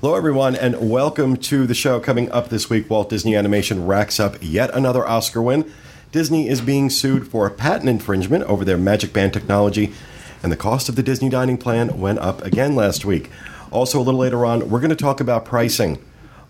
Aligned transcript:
Hello, 0.00 0.14
everyone, 0.14 0.54
and 0.54 0.88
welcome 0.88 1.36
to 1.36 1.66
the 1.66 1.74
show. 1.74 1.98
Coming 1.98 2.30
up 2.30 2.50
this 2.50 2.70
week, 2.70 2.88
Walt 2.88 3.10
Disney 3.10 3.34
Animation 3.34 3.84
racks 3.84 4.20
up 4.20 4.36
yet 4.40 4.72
another 4.72 5.04
Oscar 5.04 5.42
win. 5.42 5.68
Disney 6.12 6.48
is 6.48 6.60
being 6.60 6.88
sued 6.88 7.26
for 7.26 7.48
a 7.48 7.50
patent 7.50 7.88
infringement 7.88 8.44
over 8.44 8.64
their 8.64 8.78
Magic 8.78 9.12
Band 9.12 9.32
technology, 9.32 9.92
and 10.40 10.52
the 10.52 10.56
cost 10.56 10.88
of 10.88 10.94
the 10.94 11.02
Disney 11.02 11.28
dining 11.28 11.58
plan 11.58 11.98
went 11.98 12.20
up 12.20 12.44
again 12.44 12.76
last 12.76 13.04
week. 13.04 13.28
Also, 13.72 13.98
a 13.98 14.02
little 14.02 14.20
later 14.20 14.46
on, 14.46 14.70
we're 14.70 14.78
going 14.78 14.90
to 14.90 14.94
talk 14.94 15.18
about 15.18 15.44
pricing 15.44 15.98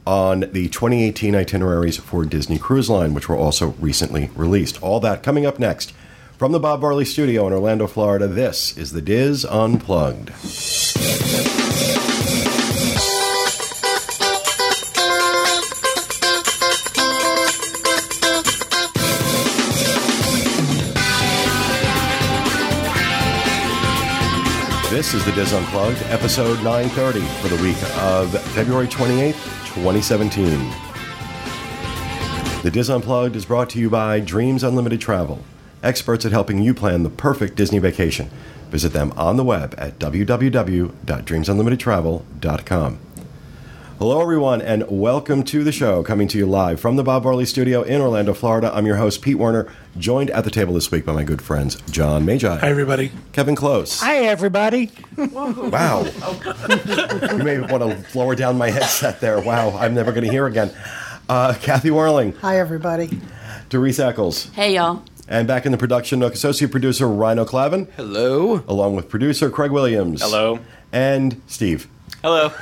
on 0.06 0.40
the 0.40 0.68
2018 0.68 1.34
itineraries 1.34 1.96
for 1.96 2.26
Disney 2.26 2.58
Cruise 2.58 2.90
Line, 2.90 3.14
which 3.14 3.30
were 3.30 3.36
also 3.36 3.68
recently 3.80 4.28
released. 4.36 4.82
All 4.82 5.00
that 5.00 5.22
coming 5.22 5.46
up 5.46 5.58
next. 5.58 5.94
From 6.36 6.52
the 6.52 6.60
Bob 6.60 6.82
Varley 6.82 7.06
Studio 7.06 7.46
in 7.46 7.54
Orlando, 7.54 7.86
Florida, 7.86 8.28
this 8.28 8.76
is 8.76 8.92
the 8.92 9.00
Diz 9.00 9.46
Unplugged. 9.46 10.32
This 24.98 25.14
is 25.14 25.22
the 25.24 25.30
Diz 25.30 25.52
Unplugged, 25.52 26.02
episode 26.06 26.60
930 26.64 27.20
for 27.40 27.46
the 27.46 27.62
week 27.62 27.76
of 28.00 28.36
February 28.50 28.88
28th, 28.88 29.34
2017. 29.72 30.58
The 32.64 32.70
Diz 32.72 32.90
Unplugged 32.90 33.36
is 33.36 33.44
brought 33.44 33.70
to 33.70 33.78
you 33.78 33.88
by 33.88 34.18
Dreams 34.18 34.64
Unlimited 34.64 35.00
Travel, 35.00 35.44
experts 35.84 36.26
at 36.26 36.32
helping 36.32 36.60
you 36.60 36.74
plan 36.74 37.04
the 37.04 37.10
perfect 37.10 37.54
Disney 37.54 37.78
vacation. 37.78 38.28
Visit 38.70 38.92
them 38.92 39.12
on 39.16 39.36
the 39.36 39.44
web 39.44 39.72
at 39.78 40.00
www.dreamsunlimitedtravel.com. 40.00 42.98
Hello, 43.98 44.20
everyone, 44.22 44.62
and 44.62 44.84
welcome 44.88 45.42
to 45.42 45.64
the 45.64 45.72
show. 45.72 46.04
Coming 46.04 46.28
to 46.28 46.38
you 46.38 46.46
live 46.46 46.78
from 46.78 46.94
the 46.94 47.02
Bob 47.02 47.24
Varley 47.24 47.44
Studio 47.44 47.82
in 47.82 48.00
Orlando, 48.00 48.32
Florida. 48.32 48.70
I'm 48.72 48.86
your 48.86 48.94
host, 48.96 49.22
Pete 49.22 49.36
Werner, 49.36 49.66
joined 49.98 50.30
at 50.30 50.44
the 50.44 50.50
table 50.52 50.72
this 50.72 50.90
week 50.92 51.04
by 51.04 51.12
my 51.12 51.24
good 51.24 51.42
friends, 51.42 51.80
John 51.90 52.24
Magi. 52.24 52.58
Hi, 52.58 52.68
everybody. 52.68 53.10
Kevin 53.32 53.56
Close. 53.56 54.00
Hi, 54.00 54.18
everybody. 54.18 54.92
Wow. 55.16 56.04
you 56.04 57.38
may 57.42 57.58
want 57.58 57.82
to 57.82 58.04
lower 58.16 58.36
down 58.36 58.56
my 58.56 58.70
headset 58.70 59.20
there. 59.20 59.40
Wow, 59.40 59.76
I'm 59.76 59.94
never 59.94 60.12
going 60.12 60.24
to 60.24 60.30
hear 60.30 60.46
again. 60.46 60.70
Uh, 61.28 61.54
Kathy 61.60 61.90
Warling, 61.90 62.36
Hi, 62.38 62.60
everybody. 62.60 63.18
Therese 63.68 63.98
Eccles, 63.98 64.48
Hey, 64.50 64.76
y'all. 64.76 65.02
and 65.26 65.48
back 65.48 65.66
in 65.66 65.72
the 65.72 65.78
production 65.78 66.20
nook, 66.20 66.34
associate 66.34 66.70
producer 66.70 67.08
Rhino 67.08 67.44
Clavin, 67.44 67.90
Hello. 67.96 68.62
along 68.68 68.94
with 68.94 69.08
producer 69.08 69.50
Craig 69.50 69.72
Williams. 69.72 70.22
Hello. 70.22 70.60
And 70.92 71.42
Steve. 71.48 71.88
Hello. 72.22 72.52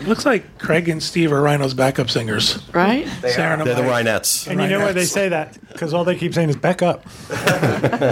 Looks 0.06 0.24
like 0.24 0.58
Craig 0.58 0.88
and 0.88 1.02
Steve 1.02 1.32
are 1.32 1.42
Rhino's 1.42 1.74
backup 1.74 2.08
singers. 2.08 2.62
Right? 2.72 3.08
Sarah 3.22 3.58
and 3.58 3.66
They're 3.66 3.74
the 3.74 3.82
Mike. 3.82 4.06
Rhinettes. 4.06 4.46
And 4.46 4.60
you 4.60 4.68
know 4.68 4.78
why 4.78 4.92
they 4.92 5.04
say 5.04 5.28
that? 5.30 5.58
Because 5.72 5.92
all 5.92 6.04
they 6.04 6.16
keep 6.16 6.32
saying 6.32 6.48
is 6.48 6.56
back 6.56 6.80
up. 6.80 7.04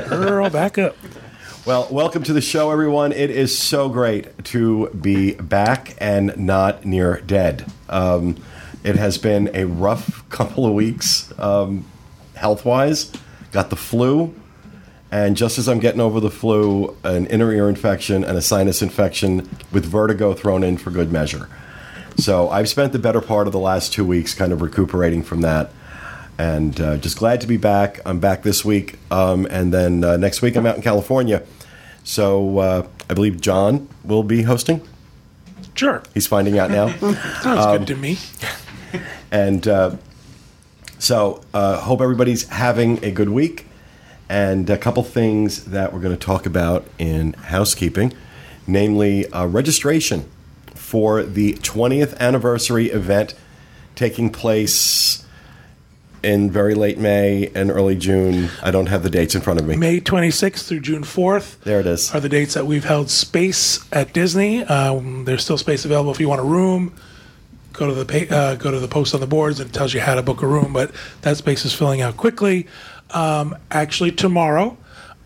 Girl, 0.08 0.50
back 0.50 0.76
up. 0.76 0.96
Well, 1.64 1.86
welcome 1.90 2.24
to 2.24 2.32
the 2.32 2.40
show, 2.40 2.72
everyone. 2.72 3.12
It 3.12 3.30
is 3.30 3.56
so 3.56 3.88
great 3.88 4.44
to 4.46 4.88
be 4.88 5.34
back 5.34 5.94
and 5.98 6.36
not 6.36 6.84
near 6.84 7.20
dead. 7.20 7.70
Um, 7.88 8.36
it 8.82 8.96
has 8.96 9.18
been 9.18 9.50
a 9.54 9.66
rough 9.66 10.28
couple 10.30 10.66
of 10.66 10.72
weeks, 10.74 11.32
um, 11.38 11.84
health 12.34 12.64
wise. 12.64 13.12
Got 13.52 13.70
the 13.70 13.76
flu, 13.76 14.34
and 15.10 15.36
just 15.36 15.58
as 15.58 15.68
I'm 15.68 15.78
getting 15.80 16.00
over 16.00 16.20
the 16.20 16.30
flu, 16.30 16.96
an 17.04 17.26
inner 17.26 17.52
ear 17.52 17.68
infection 17.68 18.24
and 18.24 18.36
a 18.38 18.42
sinus 18.42 18.82
infection 18.82 19.48
with 19.72 19.84
vertigo 19.84 20.34
thrown 20.34 20.62
in 20.64 20.76
for 20.78 20.90
good 20.90 21.10
measure. 21.12 21.48
So 22.16 22.48
I've 22.50 22.68
spent 22.68 22.92
the 22.92 22.98
better 22.98 23.20
part 23.20 23.46
of 23.46 23.52
the 23.52 23.58
last 23.58 23.92
two 23.92 24.04
weeks 24.04 24.34
kind 24.34 24.52
of 24.52 24.60
recuperating 24.62 25.22
from 25.22 25.40
that. 25.40 25.72
And 26.38 26.80
uh, 26.80 26.96
just 26.96 27.18
glad 27.18 27.40
to 27.42 27.46
be 27.46 27.56
back. 27.56 28.00
I'm 28.06 28.18
back 28.20 28.42
this 28.42 28.64
week. 28.64 28.98
Um, 29.10 29.46
and 29.50 29.72
then 29.74 30.02
uh, 30.04 30.16
next 30.16 30.40
week, 30.42 30.56
I'm 30.56 30.64
out 30.66 30.76
in 30.76 30.82
California. 30.82 31.42
So 32.04 32.58
uh, 32.58 32.86
I 33.08 33.14
believe 33.14 33.40
John 33.40 33.88
will 34.04 34.22
be 34.22 34.42
hosting. 34.42 34.80
Sure. 35.74 36.02
He's 36.14 36.26
finding 36.26 36.58
out 36.58 36.70
now. 36.70 36.88
Sounds 37.42 37.46
Um, 37.46 37.78
good 37.78 37.86
to 37.88 37.96
me. 37.96 38.18
And 39.30 39.66
uh, 39.68 39.96
so, 40.98 41.42
uh, 41.54 41.78
hope 41.80 42.00
everybody's 42.00 42.48
having 42.48 43.02
a 43.04 43.10
good 43.10 43.28
week. 43.28 43.66
And 44.30 44.70
a 44.70 44.78
couple 44.78 45.02
things 45.02 45.64
that 45.66 45.92
we're 45.92 45.98
going 45.98 46.16
to 46.16 46.24
talk 46.24 46.46
about 46.46 46.86
in 47.00 47.32
housekeeping, 47.32 48.12
namely 48.64 49.26
uh, 49.32 49.46
registration 49.46 50.30
for 50.72 51.24
the 51.24 51.54
20th 51.54 52.16
anniversary 52.18 52.90
event 52.90 53.34
taking 53.96 54.30
place 54.30 55.26
in 56.22 56.48
very 56.48 56.76
late 56.76 56.96
May 56.96 57.50
and 57.56 57.72
early 57.72 57.96
June. 57.96 58.50
I 58.62 58.70
don't 58.70 58.86
have 58.86 59.02
the 59.02 59.10
dates 59.10 59.34
in 59.34 59.40
front 59.40 59.58
of 59.58 59.66
me. 59.66 59.74
May 59.74 60.00
26th 60.00 60.68
through 60.68 60.80
June 60.80 61.02
4th 61.02 61.58
There 61.62 61.80
it 61.80 61.86
is. 61.86 62.14
are 62.14 62.20
the 62.20 62.28
dates 62.28 62.54
that 62.54 62.66
we've 62.66 62.84
held 62.84 63.10
space 63.10 63.84
at 63.92 64.12
Disney. 64.12 64.62
Um, 64.62 65.24
there's 65.24 65.42
still 65.42 65.58
space 65.58 65.84
available 65.84 66.12
if 66.12 66.20
you 66.20 66.28
want 66.28 66.40
a 66.40 66.44
room. 66.44 66.94
Go 67.72 67.88
to 67.92 68.04
the 68.04 68.04
pa- 68.28 68.32
uh, 68.32 68.54
go 68.54 68.70
to 68.70 68.78
the 68.78 68.86
post 68.88 69.12
on 69.12 69.20
the 69.20 69.26
boards 69.26 69.58
and 69.58 69.70
it 69.70 69.72
tells 69.72 69.92
you 69.92 70.00
how 70.00 70.14
to 70.14 70.22
book 70.22 70.40
a 70.42 70.46
room. 70.46 70.72
But 70.72 70.92
that 71.22 71.36
space 71.36 71.64
is 71.64 71.74
filling 71.74 72.00
out 72.00 72.16
quickly. 72.16 72.68
Um, 73.12 73.56
actually, 73.70 74.12
tomorrow 74.12 74.76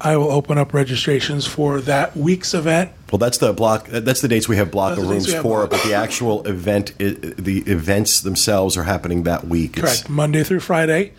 I 0.01 0.17
will 0.17 0.31
open 0.31 0.59
up 0.59 0.75
registrations 0.75 1.47
for 1.47 1.81
that 1.83 2.17
week's 2.17 2.53
event. 2.55 2.91
Well, 3.11 3.19
that's 3.19 3.39
the 3.39 3.53
block. 3.53 3.87
That's 3.89 4.21
the 4.21 4.29
dates 4.29 4.49
we 4.49 4.57
have 4.57 4.71
block 4.71 4.99
of 4.99 5.09
rooms 5.09 5.33
for. 5.35 5.67
But 5.67 5.83
the 5.83 5.95
actual 5.95 6.45
event, 6.47 6.97
the 6.99 7.63
events 7.67 8.21
themselves 8.21 8.77
are 8.77 8.83
happening 8.85 9.23
that 9.23 9.47
week. 9.47 9.79
It's- 9.79 9.99
Correct. 10.01 10.11
Monday 10.11 10.43
through 10.43 10.61
Friday, 10.61 11.13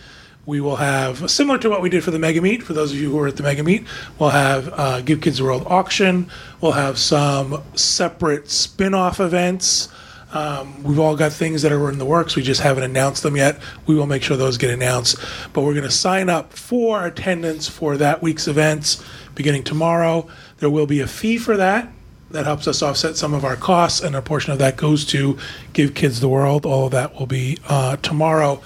we 0.46 0.60
will 0.62 0.76
have 0.76 1.32
similar 1.32 1.58
to 1.60 1.70
what 1.70 1.82
we 1.82 1.90
did 1.90 2.04
for 2.04 2.12
the 2.12 2.20
Mega 2.20 2.42
Meet. 2.42 2.64
For 2.64 2.74
those 2.74 2.92
of 2.92 2.98
you 3.00 3.10
who 3.12 3.16
were 3.18 3.28
at 3.28 3.38
the 3.38 3.44
Mega 3.44 3.64
Meet, 3.64 3.86
we'll 4.20 4.30
have 4.32 4.70
uh, 4.78 5.02
Give 5.02 5.22
Kids 5.22 5.42
World 5.42 5.64
auction. 5.68 6.30
We'll 6.62 6.74
have 6.74 6.98
some 7.00 7.64
separate 7.76 8.50
spin-off 8.52 9.20
events. 9.20 9.88
Um, 10.36 10.84
we've 10.84 11.00
all 11.00 11.16
got 11.16 11.32
things 11.32 11.62
that 11.62 11.72
are 11.72 11.90
in 11.90 11.98
the 11.98 12.06
works. 12.06 12.36
We 12.36 12.44
just 12.44 12.60
haven't 12.60 12.84
announced 12.84 13.24
them 13.24 13.38
yet. 13.38 13.58
We 13.88 13.96
will 13.96 14.06
make 14.06 14.22
sure 14.22 14.36
those 14.36 14.58
get 14.58 14.70
announced. 14.70 15.18
But 15.54 15.62
we're 15.62 15.74
going 15.74 15.86
to 15.86 15.92
sign 15.92 16.30
up 16.30 16.52
for 16.52 17.06
attendance 17.06 17.70
for 17.70 17.96
that 17.98 18.22
week's 18.22 18.46
events 18.46 19.02
beginning 19.34 19.64
tomorrow. 19.64 20.28
There 20.58 20.70
will 20.70 20.88
be 20.88 21.00
a 21.00 21.08
fee 21.08 21.38
for 21.38 21.56
that 21.56 21.90
that 22.32 22.46
helps 22.46 22.68
us 22.68 22.82
offset 22.82 23.16
some 23.16 23.34
of 23.34 23.46
our 23.46 23.56
costs, 23.56 24.02
and 24.02 24.14
a 24.14 24.22
portion 24.22 24.52
of 24.52 24.60
that 24.60 24.76
goes 24.76 25.06
to 25.06 25.38
Give 25.72 25.94
Kids 25.94 26.20
the 26.20 26.28
World. 26.28 26.66
All 26.66 26.88
of 26.88 26.92
that 26.92 27.18
will 27.18 27.28
be 27.28 27.58
uh, 27.70 27.96
tomorrow 27.98 28.62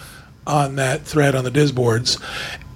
on 0.48 0.76
that 0.78 1.04
thread 1.04 1.36
on 1.36 1.44
the 1.44 1.52
Diz 1.52 1.72
boards. 1.72 2.18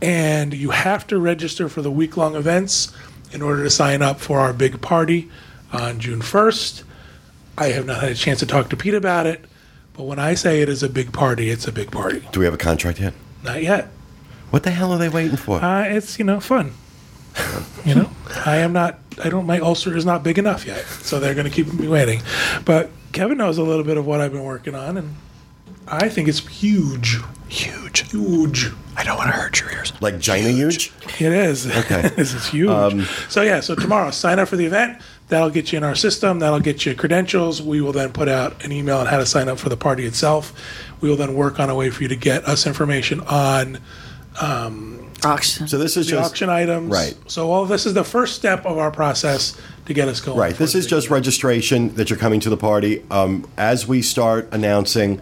And 0.03 0.53
you 0.53 0.69
have 0.69 1.07
to 1.07 1.17
register 1.17 1.67
for 1.67 1.81
the 1.81 1.89
week 1.89 2.15
long 2.15 2.35
events 2.35 2.95
in 3.31 3.41
order 3.41 3.63
to 3.63 3.71
sign 3.71 4.03
up 4.03 4.19
for 4.19 4.39
our 4.39 4.53
big 4.53 4.81
party 4.81 5.31
on 5.71 5.99
June 5.99 6.19
1st. 6.19 6.83
I 7.57 7.67
have 7.67 7.85
not 7.85 8.01
had 8.01 8.11
a 8.11 8.15
chance 8.15 8.39
to 8.39 8.45
talk 8.45 8.69
to 8.69 8.77
Pete 8.77 8.93
about 8.93 9.27
it, 9.27 9.45
but 9.93 10.03
when 10.03 10.19
I 10.19 10.33
say 10.33 10.61
it 10.61 10.69
is 10.69 10.81
a 10.83 10.89
big 10.89 11.13
party, 11.13 11.49
it's 11.49 11.67
a 11.67 11.71
big 11.71 11.91
party. 11.91 12.27
Do 12.31 12.39
we 12.39 12.45
have 12.45 12.53
a 12.53 12.57
contract 12.57 12.99
yet? 12.99 13.13
Not 13.43 13.61
yet. 13.61 13.89
What 14.49 14.63
the 14.63 14.71
hell 14.71 14.91
are 14.91 14.97
they 14.97 15.09
waiting 15.09 15.37
for? 15.37 15.59
Uh, 15.63 15.83
it's 15.83 16.17
you 16.19 16.25
know 16.25 16.39
fun. 16.39 16.73
you 17.85 17.95
know, 17.95 18.09
I 18.45 18.57
am 18.57 18.73
not. 18.73 18.99
I 19.23 19.29
don't. 19.29 19.45
My 19.45 19.59
ulcer 19.59 19.95
is 19.97 20.05
not 20.05 20.23
big 20.23 20.37
enough 20.37 20.65
yet, 20.65 20.85
so 20.85 21.19
they're 21.19 21.33
going 21.33 21.49
to 21.49 21.51
keep 21.51 21.71
me 21.73 21.87
waiting. 21.87 22.21
But 22.63 22.91
Kevin 23.11 23.37
knows 23.37 23.57
a 23.57 23.63
little 23.63 23.83
bit 23.83 23.97
of 23.97 24.05
what 24.05 24.21
I've 24.21 24.31
been 24.31 24.43
working 24.43 24.75
on, 24.75 24.97
and 24.97 25.15
I 25.87 26.09
think 26.09 26.27
it's 26.27 26.45
huge, 26.47 27.17
huge, 27.49 28.11
huge. 28.11 28.71
I 28.95 29.03
don't 29.03 29.17
want 29.17 29.31
to 29.31 29.35
hurt 29.35 29.59
your 29.59 29.71
ears. 29.71 29.91
like 30.01 30.19
Gina 30.19 30.49
huge? 30.49 30.93
It 31.19 31.31
is. 31.31 31.65
Okay. 31.65 32.01
this 32.15 32.33
is 32.33 32.47
huge. 32.47 33.07
so 33.29 33.41
yeah, 33.41 33.59
so 33.59 33.73
tomorrow, 33.73 34.11
sign 34.11 34.37
up 34.39 34.47
for 34.47 34.55
the 34.55 34.65
event. 34.65 35.01
That'll 35.33 35.49
get 35.49 35.71
you 35.71 35.77
in 35.77 35.83
our 35.83 35.95
system. 35.95 36.37
That'll 36.37 36.59
get 36.59 36.85
you 36.85 36.93
credentials. 36.93 37.59
We 37.59 37.81
will 37.81 37.91
then 37.91 38.13
put 38.13 38.29
out 38.29 38.63
an 38.63 38.71
email 38.71 38.99
on 38.99 39.07
how 39.07 39.17
to 39.17 39.25
sign 39.25 39.49
up 39.49 39.57
for 39.57 39.67
the 39.67 39.75
party 39.75 40.05
itself. 40.05 40.53
We 41.01 41.09
will 41.09 41.15
then 41.15 41.33
work 41.33 41.59
on 41.59 41.71
a 41.71 41.75
way 41.75 41.89
for 41.89 42.03
you 42.03 42.09
to 42.09 42.15
get 42.15 42.45
us 42.47 42.67
information 42.67 43.19
on 43.21 43.79
Auction. 45.25 45.67
So 45.67 45.79
this 45.79 45.97
is 45.97 46.05
the 46.05 46.11
just 46.17 46.29
auction 46.29 46.49
items. 46.49 46.91
right. 46.91 47.15
So 47.25 47.49
all 47.51 47.63
of 47.63 47.69
this 47.69 47.87
is 47.87 47.95
the 47.95 48.03
first 48.03 48.35
step 48.35 48.63
of 48.67 48.77
our 48.77 48.91
process 48.91 49.59
to 49.87 49.93
get 49.95 50.07
us 50.07 50.21
going. 50.21 50.37
right. 50.37 50.55
This 50.55 50.75
is 50.75 50.83
the- 50.83 50.91
just 50.91 51.09
registration 51.09 51.95
that 51.95 52.11
you're 52.11 52.19
coming 52.19 52.39
to 52.41 52.51
the 52.51 52.57
party. 52.57 53.03
Um, 53.09 53.47
as 53.57 53.87
we 53.87 54.03
start 54.03 54.49
announcing 54.51 55.19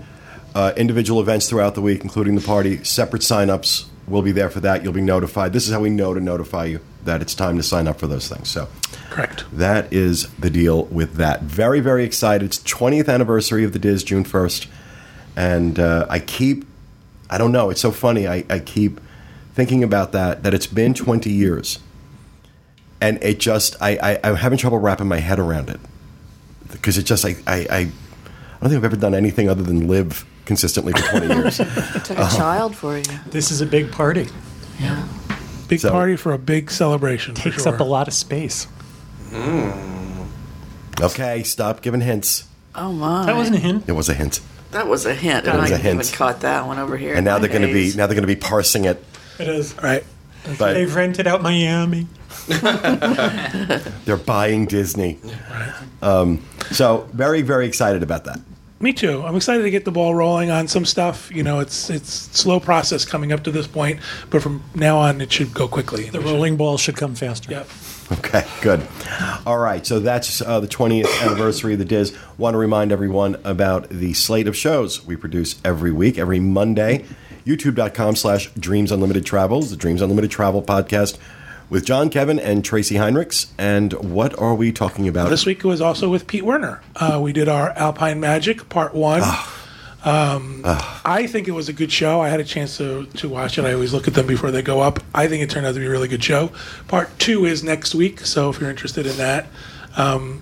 uh, 0.53 0.73
individual 0.75 1.21
events 1.21 1.47
throughout 1.47 1.73
the 1.75 1.81
week, 1.81 2.03
including 2.03 2.35
the 2.35 2.41
party, 2.41 2.83
separate 2.83 3.21
signups 3.21 3.85
will 4.09 4.23
be 4.23 4.33
there 4.33 4.49
for 4.49 4.59
that. 4.59 4.83
You'll 4.83 4.91
be 4.91 4.99
notified. 4.99 5.53
This 5.53 5.67
is 5.67 5.73
how 5.73 5.79
we 5.79 5.89
know 5.89 6.13
to 6.13 6.19
notify 6.19 6.65
you 6.65 6.81
that 7.05 7.21
it's 7.21 7.33
time 7.33 7.55
to 7.55 7.63
sign 7.63 7.87
up 7.87 7.97
for 7.97 8.07
those 8.07 8.27
things. 8.27 8.49
So. 8.49 8.67
Correct. 9.11 9.45
That 9.51 9.91
is 9.93 10.27
the 10.39 10.49
deal 10.49 10.85
with 10.85 11.15
that. 11.15 11.43
Very, 11.43 11.79
very 11.79 12.03
excited. 12.03 12.45
It's 12.45 12.59
20th 12.59 13.07
anniversary 13.07 13.63
of 13.63 13.73
the 13.73 13.79
Diz, 13.79 14.03
June 14.03 14.23
1st. 14.23 14.67
And 15.35 15.79
uh, 15.79 16.07
I 16.09 16.19
keep, 16.19 16.65
I 17.29 17.37
don't 17.37 17.51
know, 17.51 17.69
it's 17.69 17.81
so 17.81 17.91
funny. 17.91 18.27
I, 18.27 18.43
I 18.49 18.59
keep 18.59 18.99
thinking 19.53 19.83
about 19.83 20.11
that, 20.13 20.43
that 20.43 20.53
it's 20.53 20.67
been 20.67 20.93
20 20.93 21.29
years. 21.29 21.79
And 22.99 23.21
it 23.23 23.39
just, 23.39 23.75
I, 23.81 23.97
I, 24.01 24.19
I'm 24.23 24.35
having 24.35 24.57
trouble 24.57 24.77
wrapping 24.79 25.07
my 25.07 25.17
head 25.19 25.39
around 25.39 25.69
it. 25.69 25.79
Because 26.71 26.97
it 26.97 27.03
just, 27.03 27.25
I, 27.25 27.35
I, 27.47 27.55
I, 27.69 27.83
don't 28.61 28.69
think 28.69 28.75
I've 28.75 28.85
ever 28.85 28.95
done 28.95 29.13
anything 29.13 29.49
other 29.49 29.63
than 29.63 29.87
live 29.87 30.25
consistently 30.45 30.93
for 30.93 31.01
20 31.19 31.27
years. 31.27 31.59
It 31.59 31.65
took 32.05 32.17
a 32.17 32.29
child 32.29 32.75
for 32.75 32.97
you. 32.97 33.03
This 33.27 33.51
is 33.51 33.61
a 33.61 33.65
big 33.65 33.91
party. 33.91 34.27
Yeah. 34.79 35.07
Big 35.67 35.79
So- 35.79 35.91
party 35.91 36.15
for 36.15 36.33
a 36.33 36.37
big 36.37 36.69
celebration. 36.71 37.35
for 37.35 37.41
Takes 37.41 37.63
sure. 37.63 37.73
up 37.73 37.79
a 37.79 37.83
lot 37.83 38.07
of 38.07 38.13
space. 38.13 38.67
Okay, 41.01 41.43
stop 41.43 41.81
giving 41.81 42.01
hints. 42.01 42.47
Oh 42.75 42.91
my. 42.93 43.25
That 43.25 43.35
wasn't 43.35 43.57
a 43.57 43.59
hint. 43.59 43.83
It 43.87 43.93
was 43.93 44.09
a 44.09 44.13
hint. 44.13 44.41
That 44.71 44.87
was 44.87 45.05
a 45.05 45.13
hint. 45.13 45.45
That 45.45 45.55
and 45.55 45.63
was 45.63 45.71
I 45.71 45.75
a 45.75 45.77
hint. 45.77 46.01
even 46.01 46.13
caught 46.13 46.41
that 46.41 46.65
one 46.65 46.79
over 46.79 46.97
here. 46.97 47.15
And 47.15 47.25
now 47.25 47.39
they're 47.39 47.49
going 47.49 47.67
to 47.67 47.73
be 47.73 47.91
now 47.95 48.07
they're 48.07 48.15
going 48.15 48.27
to 48.27 48.27
be 48.27 48.35
parsing 48.37 48.85
it. 48.85 49.03
It 49.39 49.47
is. 49.47 49.75
Right. 49.81 50.03
But 50.57 50.73
They've 50.73 50.93
rented 50.93 51.27
out 51.27 51.41
Miami. 51.41 52.07
they're 54.05 54.17
buying 54.17 54.65
Disney. 54.65 55.19
Um, 56.01 56.43
so 56.71 57.07
very 57.13 57.41
very 57.41 57.67
excited 57.67 58.01
about 58.01 58.23
that. 58.25 58.39
Me 58.79 58.91
too. 58.93 59.21
I'm 59.23 59.35
excited 59.35 59.61
to 59.61 59.69
get 59.69 59.85
the 59.85 59.91
ball 59.91 60.15
rolling 60.15 60.49
on 60.49 60.67
some 60.67 60.85
stuff. 60.85 61.29
You 61.31 61.43
know, 61.43 61.59
it's 61.59 61.89
it's 61.91 62.11
slow 62.11 62.59
process 62.59 63.05
coming 63.05 63.31
up 63.31 63.43
to 63.43 63.51
this 63.51 63.67
point, 63.67 63.99
but 64.31 64.41
from 64.41 64.63
now 64.73 64.97
on 64.97 65.21
it 65.21 65.31
should 65.31 65.53
go 65.53 65.67
quickly. 65.67 66.09
The 66.09 66.21
rolling 66.21 66.57
ball 66.57 66.77
should 66.77 66.95
come 66.95 67.13
faster. 67.13 67.51
Yep. 67.51 67.67
Okay, 68.19 68.45
good. 68.61 68.85
All 69.45 69.57
right, 69.57 69.85
so 69.85 69.99
that's 69.99 70.41
uh, 70.41 70.59
the 70.59 70.67
20th 70.67 71.21
anniversary 71.21 71.73
of 71.73 71.79
the 71.79 71.85
Diz. 71.85 72.15
Want 72.37 72.53
to 72.55 72.57
remind 72.57 72.91
everyone 72.91 73.37
about 73.43 73.87
the 73.89 74.13
slate 74.13 74.47
of 74.47 74.55
shows 74.55 75.05
we 75.05 75.15
produce 75.15 75.59
every 75.63 75.91
week, 75.91 76.17
every 76.17 76.39
Monday. 76.39 77.05
YouTube.com 77.45 78.15
slash 78.15 78.51
Dreams 78.51 78.91
Unlimited 78.91 79.25
Travels, 79.25 79.69
the 79.71 79.77
Dreams 79.77 80.01
Unlimited 80.01 80.29
Travel 80.29 80.61
podcast 80.61 81.17
with 81.69 81.85
John 81.85 82.09
Kevin 82.09 82.37
and 82.37 82.63
Tracy 82.65 82.95
Heinrichs. 82.95 83.47
And 83.57 83.93
what 83.93 84.37
are 84.37 84.53
we 84.55 84.71
talking 84.71 85.07
about? 85.07 85.29
This 85.29 85.45
week 85.45 85.63
was 85.63 85.81
also 85.81 86.09
with 86.09 86.27
Pete 86.27 86.43
Werner. 86.43 86.81
Uh, 86.95 87.19
we 87.23 87.31
did 87.33 87.47
our 87.47 87.69
Alpine 87.71 88.19
Magic 88.19 88.67
Part 88.69 88.93
One. 88.93 89.21
Um, 90.03 90.62
I 90.65 91.27
think 91.27 91.48
it 91.48 91.51
was 91.51 91.69
a 91.69 91.74
good 91.74 91.92
show. 91.92 92.21
I 92.21 92.30
had 92.30 92.39
a 92.39 92.44
chance 92.44 92.77
to, 92.77 93.06
to 93.06 93.30
watch 93.30 93.59
it. 93.59 93.65
I 93.65 93.74
always 93.74 93.94
look 93.94 94.07
at 94.07 94.15
them 94.15 94.25
before 94.25 94.50
they 94.50 94.63
go 94.63 94.81
up. 94.81 95.00
I 95.13 95.27
think 95.27 95.44
it 95.44 95.50
turned 95.51 95.65
out 95.65 95.75
to 95.75 95.80
be 95.80 95.86
a 95.86 95.89
really 95.89 96.07
good 96.07 96.24
show. 96.24 96.51
Part 96.88 97.18
two 97.19 97.45
is 97.45 97.63
next 97.63 97.94
week, 97.94 98.21
so 98.21 98.50
if 98.50 98.59
you're 98.59 98.69
interested 98.71 99.06
in 99.06 99.15
that, 99.18 99.48
um, 99.98 100.42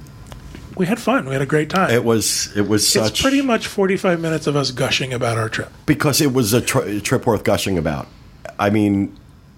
we 0.78 0.86
had 0.86 0.98
fun. 0.98 1.26
We 1.26 1.34
had 1.34 1.42
a 1.42 1.46
great 1.46 1.70
time. 1.70 1.92
It 1.92 2.06
was 2.06 2.56
it 2.56 2.70
was 2.70 2.88
such 2.88 3.12
it's 3.12 3.22
pretty 3.22 3.42
much 3.42 3.68
45 3.68 4.22
minutes 4.22 4.48
of 4.48 4.56
us 4.56 4.72
gushing 4.72 5.12
about 5.14 5.38
our 5.38 5.50
trip. 5.50 5.70
because 5.86 6.22
it 6.22 6.32
was 6.32 6.54
a, 6.54 6.62
tr- 6.62 6.84
a 6.84 7.02
trip 7.02 7.26
worth 7.26 7.44
gushing 7.44 7.78
about. 7.78 8.08
I 8.58 8.70
mean, 8.70 9.18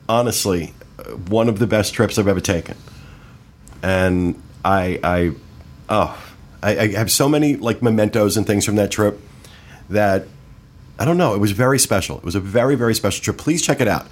honestly, 0.10 0.74
uh, 0.98 1.04
one 1.12 1.48
of 1.48 1.60
the 1.60 1.68
best 1.68 1.94
trips 1.94 2.18
I've 2.18 2.28
ever 2.28 2.42
taken, 2.42 2.76
and 3.84 4.42
I, 4.66 5.00
I, 5.04 5.32
oh, 5.90 6.34
I, 6.64 6.80
I 6.80 6.88
have 6.94 7.12
so 7.12 7.30
many 7.30 7.56
like 7.56 7.84
mementos 7.84 8.36
and 8.36 8.48
things 8.48 8.66
from 8.66 8.78
that 8.78 8.90
trip 8.90 9.20
that 9.92 10.26
I 11.00 11.06
don't 11.06 11.18
know. 11.18 11.34
It 11.34 11.40
was 11.40 11.52
very 11.52 11.80
special. 11.80 12.18
It 12.18 12.24
was 12.24 12.36
a 12.36 12.40
very 12.40 12.76
very 12.76 12.94
special 12.96 13.24
trip. 13.24 13.38
Please 13.38 13.62
check 13.62 13.80
it 13.82 13.88
out. 13.88 14.08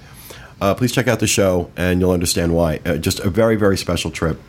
Uh, 0.60 0.74
please 0.74 0.92
check 0.92 1.08
out 1.08 1.20
the 1.20 1.26
show, 1.26 1.70
and 1.76 2.00
you'll 2.00 2.10
understand 2.10 2.54
why. 2.54 2.80
Uh, 2.84 2.96
just 2.96 3.20
a 3.20 3.30
very 3.30 3.56
very 3.56 3.76
special 3.76 4.10
trip, 4.10 4.40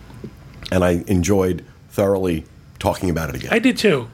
and 0.71 0.83
I 0.83 1.03
enjoyed 1.07 1.63
thoroughly 1.89 2.45
talking 2.79 3.09
about 3.09 3.29
it 3.29 3.35
again. 3.35 3.49
I 3.53 3.59
did 3.59 3.77
too. 3.77 4.07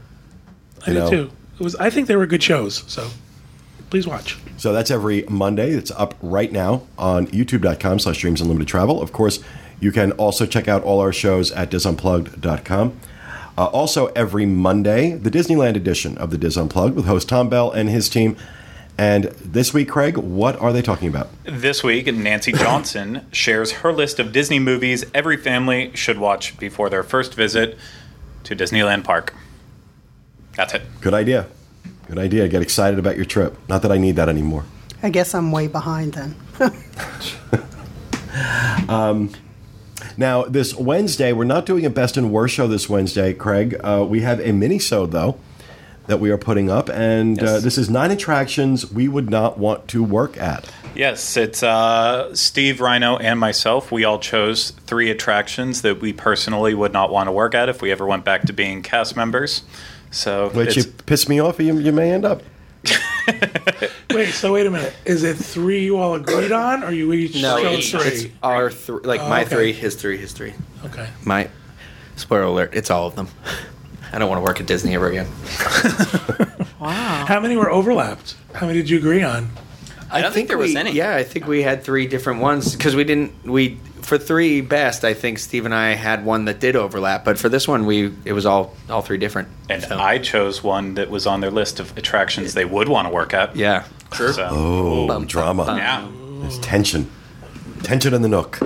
I 0.85 0.91
You 0.91 0.93
did 0.93 0.99
know. 0.99 1.09
too. 1.09 1.31
It 1.59 1.63
was. 1.63 1.75
I 1.75 1.89
think 1.89 2.07
they 2.07 2.15
were 2.15 2.25
good 2.27 2.43
shows. 2.43 2.83
So 2.87 3.07
please 3.89 4.05
watch. 4.07 4.37
So 4.57 4.73
that's 4.73 4.91
every 4.91 5.23
Monday. 5.29 5.71
It's 5.71 5.91
up 5.91 6.13
right 6.21 6.51
now 6.51 6.83
on 6.97 7.27
youtube.com 7.27 7.99
slash 7.99 8.19
dreams 8.19 8.41
unlimited 8.41 8.67
travel. 8.67 9.01
Of 9.01 9.11
course, 9.13 9.39
you 9.79 9.91
can 9.91 10.11
also 10.13 10.45
check 10.45 10.67
out 10.67 10.83
all 10.83 10.99
our 10.99 11.13
shows 11.13 11.51
at 11.51 11.71
disunplugged.com. 11.71 12.99
Uh, 13.57 13.65
also, 13.65 14.07
every 14.07 14.45
Monday, 14.45 15.13
the 15.13 15.31
Disneyland 15.31 15.75
edition 15.75 16.15
of 16.19 16.29
the 16.29 16.37
Diz 16.37 16.57
Unplugged 16.57 16.95
with 16.95 17.05
host 17.05 17.27
Tom 17.27 17.49
Bell 17.49 17.71
and 17.71 17.89
his 17.89 18.07
team. 18.07 18.37
And 18.99 19.25
this 19.43 19.73
week, 19.73 19.89
Craig, 19.89 20.17
what 20.17 20.55
are 20.57 20.71
they 20.71 20.83
talking 20.83 21.07
about? 21.07 21.29
This 21.43 21.83
week, 21.83 22.05
Nancy 22.07 22.51
Johnson 22.51 23.25
shares 23.31 23.71
her 23.71 23.91
list 23.91 24.19
of 24.19 24.31
Disney 24.31 24.59
movies 24.59 25.05
every 25.13 25.37
family 25.37 25.91
should 25.95 26.19
watch 26.19 26.57
before 26.59 26.89
their 26.89 27.03
first 27.03 27.33
visit 27.33 27.77
to 28.43 28.55
Disneyland 28.55 29.03
Park. 29.03 29.33
That's 30.55 30.75
it. 30.75 30.83
Good 31.01 31.15
idea. 31.15 31.47
Good 32.07 32.19
idea. 32.19 32.47
Get 32.47 32.61
excited 32.61 32.99
about 32.99 33.15
your 33.15 33.25
trip. 33.25 33.57
Not 33.67 33.81
that 33.81 33.91
I 33.91 33.97
need 33.97 34.15
that 34.17 34.29
anymore. 34.29 34.65
I 35.01 35.09
guess 35.09 35.33
I'm 35.35 35.51
way 35.51 35.67
behind 35.67 36.13
then. 36.13 36.35
Now, 40.17 40.43
this 40.43 40.73
Wednesday, 40.73 41.31
we're 41.31 41.43
not 41.45 41.67
doing 41.67 41.85
a 41.85 41.91
best 41.91 42.17
and 42.17 42.31
worst 42.31 42.55
show 42.55 42.67
this 42.67 42.89
Wednesday, 42.89 43.33
Craig. 43.33 43.79
Uh, 43.83 44.05
we 44.07 44.21
have 44.21 44.39
a 44.39 44.51
mini-sode, 44.51 45.11
though, 45.11 45.37
that 46.07 46.19
we 46.19 46.31
are 46.31 46.39
putting 46.39 46.71
up. 46.71 46.89
And 46.89 47.41
uh, 47.41 47.59
this 47.59 47.77
is 47.77 47.87
nine 47.87 48.09
attractions 48.09 48.91
we 48.91 49.07
would 49.07 49.29
not 49.29 49.59
want 49.59 49.87
to 49.89 50.03
work 50.03 50.35
at. 50.37 50.71
Yes, 50.95 51.37
it's 51.37 51.61
uh, 51.61 52.33
Steve, 52.33 52.81
Rhino, 52.81 53.17
and 53.17 53.39
myself. 53.39 53.91
We 53.91 54.03
all 54.03 54.17
chose 54.17 54.71
three 54.71 55.11
attractions 55.11 55.83
that 55.83 56.01
we 56.01 56.13
personally 56.13 56.73
would 56.73 56.93
not 56.93 57.11
want 57.11 57.27
to 57.27 57.31
work 57.31 57.53
at 57.53 57.69
if 57.69 57.83
we 57.83 57.91
ever 57.91 58.07
went 58.07 58.25
back 58.25 58.41
to 58.43 58.53
being 58.53 58.81
cast 58.81 59.15
members. 59.15 59.61
So 60.09 60.49
Which 60.49 60.75
you 60.75 60.85
piss 60.85 61.29
me 61.29 61.39
off, 61.39 61.59
you, 61.59 61.77
you 61.77 61.91
may 61.91 62.11
end 62.11 62.25
up. 62.25 62.41
Wait. 64.11 64.31
So 64.33 64.53
wait 64.53 64.65
a 64.65 64.71
minute. 64.71 64.93
Is 65.05 65.23
it 65.23 65.35
three 65.35 65.83
you 65.83 65.97
all 65.97 66.15
agreed 66.15 66.51
on, 66.51 66.83
or 66.83 66.91
you 66.91 67.11
each 67.13 67.41
No, 67.41 67.61
chose 67.61 67.93
it's, 68.05 68.23
it's 68.23 68.33
our 68.41 68.71
three. 68.71 69.01
Like 69.03 69.21
Oh, 69.21 69.29
my 69.29 69.41
okay. 69.41 69.49
three, 69.49 69.73
his 69.73 69.95
three, 69.95 70.17
his 70.17 70.31
three. 70.31 70.53
Okay. 70.85 71.07
My 71.23 71.49
spoiler 72.15 72.43
alert: 72.43 72.71
it's 72.73 72.89
all 72.89 73.07
of 73.07 73.15
them. 73.15 73.27
I 74.13 74.17
don't 74.19 74.29
want 74.29 74.39
to 74.39 74.43
work 74.43 74.59
at 74.61 74.65
Disney 74.65 74.95
ever 74.95 75.09
again. 75.09 75.27
Wow. 76.79 77.25
How 77.27 77.39
many 77.39 77.57
were 77.57 77.71
overlapped? 77.71 78.35
How 78.53 78.67
many 78.67 78.77
did 78.77 78.87
you 78.89 78.99
agree 78.99 79.23
on? 79.23 79.49
I 80.11 80.21
don't 80.21 80.31
think 80.31 80.47
there 80.47 80.59
was 80.59 80.75
any. 80.75 80.91
Yeah, 80.91 81.15
I 81.15 81.23
think 81.23 81.47
we 81.47 81.63
had 81.63 81.83
three 81.83 82.05
different 82.05 82.39
ones 82.39 82.75
because 82.75 82.95
we 82.95 83.03
didn't. 83.03 83.33
We 83.43 83.79
for 84.07 84.17
three 84.17 84.61
best. 84.61 85.03
I 85.03 85.13
think 85.13 85.37
Steve 85.37 85.65
and 85.65 85.73
I 85.75 85.89
had 85.93 86.25
one 86.25 86.45
that 86.45 86.59
did 86.59 86.75
overlap, 86.75 87.23
but 87.25 87.37
for 87.37 87.49
this 87.49 87.67
one, 87.67 87.85
we 87.85 88.13
it 88.25 88.33
was 88.33 88.45
all 88.45 88.73
all 88.89 89.01
three 89.01 89.17
different. 89.17 89.49
and 89.69 89.83
So, 89.83 89.97
I 89.99 90.17
chose 90.17 90.63
one 90.63 90.95
that 90.95 91.09
was 91.09 91.27
on 91.27 91.41
their 91.41 91.51
list 91.51 91.79
of 91.79 91.95
attractions 91.97 92.53
they 92.53 92.65
would 92.65 92.87
want 92.89 93.07
to 93.07 93.13
work 93.13 93.33
at. 93.33 93.55
yeah, 93.55 93.83
sure. 94.15 94.33
So, 94.33 94.47
Oh, 94.49 95.07
Bum, 95.07 95.25
drama. 95.27 95.65
bum, 95.65 95.77
yeah. 95.77 96.07
There's 96.41 96.57
tension. 96.59 97.09
Tension 97.83 98.13
in 98.13 98.21
the 98.21 98.29
nook. 98.29 98.59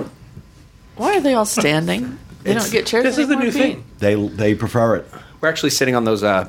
Why 0.96 1.16
are 1.16 1.20
they 1.20 1.34
all 1.34 1.44
standing? 1.44 2.18
They 2.44 2.50
It's- 2.52 2.64
don't 2.64 2.72
get 2.72 2.86
chairs. 2.86 3.04
This 3.04 3.18
is 3.18 3.28
the 3.28 3.36
new 3.36 3.50
Pete? 3.52 3.54
thing. 3.62 3.84
They 3.98 4.14
they 4.14 4.54
prefer 4.54 4.96
it. 4.96 5.08
We're 5.40 5.48
actually 5.48 5.70
sitting 5.70 5.94
on 5.96 6.04
those 6.04 6.22
uh, 6.22 6.48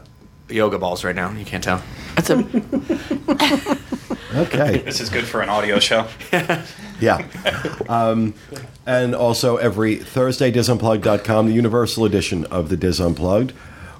yoga 0.49 0.77
balls 0.77 1.03
right 1.03 1.15
now. 1.15 1.31
You 1.31 1.45
can't 1.45 1.63
tell. 1.63 1.81
It's 2.17 2.29
a 2.29 2.35
Okay. 4.33 4.77
This 4.85 4.99
is 5.01 5.09
good 5.09 5.25
for 5.25 5.41
an 5.41 5.49
audio 5.49 5.79
show. 5.79 6.07
Yeah. 6.99 7.25
Um, 7.89 8.33
and 8.85 9.13
also 9.13 9.57
every 9.57 9.95
Thursday, 9.97 10.51
disunplugged.com, 10.51 11.47
the 11.47 11.53
universal 11.53 12.05
edition 12.05 12.45
of 12.45 12.69
the 12.69 12.77
Diz 12.77 12.99
Unplugged 13.01 13.51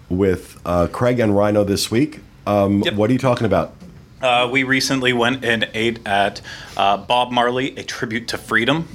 with 0.10 0.60
uh, 0.66 0.88
Craig 0.88 1.20
and 1.20 1.36
Rhino 1.36 1.64
this 1.64 1.92
week. 1.92 2.20
Um, 2.48 2.82
Yep. 2.84 2.94
What 2.96 3.10
are 3.10 3.14
you 3.14 3.20
talking 3.20 3.46
about? 3.46 3.74
Uh, 4.22 4.48
we 4.50 4.64
recently 4.64 5.12
went 5.12 5.44
and 5.44 5.68
ate 5.74 6.06
at 6.08 6.40
uh, 6.78 6.96
Bob 6.98 7.32
Marley, 7.32 7.76
a 7.78 7.84
tribute 7.84 8.30
to 8.30 8.38
freedom, 8.38 8.88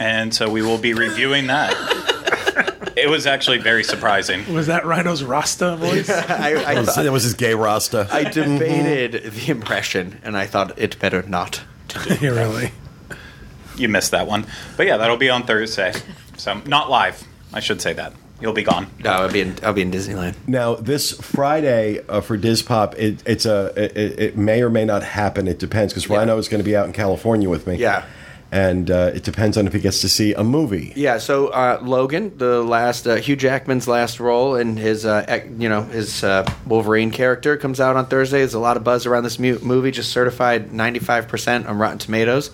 and 0.00 0.34
so 0.34 0.50
we 0.50 0.60
will 0.60 0.78
be 0.78 0.92
reviewing 0.92 1.46
that. 1.46 1.72
It 2.96 3.08
was 3.08 3.26
actually 3.26 3.58
very 3.58 3.84
surprising. 3.84 4.52
Was 4.52 4.66
that 4.68 4.84
Rhino's 4.86 5.22
Rasta 5.22 5.76
voice? 5.76 6.08
I, 6.10 6.54
I, 6.64 6.74
That 6.76 6.86
thought, 6.86 7.12
was 7.12 7.24
his 7.24 7.34
gay 7.34 7.54
Rasta. 7.54 8.08
I 8.10 8.24
debated 8.24 9.32
the 9.32 9.50
impression, 9.50 10.20
and 10.22 10.36
I 10.36 10.46
thought 10.46 10.78
it 10.78 10.98
better 10.98 11.22
not. 11.22 11.62
yeah, 12.20 12.28
really. 12.30 12.72
You 13.76 13.88
missed 13.88 14.12
that 14.12 14.26
one, 14.26 14.46
but 14.76 14.86
yeah, 14.86 14.96
that'll 14.98 15.16
be 15.16 15.30
on 15.30 15.44
Thursday. 15.44 15.92
So 16.36 16.54
not 16.66 16.90
live. 16.90 17.22
I 17.52 17.60
should 17.60 17.80
say 17.80 17.92
that 17.94 18.12
you'll 18.40 18.52
be 18.52 18.62
gone. 18.62 18.86
No, 19.02 19.10
I'll 19.10 19.32
be 19.32 19.40
in. 19.40 19.56
I'll 19.64 19.72
be 19.72 19.82
in 19.82 19.90
Disneyland. 19.90 20.34
Now, 20.46 20.74
this 20.74 21.12
Friday 21.12 22.00
uh, 22.08 22.20
for 22.20 22.36
Diz 22.36 22.62
Pop, 22.62 22.94
it, 22.98 23.22
it's 23.26 23.46
a 23.46 23.72
it, 23.76 24.20
it 24.20 24.36
may 24.36 24.62
or 24.62 24.70
may 24.70 24.84
not 24.84 25.02
happen. 25.02 25.48
It 25.48 25.58
depends 25.58 25.92
because 25.92 26.08
Yeah. 26.08 26.18
Rhino 26.18 26.38
is 26.38 26.48
going 26.48 26.58
to 26.60 26.64
be 26.64 26.76
out 26.76 26.86
in 26.86 26.92
California 26.92 27.48
with 27.48 27.66
me. 27.66 27.76
Yeah. 27.76 28.04
And 28.54 28.88
uh, 28.88 29.10
it 29.12 29.24
depends 29.24 29.58
on 29.58 29.66
if 29.66 29.72
he 29.72 29.80
gets 29.80 30.00
to 30.02 30.08
see 30.08 30.32
a 30.32 30.44
movie. 30.44 30.92
Yeah, 30.94 31.18
so 31.18 31.48
uh, 31.48 31.80
Logan, 31.82 32.38
the 32.38 32.62
last 32.62 33.04
uh, 33.04 33.16
Hugh 33.16 33.34
Jackman's 33.34 33.88
last 33.88 34.20
role 34.20 34.54
in 34.54 34.76
his, 34.76 35.04
uh, 35.04 35.40
you 35.58 35.68
know, 35.68 35.82
his 35.82 36.22
uh, 36.22 36.48
Wolverine 36.64 37.10
character 37.10 37.56
comes 37.56 37.80
out 37.80 37.96
on 37.96 38.06
Thursday. 38.06 38.38
There's 38.38 38.54
a 38.54 38.60
lot 38.60 38.76
of 38.76 38.84
buzz 38.84 39.06
around 39.06 39.24
this 39.24 39.40
mu- 39.40 39.58
movie, 39.58 39.90
just 39.90 40.12
certified 40.12 40.70
95% 40.70 41.68
on 41.68 41.78
Rotten 41.78 41.98
Tomatoes, 41.98 42.52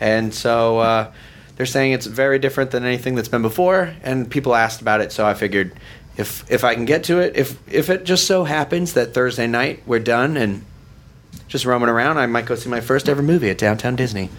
and 0.00 0.32
so 0.32 0.78
uh, 0.78 1.12
they're 1.56 1.66
saying 1.66 1.92
it's 1.92 2.06
very 2.06 2.38
different 2.38 2.70
than 2.70 2.86
anything 2.86 3.14
that's 3.14 3.28
been 3.28 3.42
before. 3.42 3.94
And 4.02 4.30
people 4.30 4.54
asked 4.54 4.80
about 4.80 5.02
it, 5.02 5.12
so 5.12 5.26
I 5.26 5.34
figured 5.34 5.74
if 6.16 6.50
if 6.50 6.64
I 6.64 6.74
can 6.74 6.86
get 6.86 7.04
to 7.04 7.18
it, 7.18 7.36
if 7.36 7.58
if 7.70 7.90
it 7.90 8.04
just 8.04 8.26
so 8.26 8.44
happens 8.44 8.94
that 8.94 9.12
Thursday 9.12 9.46
night 9.46 9.82
we're 9.84 9.98
done 9.98 10.38
and 10.38 10.64
just 11.46 11.66
roaming 11.66 11.90
around, 11.90 12.16
I 12.16 12.24
might 12.24 12.46
go 12.46 12.54
see 12.54 12.70
my 12.70 12.80
first 12.80 13.06
ever 13.06 13.20
movie 13.20 13.50
at 13.50 13.58
Downtown 13.58 13.96
Disney. 13.96 14.30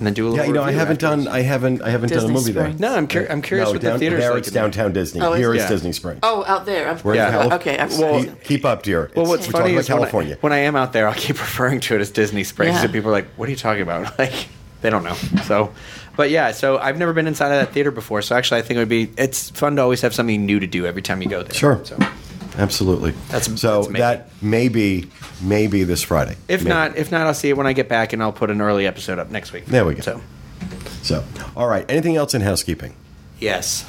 And 0.00 0.06
then 0.06 0.14
do 0.14 0.26
a 0.26 0.30
little. 0.30 0.44
Yeah, 0.44 0.48
you 0.48 0.54
know, 0.54 0.62
I 0.62 0.72
haven't 0.72 1.02
afterwards. 1.02 1.24
done 1.26 1.34
I 1.34 1.42
haven't 1.42 1.82
I 1.82 1.90
haven't 1.90 2.08
done 2.12 2.24
a 2.24 2.28
movie 2.28 2.50
Springs. 2.52 2.78
there. 2.80 2.90
No, 2.90 2.96
I'm 2.96 3.06
cur- 3.06 3.26
I'm 3.30 3.42
curious 3.42 3.68
no, 3.68 3.72
what 3.74 3.80
down, 3.82 3.92
the 3.92 3.98
theater's 4.00 4.20
there 4.20 4.30
like. 4.30 4.38
it's 4.38 4.50
downtown 4.50 4.92
Disney. 4.92 5.20
Oh, 5.20 5.34
is 5.34 5.38
Here 5.38 5.54
it's 5.54 5.62
Yeah. 5.64 5.68
Disney 5.68 5.92
Springs. 5.92 6.20
Oh, 6.22 6.42
out 6.46 6.66
there. 6.66 6.88
I'm, 6.88 6.98
We're 7.04 7.12
in 7.12 7.18
Yeah. 7.18 7.30
Calif- 7.30 7.52
Okay, 7.52 7.78
I'm 7.78 7.88
Well, 7.90 7.98
sorry. 7.98 8.22
keep, 8.24 8.42
keep 8.44 8.64
up, 8.64 8.82
dear. 8.82 9.10
Well, 9.14 9.26
what's 9.26 9.46
we're 9.46 9.52
funny 9.52 9.74
is 9.74 9.86
about 9.86 9.94
when 10.00 10.08
I, 10.08 10.10
California. 10.10 10.38
when 10.40 10.52
I 10.54 10.58
am 10.58 10.74
out 10.74 10.92
there, 10.94 11.06
I'll 11.06 11.14
keep 11.14 11.38
referring 11.40 11.78
to 11.80 11.94
it 11.94 12.00
as 12.00 12.10
Disney 12.10 12.42
Springs, 12.42 12.74
Yeah. 12.76 12.84
and 12.84 12.92
people 12.92 13.10
are 13.10 13.12
like, 13.12 13.28
"What 13.36 13.46
are 13.48 13.50
you 13.52 13.56
talking 13.56 13.82
about?" 13.82 14.18
Like, 14.18 14.48
they 14.80 14.88
don't 14.88 15.04
know. 15.04 15.14
So, 15.44 15.72
but 16.16 16.30
yeah, 16.30 16.52
so 16.52 16.78
I've 16.78 16.96
never 16.96 17.12
been 17.12 17.26
inside 17.26 17.52
of 17.52 17.60
that 17.66 17.74
theater 17.74 17.90
before. 17.90 18.22
So 18.22 18.34
actually, 18.34 18.60
I 18.60 18.62
think 18.62 18.76
it 18.76 18.80
would 18.80 18.88
be 18.88 19.10
it's 19.18 19.50
fun 19.50 19.76
to 19.76 19.82
always 19.82 20.00
have 20.00 20.14
something 20.14 20.46
new 20.46 20.58
to 20.58 20.66
do 20.66 20.86
every 20.86 21.02
time 21.02 21.20
you 21.20 21.28
go 21.28 21.42
there. 21.42 21.52
Sure. 21.54 21.80
So 21.84 21.98
Absolutely. 22.60 23.12
That's- 23.30 23.46
so 23.60 23.76
that's 23.76 23.86
amazing. 23.88 24.00
that 24.00 24.28
may 24.42 24.68
be 24.68 25.08
maybe 25.42 25.84
this 25.84 26.02
Friday. 26.02 26.36
if 26.48 26.60
Maybe. 26.60 26.68
not, 26.68 26.96
if 26.96 27.10
not, 27.10 27.26
I'll 27.26 27.34
see 27.34 27.48
it 27.48 27.56
when 27.56 27.66
I 27.66 27.72
get 27.72 27.88
back, 27.88 28.12
and 28.12 28.22
I'll 28.22 28.32
put 28.32 28.50
an 28.50 28.60
early 28.60 28.86
episode 28.86 29.18
up 29.18 29.30
next 29.30 29.52
week. 29.52 29.66
There 29.66 29.84
we 29.84 29.94
go. 29.94 30.02
So 30.02 30.20
So, 31.02 31.24
all 31.56 31.66
right. 31.66 31.84
Anything 31.90 32.16
else 32.16 32.34
in 32.34 32.42
housekeeping? 32.42 32.94
yes. 33.38 33.84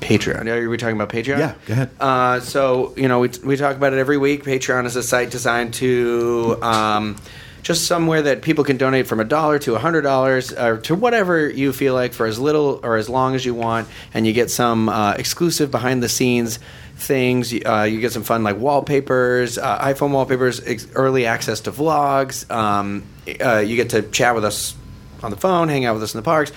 Patreon. 0.00 0.46
Are 0.48 0.68
we 0.68 0.76
talking 0.76 0.96
about 0.96 1.08
Patreon? 1.08 1.38
Yeah, 1.38 1.54
go 1.66 1.72
ahead. 1.72 1.90
Uh, 1.98 2.40
so 2.40 2.92
you 2.96 3.08
know 3.08 3.20
we, 3.20 3.30
we 3.44 3.56
talk 3.56 3.76
about 3.76 3.94
it 3.94 3.98
every 3.98 4.18
week. 4.18 4.44
Patreon 4.44 4.84
is 4.84 4.96
a 4.96 5.02
site 5.02 5.30
designed 5.30 5.72
to 5.74 6.58
um, 6.60 7.16
just 7.62 7.86
somewhere 7.86 8.20
that 8.20 8.42
people 8.42 8.64
can 8.64 8.76
donate 8.76 9.06
from 9.06 9.20
a 9.20 9.24
dollar 9.24 9.58
to 9.60 9.74
a 9.74 9.78
hundred 9.78 10.02
dollars 10.02 10.52
or 10.52 10.76
to 10.78 10.94
whatever 10.94 11.48
you 11.48 11.72
feel 11.72 11.94
like 11.94 12.12
for 12.12 12.26
as 12.26 12.38
little 12.38 12.80
or 12.82 12.96
as 12.96 13.08
long 13.08 13.34
as 13.34 13.46
you 13.46 13.54
want, 13.54 13.88
and 14.12 14.26
you 14.26 14.34
get 14.34 14.50
some 14.50 14.90
uh, 14.90 15.12
exclusive 15.14 15.70
behind 15.70 16.02
the 16.02 16.08
scenes 16.10 16.58
things. 16.96 17.52
Uh, 17.52 17.86
you 17.90 18.00
get 18.00 18.12
some 18.12 18.22
fun 18.22 18.42
like 18.42 18.56
wallpapers, 18.56 19.58
uh, 19.58 19.78
iPhone 19.80 20.10
wallpapers, 20.10 20.60
ex- 20.64 20.88
early 20.94 21.26
access 21.26 21.60
to 21.60 21.72
vlogs. 21.72 22.50
Um, 22.50 23.04
uh, 23.44 23.58
you 23.58 23.76
get 23.76 23.90
to 23.90 24.02
chat 24.02 24.34
with 24.34 24.44
us 24.44 24.74
on 25.22 25.30
the 25.30 25.36
phone, 25.36 25.68
hang 25.68 25.84
out 25.84 25.94
with 25.94 26.02
us 26.02 26.14
in 26.14 26.18
the 26.18 26.24
parks, 26.24 26.52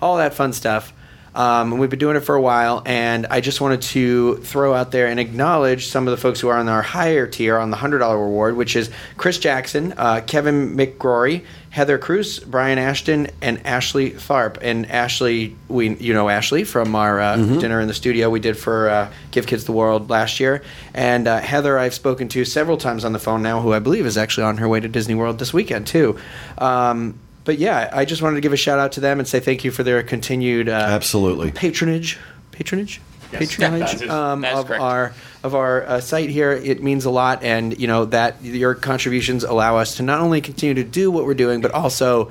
all 0.00 0.18
that 0.18 0.34
fun 0.34 0.52
stuff. 0.52 0.92
Um, 1.34 1.72
and 1.72 1.80
we've 1.80 1.90
been 1.90 2.00
doing 2.00 2.16
it 2.16 2.20
for 2.20 2.34
a 2.34 2.40
while, 2.40 2.82
and 2.84 3.26
I 3.28 3.40
just 3.40 3.60
wanted 3.60 3.82
to 3.82 4.38
throw 4.38 4.74
out 4.74 4.90
there 4.90 5.06
and 5.06 5.20
acknowledge 5.20 5.86
some 5.86 6.08
of 6.08 6.10
the 6.10 6.16
folks 6.16 6.40
who 6.40 6.48
are 6.48 6.58
on 6.58 6.68
our 6.68 6.82
higher 6.82 7.26
tier 7.28 7.56
on 7.56 7.70
the 7.70 7.76
hundred 7.76 8.00
dollar 8.00 8.18
reward, 8.18 8.56
which 8.56 8.74
is 8.74 8.90
Chris 9.16 9.38
Jackson, 9.38 9.94
uh, 9.96 10.22
Kevin 10.26 10.76
McGrory, 10.76 11.44
Heather 11.70 11.98
Cruz, 11.98 12.40
Brian 12.40 12.78
Ashton, 12.78 13.28
and 13.40 13.64
Ashley 13.64 14.10
Tharp. 14.10 14.58
And 14.60 14.90
Ashley, 14.90 15.56
we 15.68 15.94
you 15.96 16.12
know 16.12 16.28
Ashley 16.28 16.64
from 16.64 16.94
our 16.96 17.20
uh, 17.20 17.36
dinner 17.36 17.80
in 17.80 17.86
the 17.86 17.94
studio 17.94 18.28
we 18.28 18.40
did 18.40 18.58
for 18.58 18.88
uh, 18.88 19.12
Give 19.30 19.46
Kids 19.46 19.64
the 19.64 19.72
World 19.72 20.10
last 20.10 20.40
year, 20.40 20.62
and 20.94 21.28
uh, 21.28 21.38
Heather 21.38 21.78
I've 21.78 21.94
spoken 21.94 22.28
to 22.30 22.44
several 22.44 22.76
times 22.76 23.04
on 23.04 23.12
the 23.12 23.20
phone 23.20 23.42
now, 23.42 23.60
who 23.60 23.72
I 23.72 23.78
believe 23.78 24.04
is 24.04 24.18
actually 24.18 24.44
on 24.44 24.56
her 24.58 24.68
way 24.68 24.80
to 24.80 24.88
Disney 24.88 25.14
World 25.14 25.38
this 25.38 25.52
weekend 25.52 25.86
too. 25.86 26.18
Um, 26.58 27.18
but 27.44 27.58
yeah, 27.58 27.88
I 27.92 28.04
just 28.04 28.20
wanted 28.20 28.34
to 28.34 28.40
give 28.40 28.52
a 28.52 28.56
shout 28.56 28.78
out 28.78 28.92
to 28.92 29.00
them 29.00 29.18
and 29.18 29.26
say 29.26 29.40
thank 29.40 29.64
you 29.64 29.70
for 29.70 29.82
their 29.82 30.02
continued 30.02 30.68
uh, 30.68 30.72
Absolutely. 30.72 31.52
patronage, 31.52 32.18
patronage, 32.52 33.00
Yes. 33.32 33.40
patronage 33.56 33.92
That 33.92 34.02
is- 34.02 34.10
um, 34.10 34.40
that 34.42 34.52
is 34.54 34.58
of 34.60 34.66
correct. 34.66 34.82
our 34.82 35.12
of 35.42 35.54
our 35.54 35.82
uh, 35.86 36.00
site 36.00 36.30
here. 36.30 36.52
It 36.52 36.82
means 36.82 37.04
a 37.04 37.10
lot, 37.10 37.42
and 37.42 37.78
you 37.78 37.86
know 37.86 38.04
that 38.06 38.42
your 38.42 38.74
contributions 38.74 39.44
allow 39.44 39.76
us 39.76 39.96
to 39.96 40.02
not 40.02 40.20
only 40.20 40.40
continue 40.40 40.74
to 40.74 40.84
do 40.84 41.10
what 41.10 41.24
we're 41.26 41.34
doing, 41.34 41.60
but 41.60 41.70
also 41.72 42.30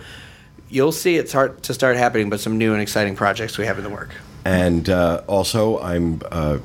you'll 0.69 0.91
see 0.91 1.15
it's 1.15 1.31
hard 1.33 1.63
to 1.63 1.73
start 1.73 1.97
happening, 1.97 2.29
but 2.29 2.39
some 2.39 2.57
new 2.57 2.73
and 2.73 2.81
exciting 2.81 3.15
projects 3.15 3.57
we 3.57 3.65
have 3.65 3.77
in 3.77 3.83
the 3.83 3.89
work. 3.89 4.09
And 4.45 4.89
uh, 4.89 5.21
also, 5.27 5.79
I'm 5.79 6.21
uh, 6.31 6.59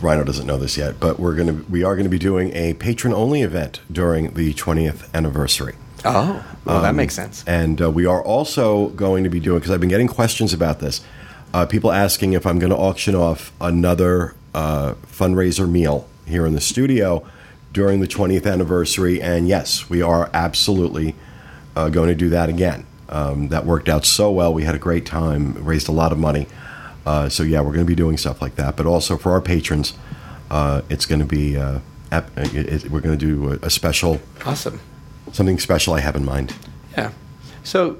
Rhino 0.00 0.24
doesn't 0.24 0.46
know 0.46 0.56
this 0.58 0.76
yet, 0.76 0.98
but 1.00 1.18
we're 1.18 1.34
gonna 1.34 1.60
we 1.68 1.84
are 1.84 1.96
gonna 1.96 2.08
be 2.08 2.18
doing 2.18 2.52
a 2.54 2.74
patron 2.74 3.12
only 3.12 3.42
event 3.42 3.80
during 3.90 4.32
the 4.34 4.54
20th 4.54 5.12
anniversary. 5.14 5.74
Oh, 6.04 6.44
well, 6.64 6.82
that 6.82 6.90
Um, 6.90 6.96
makes 6.96 7.14
sense. 7.14 7.42
And 7.46 7.82
uh, 7.82 7.90
we 7.90 8.06
are 8.06 8.22
also 8.22 8.88
going 8.90 9.24
to 9.24 9.30
be 9.30 9.40
doing 9.40 9.58
because 9.58 9.72
I've 9.72 9.80
been 9.80 9.88
getting 9.88 10.06
questions 10.08 10.52
about 10.52 10.78
this. 10.78 11.00
Uh, 11.56 11.64
people 11.64 11.90
asking 11.90 12.34
if 12.34 12.46
I'm 12.46 12.58
going 12.58 12.68
to 12.68 12.76
auction 12.76 13.14
off 13.14 13.50
another 13.62 14.34
uh, 14.52 14.92
fundraiser 15.06 15.66
meal 15.66 16.06
here 16.26 16.44
in 16.44 16.52
the 16.52 16.60
studio 16.60 17.26
during 17.72 18.00
the 18.00 18.06
20th 18.06 18.46
anniversary, 18.46 19.22
and 19.22 19.48
yes, 19.48 19.88
we 19.88 20.02
are 20.02 20.28
absolutely 20.34 21.14
uh, 21.74 21.88
going 21.88 22.08
to 22.08 22.14
do 22.14 22.28
that 22.28 22.50
again. 22.50 22.84
Um, 23.08 23.48
that 23.48 23.64
worked 23.64 23.88
out 23.88 24.04
so 24.04 24.30
well. 24.30 24.52
We 24.52 24.64
had 24.64 24.74
a 24.74 24.78
great 24.78 25.06
time, 25.06 25.54
raised 25.64 25.88
a 25.88 25.92
lot 25.92 26.12
of 26.12 26.18
money. 26.18 26.46
Uh, 27.06 27.30
so 27.30 27.42
yeah, 27.42 27.62
we're 27.62 27.72
going 27.72 27.86
to 27.86 27.88
be 27.88 27.94
doing 27.94 28.18
stuff 28.18 28.42
like 28.42 28.56
that. 28.56 28.76
But 28.76 28.84
also 28.84 29.16
for 29.16 29.32
our 29.32 29.40
patrons, 29.40 29.94
uh, 30.50 30.82
it's 30.90 31.06
going 31.06 31.20
to 31.20 31.24
be 31.24 31.56
uh, 31.56 31.78
ep- 32.12 32.36
it, 32.36 32.84
it, 32.84 32.90
we're 32.90 33.00
going 33.00 33.18
to 33.18 33.26
do 33.26 33.52
a, 33.52 33.66
a 33.66 33.70
special 33.70 34.20
Awesome. 34.44 34.78
something 35.32 35.58
special 35.58 35.94
I 35.94 36.00
have 36.00 36.16
in 36.16 36.24
mind. 36.26 36.54
Yeah. 36.98 37.12
So 37.64 37.96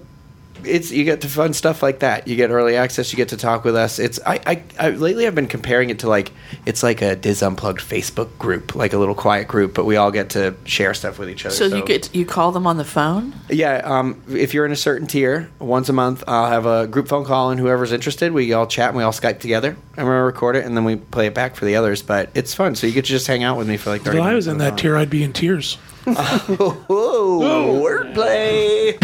it's 0.65 0.91
you 0.91 1.05
get 1.05 1.21
to 1.23 1.29
fun 1.29 1.53
stuff 1.53 1.83
like 1.83 2.01
that. 2.01 2.27
You 2.29 2.37
get 2.37 2.51
early 2.51 2.77
access. 2.77 3.13
You 3.13 3.17
get 3.17 3.29
to 3.31 3.37
talk 3.37 3.65
with 3.65 3.77
us. 3.77 3.99
It's 3.99 4.19
I, 4.27 4.41
I, 4.47 4.63
I 4.79 4.91
lately 4.91 5.27
I've 5.27 5.35
been 5.35 5.47
comparing 5.47 5.91
it 5.91 5.99
to 6.01 6.09
like 6.09 6.33
it's 6.65 6.83
like 6.83 7.03
a 7.03 7.17
Diz 7.17 7.43
Unplugged 7.43 7.81
Facebook 7.81 8.37
group, 8.39 8.75
like 8.75 8.93
a 8.93 8.99
little 8.99 9.15
quiet 9.15 9.49
group, 9.49 9.75
but 9.75 9.85
we 9.85 9.97
all 9.97 10.11
get 10.11 10.31
to 10.31 10.55
share 10.65 10.95
stuff 10.95 11.19
with 11.19 11.31
each 11.31 11.45
other. 11.47 11.55
So 11.55 11.67
you 11.67 11.85
get 11.85 12.15
you 12.15 12.25
call 12.27 12.53
them 12.53 12.67
on 12.67 12.77
the 12.77 12.85
phone. 12.85 13.35
yeah. 13.49 13.83
Um, 13.85 14.23
if 14.29 14.55
you're 14.55 14.67
in 14.67 14.73
a 14.73 14.77
certain 14.77 15.07
tier, 15.07 15.51
once 15.59 15.89
a 15.89 15.93
month 15.93 16.25
I'll 16.27 16.51
have 16.51 16.67
a 16.67 16.87
group 16.87 17.09
phone 17.09 17.25
call, 17.25 17.51
and 17.51 17.61
whoever's 17.61 17.93
interested, 17.93 18.33
we 18.33 18.53
all 18.53 18.67
chat 18.67 18.89
and 18.89 18.97
we 18.97 19.03
all 19.03 19.13
Skype 19.13 19.41
together, 19.41 19.77
and 19.97 20.07
we 20.07 20.13
record 20.13 20.57
it, 20.57 20.65
and 20.65 20.77
then 20.77 20.85
we 20.85 20.97
play 20.97 21.27
it 21.27 21.35
back 21.35 21.57
for 21.57 21.65
the 21.65 21.77
others. 21.77 22.03
But 22.03 22.31
it's 22.35 22.55
fun, 22.55 22.75
so 22.75 22.87
you 22.87 22.93
get 22.93 23.05
to 23.05 23.11
just 23.11 23.27
hang 23.27 23.43
out 23.43 23.57
with 23.57 23.69
me 23.69 23.77
for 23.77 23.91
like 23.91 24.01
If 24.01 24.07
thirty. 24.07 24.19
I 24.21 24.35
was 24.35 24.47
in 24.47 24.59
that 24.59 24.79
tier, 24.79 24.97
I'd 24.97 25.11
be 25.11 25.23
in 25.23 25.33
tears. 25.33 25.75
Whoa, 26.07 27.81
wordplay. 27.83 28.97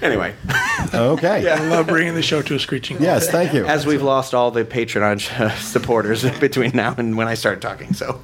Anyway. 0.00 0.34
Okay. 0.94 1.50
I 1.50 1.68
love 1.68 1.88
bringing 1.88 2.14
the 2.14 2.22
show 2.22 2.40
to 2.42 2.54
a 2.54 2.58
screeching 2.58 2.98
halt. 2.98 3.04
Yes, 3.04 3.28
thank 3.28 3.52
you. 3.52 3.66
as 3.66 3.84
we've 3.84 4.02
lost 4.02 4.32
all 4.34 4.50
the 4.50 4.64
patronage 4.64 5.30
uh, 5.32 5.50
supporters 5.56 6.28
between 6.40 6.72
now 6.74 6.94
and 6.96 7.16
when 7.16 7.26
I 7.28 7.34
start 7.34 7.60
talking. 7.60 7.92
So, 7.94 8.20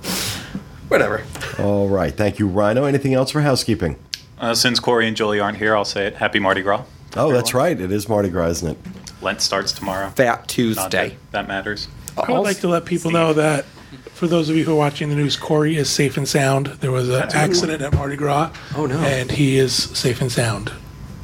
whatever. 0.88 1.24
All 1.58 1.88
right. 1.88 2.14
Thank 2.14 2.38
you, 2.38 2.46
Rhino. 2.46 2.84
Anything 2.84 3.14
else 3.14 3.30
for 3.30 3.40
housekeeping? 3.40 3.96
Uh, 4.38 4.54
since 4.54 4.78
Corey 4.80 5.08
and 5.08 5.16
Julie 5.16 5.40
aren't 5.40 5.58
here, 5.58 5.76
I'll 5.76 5.84
say 5.84 6.06
it. 6.06 6.14
Happy 6.14 6.38
Mardi 6.38 6.62
Gras. 6.62 6.84
Oh, 7.16 7.32
that's 7.32 7.54
right. 7.54 7.78
It 7.78 7.92
is 7.92 8.08
Mardi 8.08 8.28
Gras, 8.28 8.48
isn't 8.50 8.70
it? 8.72 8.78
Lent 9.22 9.40
starts 9.40 9.72
tomorrow. 9.72 10.10
Fat 10.10 10.24
Not 10.24 10.48
Tuesday. 10.48 11.08
that 11.10 11.32
that 11.32 11.48
matters. 11.48 11.88
I 12.16 12.30
would 12.30 12.40
like 12.40 12.58
to 12.60 12.68
let 12.68 12.84
people 12.84 13.10
know 13.10 13.32
that 13.32 13.64
for 14.12 14.26
those 14.26 14.48
of 14.48 14.56
you 14.56 14.64
who 14.64 14.72
are 14.72 14.76
watching 14.76 15.08
the 15.08 15.16
news, 15.16 15.36
Corey 15.36 15.76
is 15.76 15.90
safe 15.90 16.16
and 16.16 16.28
sound. 16.28 16.66
There 16.66 16.92
was 16.92 17.08
an 17.08 17.30
accident 17.34 17.82
at 17.82 17.92
Mardi 17.94 18.16
Gras. 18.16 18.52
Oh, 18.76 18.86
no. 18.86 18.98
And 18.98 19.30
he 19.30 19.56
is 19.56 19.74
safe 19.74 20.20
and 20.20 20.30
sound. 20.30 20.72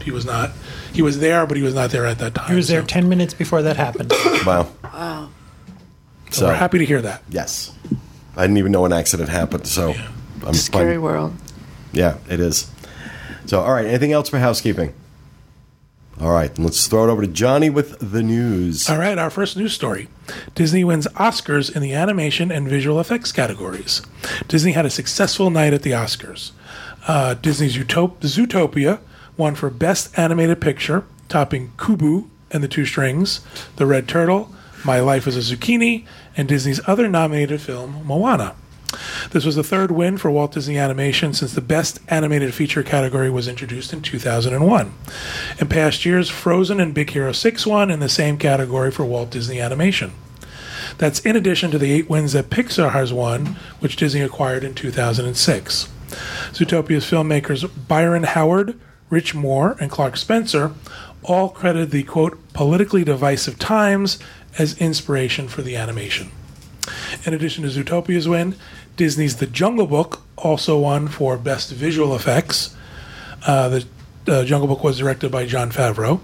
He 0.02 0.10
was 0.10 0.24
not. 0.24 0.50
He 0.92 1.02
was 1.02 1.18
there, 1.20 1.46
but 1.46 1.56
he 1.56 1.62
was 1.62 1.74
not 1.74 1.90
there 1.90 2.06
at 2.06 2.18
that 2.18 2.34
time. 2.34 2.48
He 2.50 2.54
was 2.56 2.68
there 2.68 2.80
so- 2.82 2.86
10 2.86 3.08
minutes 3.08 3.34
before 3.34 3.62
that 3.62 3.76
happened. 3.76 4.12
Wow. 4.46 4.68
Wow. 4.82 5.28
So 6.30 6.46
we're 6.46 6.54
happy 6.54 6.78
to 6.78 6.84
hear 6.86 7.02
that. 7.02 7.22
Yes. 7.28 7.72
I 8.36 8.42
didn't 8.42 8.58
even 8.58 8.70
know 8.72 8.84
an 8.84 8.92
accident 8.92 9.28
happened, 9.28 9.66
so 9.66 9.94
I'm 10.46 10.54
Scary 10.54 10.94
fine. 10.94 11.02
world. 11.02 11.36
Yeah, 11.92 12.18
it 12.28 12.38
is. 12.40 12.70
So, 13.46 13.60
all 13.60 13.72
right. 13.72 13.84
Anything 13.84 14.12
else 14.12 14.28
for 14.28 14.38
housekeeping? 14.38 14.94
All 16.20 16.30
right. 16.30 16.56
Let's 16.58 16.86
throw 16.86 17.08
it 17.08 17.10
over 17.12 17.22
to 17.22 17.28
Johnny 17.28 17.68
with 17.70 17.98
the 18.12 18.22
news. 18.22 18.88
All 18.88 18.98
right, 18.98 19.18
our 19.18 19.30
first 19.30 19.56
news 19.56 19.72
story. 19.72 20.08
Disney 20.54 20.84
wins 20.84 21.06
Oscars 21.16 21.74
in 21.74 21.82
the 21.82 21.94
animation 21.94 22.52
and 22.52 22.68
visual 22.68 23.00
effects 23.00 23.32
categories. 23.32 24.02
Disney 24.46 24.72
had 24.72 24.86
a 24.86 24.90
successful 24.90 25.50
night 25.50 25.72
at 25.72 25.82
the 25.82 25.90
Oscars. 25.92 26.52
Uh, 27.08 27.34
Disney's 27.34 27.76
Utop- 27.76 28.20
Zootopia 28.20 29.00
won 29.36 29.54
for 29.54 29.70
Best 29.70 30.16
Animated 30.18 30.60
Picture, 30.60 31.04
topping 31.28 31.72
Kubo 31.78 32.26
and 32.50 32.62
the 32.62 32.68
Two 32.68 32.84
Strings, 32.84 33.40
The 33.76 33.86
Red 33.86 34.08
Turtle, 34.08 34.52
My 34.84 35.00
Life 35.00 35.26
as 35.26 35.36
a 35.36 35.56
Zucchini, 35.56 36.06
and 36.36 36.48
Disney's 36.48 36.80
other 36.86 37.08
nominated 37.08 37.60
film, 37.60 38.02
Moana. 38.04 38.54
This 39.30 39.44
was 39.44 39.54
the 39.56 39.62
third 39.62 39.92
win 39.92 40.18
for 40.18 40.30
Walt 40.30 40.52
Disney 40.52 40.76
Animation 40.76 41.32
since 41.32 41.54
the 41.54 41.60
Best 41.60 42.00
Animated 42.08 42.52
Feature 42.54 42.82
category 42.82 43.30
was 43.30 43.46
introduced 43.46 43.92
in 43.92 44.02
2001. 44.02 44.92
In 45.60 45.68
past 45.68 46.04
years, 46.04 46.28
Frozen 46.28 46.80
and 46.80 46.92
Big 46.92 47.10
Hero 47.10 47.32
6 47.32 47.66
won 47.66 47.90
in 47.90 48.00
the 48.00 48.08
same 48.08 48.36
category 48.36 48.90
for 48.90 49.04
Walt 49.04 49.30
Disney 49.30 49.60
Animation. 49.60 50.12
That's 50.98 51.20
in 51.20 51.36
addition 51.36 51.70
to 51.70 51.78
the 51.78 51.92
eight 51.92 52.10
wins 52.10 52.32
that 52.32 52.50
Pixar 52.50 52.92
has 52.92 53.12
won, 53.12 53.56
which 53.78 53.96
Disney 53.96 54.22
acquired 54.22 54.64
in 54.64 54.74
2006. 54.74 55.88
Zootopia's 56.52 57.04
filmmakers 57.04 57.70
Byron 57.86 58.24
Howard, 58.24 58.78
Rich 59.10 59.34
Moore, 59.34 59.76
and 59.80 59.90
Clark 59.90 60.16
Spencer 60.16 60.72
all 61.22 61.50
credited 61.50 61.90
the 61.90 62.02
quote, 62.04 62.38
politically 62.54 63.04
divisive 63.04 63.58
times 63.58 64.18
as 64.58 64.78
inspiration 64.80 65.48
for 65.48 65.62
the 65.62 65.76
animation. 65.76 66.30
In 67.26 67.34
addition 67.34 67.62
to 67.64 67.68
Zootopia's 67.70 68.26
win, 68.26 68.54
Disney's 68.96 69.36
The 69.36 69.46
Jungle 69.46 69.86
Book 69.86 70.22
also 70.38 70.78
won 70.78 71.08
for 71.08 71.36
Best 71.36 71.70
Visual 71.72 72.14
Effects. 72.14 72.74
Uh, 73.46 73.68
the 73.68 73.86
uh, 74.26 74.44
Jungle 74.44 74.68
Book 74.68 74.82
was 74.82 74.98
directed 74.98 75.30
by 75.30 75.44
Jon 75.46 75.70
Favreau. 75.70 76.20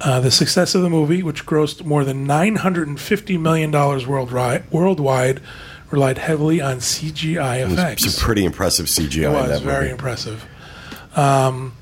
Uh, 0.00 0.20
the 0.20 0.30
success 0.30 0.74
of 0.74 0.82
the 0.82 0.90
movie, 0.90 1.22
which 1.22 1.44
grossed 1.46 1.84
more 1.84 2.04
than 2.04 2.26
$950 2.26 3.40
million 3.40 3.70
worldwide, 3.72 4.70
worldwide 4.70 5.40
relied 5.90 6.18
heavily 6.18 6.60
on 6.60 6.76
CGI 6.76 7.66
effects. 7.70 8.04
Some 8.04 8.24
pretty 8.24 8.44
impressive 8.44 8.86
CGI 8.86 9.22
It 9.24 9.50
was 9.50 9.60
very 9.60 9.80
movie. 9.84 9.90
impressive. 9.92 10.46
Um, 11.16 11.72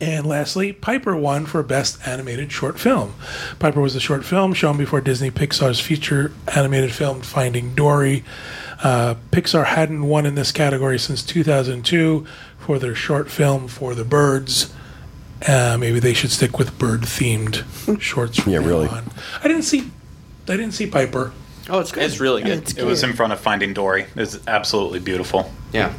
And 0.00 0.24
lastly, 0.26 0.72
Piper 0.72 1.14
won 1.14 1.44
for 1.44 1.62
Best 1.62 1.98
Animated 2.08 2.50
Short 2.50 2.80
Film. 2.80 3.14
Piper 3.58 3.80
was 3.82 3.94
a 3.94 4.00
short 4.00 4.24
film 4.24 4.54
shown 4.54 4.78
before 4.78 5.02
Disney 5.02 5.30
Pixar's 5.30 5.78
feature 5.78 6.32
animated 6.56 6.92
film 6.92 7.20
Finding 7.20 7.74
Dory. 7.74 8.24
Uh, 8.82 9.16
Pixar 9.30 9.66
hadn't 9.66 10.04
won 10.04 10.24
in 10.24 10.36
this 10.36 10.52
category 10.52 10.98
since 10.98 11.22
2002 11.22 12.26
for 12.58 12.78
their 12.78 12.94
short 12.94 13.30
film 13.30 13.68
For 13.68 13.94
the 13.94 14.04
Birds. 14.04 14.72
Uh, 15.46 15.76
maybe 15.78 16.00
they 16.00 16.14
should 16.14 16.30
stick 16.30 16.58
with 16.58 16.78
bird-themed 16.78 18.00
shorts. 18.00 18.38
From 18.40 18.52
Yeah, 18.54 18.60
now 18.60 18.66
really. 18.66 18.88
on. 18.88 19.10
I 19.42 19.48
didn't 19.48 19.64
see. 19.64 19.90
I 20.48 20.56
didn't 20.56 20.72
see 20.72 20.86
Piper. 20.86 21.32
Oh, 21.68 21.78
it's 21.78 21.92
good. 21.92 22.04
It's 22.04 22.20
really 22.20 22.42
good. 22.42 22.58
It's 22.58 22.72
It 22.74 22.84
was 22.84 23.02
in 23.02 23.12
front 23.12 23.34
of 23.34 23.40
Finding 23.40 23.74
Dory. 23.74 24.06
It's 24.16 24.38
absolutely 24.48 24.98
beautiful. 25.00 25.52
yeah. 25.72 25.92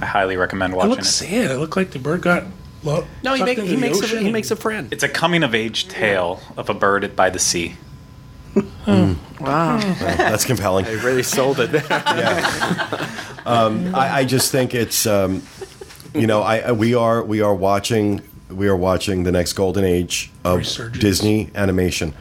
I 0.00 0.06
highly 0.06 0.36
recommend 0.36 0.74
watching 0.74 0.90
It 0.92 0.96
watching 0.96 1.04
looked 1.04 1.08
it. 1.08 1.44
sad. 1.46 1.50
It 1.52 1.58
looked 1.58 1.76
like 1.76 1.90
the 1.90 1.98
bird 2.00 2.20
got. 2.20 2.44
Lo- 2.84 3.06
No, 3.22 3.34
he, 3.34 3.42
make, 3.42 3.58
he 3.58 3.74
the 3.74 3.76
makes 3.76 4.00
a, 4.00 4.06
he 4.06 4.30
makes 4.30 4.50
a 4.50 4.56
friend. 4.56 4.92
It's 4.92 5.02
a 5.02 5.08
coming 5.08 5.42
of 5.42 5.54
age 5.54 5.88
tale 5.88 6.40
of 6.56 6.68
a 6.68 6.74
bird 6.74 7.16
by 7.16 7.30
the 7.30 7.38
sea. 7.38 7.76
Wow. 8.86 9.78
That's 9.80 10.44
compelling. 10.44 10.86
I 10.86 10.92
really 11.02 11.22
sold 11.22 11.58
it. 11.60 11.70
I, 13.46 14.20
I 14.20 14.24
just 14.24 14.52
think 14.52 14.74
it's 14.74 15.06
um, 15.06 15.42
you 16.14 16.26
know 16.26 16.42
I, 16.42 16.58
I 16.58 16.72
we 16.72 16.94
are 16.94 17.22
we 17.22 17.40
are 17.40 17.54
watching 17.54 18.22
we 18.48 18.68
are 18.68 18.76
watching 18.76 19.24
the 19.24 19.32
next 19.32 19.54
golden 19.54 19.84
age 19.84 20.30
of 20.44 20.58
Resurgence. 20.58 21.00
Disney 21.00 21.50
animation, 21.54 22.14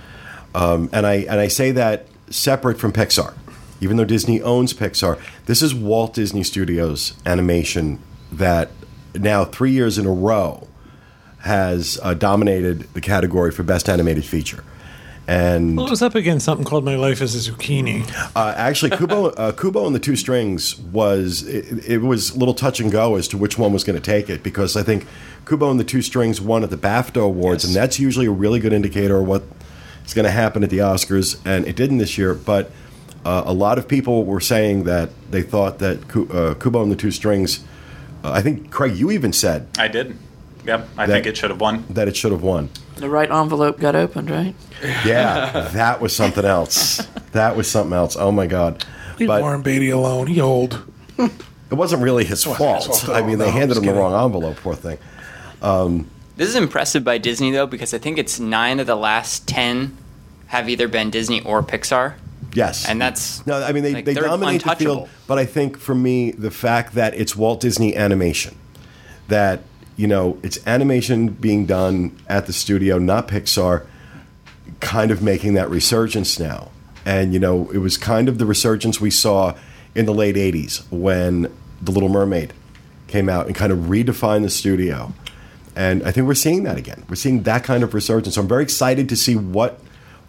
um, 0.55 0.89
and 0.91 1.05
I 1.05 1.15
and 1.15 1.39
I 1.39 1.47
say 1.49 1.71
that 1.71 2.07
separate 2.29 2.79
from 2.79 2.91
Pixar, 2.91 3.35
even 3.79 3.97
though 3.97 4.05
Disney 4.05 4.41
owns 4.41 4.73
Pixar. 4.73 5.21
This 5.45 5.61
is 5.61 5.75
Walt 5.75 6.15
Disney 6.15 6.43
Studios 6.43 7.13
animation 7.25 7.99
that 8.31 8.71
now 9.15 9.45
three 9.45 9.71
years 9.71 9.97
in 9.97 10.05
a 10.05 10.11
row 10.11 10.67
has 11.39 11.99
uh, 12.01 12.13
dominated 12.13 12.81
the 12.93 13.01
category 13.01 13.51
for 13.51 13.63
best 13.63 13.89
animated 13.89 14.25
feature. 14.25 14.63
And 15.25 15.77
Well, 15.77 15.87
it 15.87 15.89
was 15.89 16.01
up 16.01 16.15
against 16.15 16.43
something 16.45 16.65
called 16.65 16.83
My 16.83 16.95
Life 16.95 17.21
as 17.21 17.33
a 17.35 17.51
Zucchini. 17.51 18.03
uh, 18.35 18.53
actually, 18.57 18.91
Kubo, 18.91 19.27
uh, 19.27 19.51
Kubo 19.53 19.85
and 19.85 19.95
the 19.95 19.99
Two 19.99 20.17
Strings 20.17 20.77
was 20.77 21.43
it, 21.47 21.87
it 21.87 21.97
was 21.99 22.31
a 22.31 22.37
little 22.37 22.53
touch 22.53 22.81
and 22.81 22.91
go 22.91 23.15
as 23.15 23.29
to 23.29 23.37
which 23.37 23.57
one 23.57 23.71
was 23.71 23.85
going 23.85 23.95
to 23.97 24.03
take 24.03 24.29
it 24.29 24.43
because 24.43 24.75
I 24.75 24.83
think 24.83 25.05
Kubo 25.45 25.71
and 25.71 25.79
the 25.79 25.85
Two 25.85 26.01
Strings 26.01 26.41
won 26.41 26.63
at 26.63 26.71
the 26.71 26.77
BAFTA 26.77 27.23
Awards, 27.23 27.63
and 27.63 27.73
that's 27.73 27.99
usually 27.99 28.25
a 28.25 28.31
really 28.31 28.59
good 28.59 28.73
indicator 28.73 29.17
of 29.19 29.27
what 29.27 29.43
is 30.05 30.13
going 30.13 30.25
to 30.25 30.31
happen 30.31 30.61
at 30.61 30.69
the 30.69 30.79
Oscars, 30.79 31.39
and 31.45 31.65
it 31.65 31.77
didn't 31.77 31.99
this 31.99 32.17
year. 32.17 32.33
But 32.33 32.69
uh, 33.23 33.43
a 33.45 33.53
lot 33.53 33.77
of 33.77 33.87
people 33.87 34.25
were 34.25 34.41
saying 34.41 34.83
that 34.83 35.09
they 35.31 35.41
thought 35.41 35.79
that 35.79 35.99
uh, 36.33 36.55
Kubo 36.55 36.83
and 36.83 36.91
the 36.91 36.97
Two 36.97 37.11
Strings. 37.11 37.63
I 38.23 38.41
think 38.41 38.71
Craig, 38.71 38.95
you 38.95 39.11
even 39.11 39.33
said 39.33 39.67
I 39.77 39.87
did. 39.87 40.17
Yep, 40.65 40.87
I 40.97 41.05
That- 41.05 41.13
think 41.13 41.25
it 41.27 41.35
should 41.37 41.49
have 41.49 41.59
won. 41.59 41.83
that 41.89 42.07
it 42.07 42.15
should 42.15 42.31
have 42.31 42.41
won. 42.41 42.69
The 42.95 43.09
right 43.09 43.29
envelope 43.29 43.79
got 43.79 43.95
opened, 43.95 44.29
right? 44.29 44.55
Yeah, 45.05 45.69
that 45.73 45.99
was 46.01 46.15
something 46.15 46.45
else. 46.45 47.01
That 47.33 47.55
was 47.57 47.69
something 47.69 47.93
else. 47.93 48.15
Oh 48.17 48.31
my 48.31 48.47
god! 48.47 48.85
Leave 49.19 49.27
But- 49.27 49.41
Warren 49.41 49.61
Beatty 49.61 49.89
alone. 49.89 50.27
He 50.27 50.39
old. 50.39 50.81
It 51.17 51.75
wasn't 51.75 52.03
really 52.03 52.23
his 52.23 52.43
fault. 52.43 52.85
his 52.85 53.01
fault 53.01 53.09
I 53.17 53.25
mean, 53.25 53.39
they 53.39 53.45
No, 53.47 53.51
handed 53.51 53.77
I'm 53.77 53.83
him 53.83 53.95
the 53.95 53.99
wrong 53.99 54.25
envelope. 54.25 54.57
Poor 54.57 54.75
thing. 54.75 54.99
Um, 55.61 56.07
this 56.37 56.47
is 56.49 56.55
impressive 56.55 57.03
by 57.03 57.17
Disney 57.17 57.51
though, 57.51 57.65
because 57.67 57.93
I 57.93 57.97
think 57.97 58.17
it's 58.19 58.39
nine 58.39 58.79
of 58.79 58.85
the 58.87 58.95
last 58.95 59.47
ten 59.47 59.97
have 60.47 60.69
either 60.69 60.87
been 60.87 61.09
Disney 61.09 61.41
or 61.41 61.63
Pixar, 61.63 62.13
Yes, 62.53 62.87
and 62.87 63.01
that's 63.01 63.45
no. 63.47 63.61
I 63.61 63.71
mean, 63.71 63.83
they, 63.83 63.93
like, 63.93 64.05
they 64.05 64.13
dominate 64.13 64.63
the 64.63 64.75
field, 64.75 65.09
but 65.27 65.39
I 65.39 65.45
think 65.45 65.77
for 65.77 65.95
me, 65.95 66.31
the 66.31 66.51
fact 66.51 66.93
that 66.93 67.13
it's 67.15 67.35
Walt 67.35 67.59
Disney 67.59 67.95
Animation, 67.95 68.55
that 69.27 69.61
you 69.95 70.07
know, 70.07 70.37
it's 70.43 70.65
animation 70.65 71.29
being 71.29 71.65
done 71.65 72.17
at 72.27 72.47
the 72.47 72.53
studio, 72.53 72.97
not 72.97 73.27
Pixar, 73.27 73.85
kind 74.79 75.11
of 75.11 75.21
making 75.21 75.53
that 75.53 75.69
resurgence 75.69 76.39
now. 76.39 76.71
And 77.05 77.33
you 77.33 77.39
know, 77.39 77.69
it 77.71 77.79
was 77.79 77.97
kind 77.97 78.29
of 78.29 78.37
the 78.37 78.45
resurgence 78.45 79.01
we 79.01 79.11
saw 79.11 79.55
in 79.95 80.05
the 80.05 80.13
late 80.13 80.35
'80s 80.35 80.83
when 80.91 81.51
The 81.81 81.91
Little 81.91 82.09
Mermaid 82.09 82.53
came 83.07 83.29
out 83.29 83.47
and 83.47 83.55
kind 83.55 83.71
of 83.71 83.79
redefined 83.79 84.43
the 84.43 84.49
studio. 84.49 85.13
And 85.75 86.03
I 86.03 86.11
think 86.11 86.27
we're 86.27 86.35
seeing 86.35 86.63
that 86.63 86.77
again. 86.77 87.03
We're 87.09 87.15
seeing 87.15 87.43
that 87.43 87.63
kind 87.63 87.83
of 87.83 87.93
resurgence. 87.93 88.35
So 88.35 88.41
I'm 88.41 88.47
very 88.47 88.63
excited 88.63 89.09
to 89.09 89.15
see 89.15 89.35
what 89.35 89.79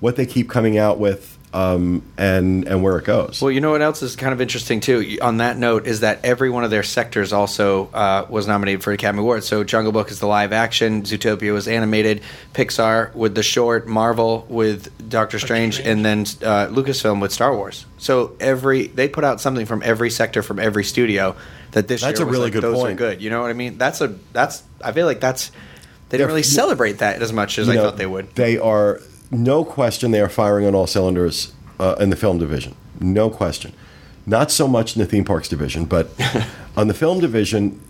what 0.01 0.17
they 0.17 0.27
keep 0.27 0.51
coming 0.51 0.77
out 0.77 0.99
with 0.99 1.34
um, 1.55 2.03
and 2.19 2.67
and 2.67 2.83
where 2.83 2.99
it 2.99 3.05
goes. 3.05 3.41
Well, 3.41 3.51
you 3.53 3.61
know 3.61 3.71
what 3.71 3.81
else 3.81 4.03
is 4.03 4.17
kind 4.17 4.33
of 4.33 4.41
interesting 4.41 4.81
too. 4.81 5.19
On 5.23 5.37
that 5.39 5.57
note, 5.57 5.87
is 5.87 6.01
that 6.01 6.21
every 6.25 6.51
one 6.51 6.65
of 6.65 6.71
their 6.71 6.83
sectors 6.83 7.33
also 7.33 7.87
uh, 7.95 8.27
was 8.29 8.47
nominated 8.49 8.83
for 8.83 8.93
Academy 8.93 9.21
Awards. 9.21 9.47
So 9.47 9.63
Jungle 9.65 9.93
Book 9.93 10.11
is 10.11 10.19
the 10.21 10.27
live 10.27 10.53
action, 10.53 11.03
Zootopia 11.03 11.53
was 11.53 11.69
animated, 11.69 12.23
Pixar 12.55 13.15
with 13.15 13.35
the 13.35 13.43
short, 13.43 13.87
Marvel 13.87 14.45
with 14.49 15.09
Doctor 15.09 15.39
Strange, 15.39 15.75
Strange. 15.75 15.89
and 15.89 16.05
then 16.05 16.21
uh, 16.49 16.67
Lucasfilm 16.69 17.21
with 17.21 17.33
Star 17.33 17.57
Wars. 17.57 17.87
So 17.99 18.37
every 18.41 18.89
they 18.89 19.09
put 19.09 19.23
out 19.25 19.41
something 19.41 19.65
from 19.67 19.83
every 19.85 20.11
sector 20.11 20.43
from 20.43 20.59
every 20.59 20.85
studio. 20.85 21.37
That 21.73 21.89
this 21.89 22.03
That's 22.03 22.21
year 22.21 22.27
a 22.27 22.31
was 22.31 22.33
really 22.35 22.45
like, 22.47 22.53
good 22.53 22.63
those 22.63 22.77
point. 22.77 22.93
are 22.93 22.97
good. 22.97 23.23
You 23.23 23.31
know 23.31 23.41
what 23.41 23.51
I 23.51 23.55
mean? 23.55 23.79
That's 23.79 24.01
a 24.01 24.15
that's 24.33 24.63
I 24.83 24.93
feel 24.93 25.07
like 25.07 25.21
that's 25.21 25.51
they 26.09 26.19
Yeah, 26.19 26.19
didn't 26.19 26.29
really 26.29 26.43
celebrate 26.45 26.99
that 26.99 27.21
as 27.23 27.33
much 27.33 27.59
as 27.59 27.67
You 27.67 27.73
I 27.73 27.77
know, 27.77 27.83
thought 27.85 27.97
they 27.97 28.07
would. 28.07 28.33
They 28.37 28.59
are 28.59 29.01
no 29.43 29.65
question. 29.65 30.11
They 30.11 30.21
are 30.21 30.29
firing 30.29 30.67
on 30.67 30.75
all 30.75 30.87
cylinders 30.87 31.53
uh, 31.79 31.97
in 31.99 32.11
the 32.11 32.17
film 32.17 32.39
division. 32.39 32.75
No 33.01 33.31
question. 33.31 33.73
Not 34.27 34.51
so 34.51 34.67
much 34.67 34.97
in 34.97 35.03
the 35.03 35.07
theme 35.07 35.25
parks 35.25 35.49
division, 35.49 35.85
but 35.85 36.11
on 36.77 36.89
the 36.89 36.95
film 36.95 37.21
division, 37.21 37.81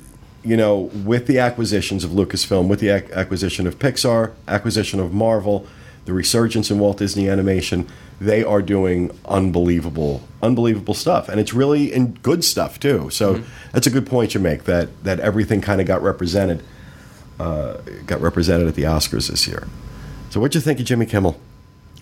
you 0.43 0.57
know, 0.57 0.91
with 1.05 1.27
the 1.27 1.39
acquisitions 1.39 2.05
of 2.05 2.11
Lucasfilm, 2.11 2.69
with 2.69 2.81
the 2.81 2.89
ac- 2.89 3.13
acquisition 3.13 3.67
of 3.67 3.79
Pixar, 3.79 4.33
acquisition 4.49 4.99
of 5.01 5.13
Marvel, 5.13 5.67
the 6.05 6.13
resurgence 6.13 6.71
in 6.71 6.79
Walt 6.79 6.99
Disney 6.99 7.29
Animation, 7.29 7.87
they 8.21 8.45
are 8.45 8.63
doing 8.63 9.11
unbelievable, 9.27 10.23
unbelievable 10.43 10.95
stuff, 10.95 11.29
and 11.29 11.41
it's 11.41 11.55
really 11.55 11.93
in 11.93 12.13
good 12.15 12.45
stuff 12.45 12.79
too. 12.79 13.11
So 13.11 13.43
that's 13.73 13.87
a 13.87 13.91
good 13.91 14.07
point 14.07 14.35
you 14.35 14.41
make 14.41 14.65
that 14.65 14.89
that 15.05 15.21
everything 15.21 15.61
kind 15.61 15.81
of 15.81 15.87
got 15.87 16.03
represented, 16.03 16.63
uh, 17.41 17.79
got 18.07 18.21
represented 18.21 18.69
at 18.69 18.75
the 18.75 18.83
Oscars 18.83 19.31
this 19.31 19.47
year. 19.47 19.67
So 20.35 20.41
what'd 20.41 20.57
you 20.57 20.61
think 20.61 20.81
of 20.81 20.87
Jimmy 20.87 21.07
Kimmel? 21.07 21.41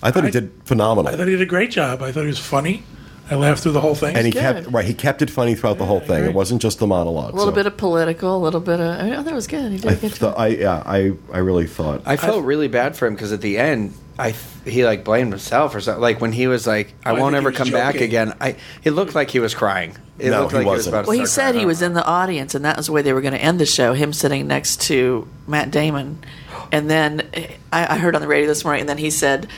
I 0.02 0.10
thought 0.10 0.24
he 0.24 0.30
did 0.30 0.52
phenomenal. 0.64 1.12
I 1.12 1.16
thought 1.18 1.26
he 1.26 1.34
did 1.34 1.42
a 1.42 1.46
great 1.46 1.70
job. 1.70 2.00
I 2.00 2.12
thought 2.12 2.22
he 2.22 2.28
was 2.28 2.38
funny. 2.38 2.82
I 3.30 3.34
laughed 3.34 3.62
through 3.62 3.72
the 3.72 3.82
whole 3.82 3.94
thing. 3.94 4.16
and 4.16 4.24
he 4.24 4.32
Good. 4.32 4.40
kept 4.40 4.68
right. 4.68 4.86
He 4.86 4.94
kept 4.94 5.20
it 5.20 5.28
funny 5.28 5.54
throughout 5.54 5.76
the 5.76 5.84
whole 5.84 6.00
thing. 6.00 6.24
It 6.24 6.32
wasn't 6.32 6.62
just 6.62 6.78
the 6.78 6.86
monologue. 6.86 7.34
A 7.34 7.36
little 7.36 7.52
bit 7.52 7.66
of 7.66 7.76
political, 7.76 8.34
a 8.34 8.38
little 8.42 8.62
bit 8.62 8.80
of. 8.80 8.88
I 9.00 9.16
thought 9.16 9.26
it 9.26 9.34
was 9.34 9.46
good. 9.46 9.70
He 9.70 9.76
did 9.76 9.86
I, 9.90 9.92
a 9.92 9.96
good 9.96 10.08
th- 10.12 10.20
job. 10.20 10.34
I 10.38 10.46
yeah. 10.46 10.82
I 10.86 11.12
I 11.30 11.38
really 11.40 11.66
thought. 11.66 12.00
I 12.06 12.16
felt 12.16 12.42
really 12.46 12.68
bad 12.68 12.96
for 12.96 13.06
him 13.06 13.14
because 13.14 13.32
at 13.32 13.42
the 13.42 13.58
end, 13.58 13.92
I 14.18 14.34
he 14.64 14.86
like 14.86 15.04
blamed 15.04 15.30
himself 15.30 15.74
or 15.74 15.82
something. 15.82 16.00
Like 16.00 16.22
when 16.22 16.32
he 16.32 16.46
was 16.46 16.66
like, 16.66 16.94
"I 17.04 17.10
I 17.10 17.12
won't 17.20 17.34
ever 17.34 17.50
was 17.50 17.58
come 17.58 17.70
back 17.70 17.96
again." 17.96 18.32
I 18.40 18.56
it 18.82 18.92
looked 18.92 19.14
like 19.14 19.28
he 19.30 19.40
was 19.40 19.54
crying. 19.54 19.94
It 20.18 20.30
No, 20.30 20.40
looked 20.40 20.52
he 20.52 20.56
like 20.58 20.66
wasn't. 20.66 20.78
was 20.78 20.86
about 20.86 21.02
to 21.02 21.08
Well, 21.08 21.18
he 21.18 21.26
start 21.26 21.52
said 21.52 21.60
he 21.60 21.66
was 21.66 21.82
in 21.82 21.92
the 21.92 22.04
audience, 22.06 22.54
and 22.54 22.64
that 22.64 22.78
was 22.78 22.86
the 22.86 22.92
way 22.92 23.02
they 23.02 23.12
were 23.12 23.20
going 23.20 23.34
to 23.34 23.42
end 23.42 23.58
the 23.60 23.66
show. 23.66 23.92
Him 23.92 24.14
sitting 24.14 24.46
next 24.46 24.80
to 24.82 25.28
Matt 25.46 25.70
Damon, 25.70 26.18
and 26.72 26.90
then 26.90 27.28
I, 27.72 27.94
I 27.94 27.98
heard 27.98 28.14
on 28.16 28.20
the 28.22 28.28
radio 28.28 28.48
this 28.48 28.64
morning, 28.64 28.80
and 28.80 28.88
then 28.88 28.98
he 28.98 29.10
said 29.10 29.48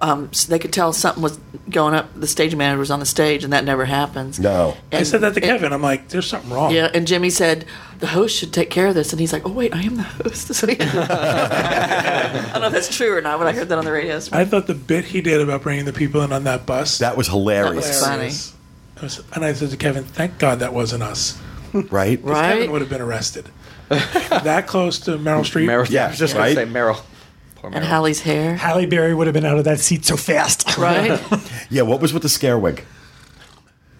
um, 0.00 0.32
so 0.32 0.50
they 0.50 0.58
could 0.58 0.72
tell 0.72 0.92
something 0.92 1.22
was 1.22 1.38
going 1.70 1.94
up. 1.94 2.08
The 2.18 2.26
stage 2.26 2.56
manager 2.56 2.78
was 2.80 2.90
on 2.90 3.00
the 3.00 3.06
stage, 3.06 3.44
and 3.44 3.52
that 3.52 3.64
never 3.64 3.84
happens. 3.84 4.40
No. 4.40 4.76
I 4.92 5.02
said 5.04 5.20
that 5.20 5.34
to 5.34 5.40
and- 5.40 5.44
Kevin. 5.44 5.72
I'm 5.72 5.82
like, 5.82 6.08
there's 6.08 6.26
something 6.26 6.50
wrong. 6.50 6.72
Yeah, 6.72 6.90
and 6.92 7.06
Jimmy 7.06 7.30
said 7.30 7.64
the 8.00 8.08
host 8.08 8.36
should 8.36 8.52
take 8.52 8.70
care 8.70 8.88
of 8.88 8.94
this, 8.94 9.12
and 9.12 9.20
he's 9.20 9.32
like, 9.32 9.46
"Oh 9.46 9.52
wait, 9.52 9.74
I 9.74 9.82
am 9.82 9.96
the 9.96 10.02
host." 10.02 10.50
I 10.64 12.50
don't 12.52 12.60
know 12.60 12.66
if 12.68 12.72
that's 12.72 12.96
true 12.96 13.16
or 13.16 13.20
not, 13.20 13.38
but 13.38 13.46
I 13.46 13.52
heard 13.52 13.68
that 13.68 13.78
on 13.78 13.84
the 13.84 13.92
radio. 13.92 14.14
this 14.14 14.30
morning. 14.30 14.46
I 14.46 14.50
thought 14.50 14.66
the 14.66 14.74
bit 14.74 15.04
he 15.04 15.20
did 15.20 15.40
about 15.40 15.62
bringing 15.62 15.84
the 15.84 15.92
people 15.92 16.22
in 16.22 16.32
on 16.32 16.44
that 16.44 16.66
bus. 16.66 16.98
That 16.98 17.16
was 17.16 17.28
hilarious, 17.28 17.84
That 17.84 17.90
was 17.90 18.04
funny. 18.04 18.26
was- 18.26 18.54
and 19.34 19.44
I 19.44 19.52
said 19.52 19.70
to 19.70 19.76
Kevin, 19.76 20.04
thank 20.04 20.38
God 20.38 20.60
that 20.60 20.72
wasn't 20.72 21.02
us. 21.02 21.38
right? 21.72 22.22
Right. 22.22 22.54
Kevin 22.54 22.70
would 22.70 22.80
have 22.80 22.90
been 22.90 23.02
arrested. 23.02 23.48
that 23.88 24.66
close 24.66 24.98
to 25.00 25.12
Meryl 25.12 25.40
Streep. 25.40 25.66
Meryl. 25.66 25.88
Yeah, 25.90 26.06
I 26.06 26.08
was 26.10 26.18
just 26.18 26.34
right? 26.34 26.54
gonna 26.54 26.66
say 26.66 26.72
Meryl. 26.72 27.00
Poor 27.56 27.70
And 27.74 27.84
Meryl. 27.84 27.88
Halle's 27.88 28.20
hair, 28.20 28.56
Halle 28.56 28.86
Berry 28.86 29.14
would 29.14 29.26
have 29.26 29.34
been 29.34 29.44
out 29.44 29.58
of 29.58 29.64
that 29.64 29.78
seat 29.80 30.04
so 30.04 30.16
fast. 30.16 30.76
right? 30.78 31.20
Yeah. 31.70 31.82
What 31.82 32.00
was 32.00 32.12
with 32.12 32.22
the 32.22 32.28
scare 32.28 32.58
wig? 32.58 32.84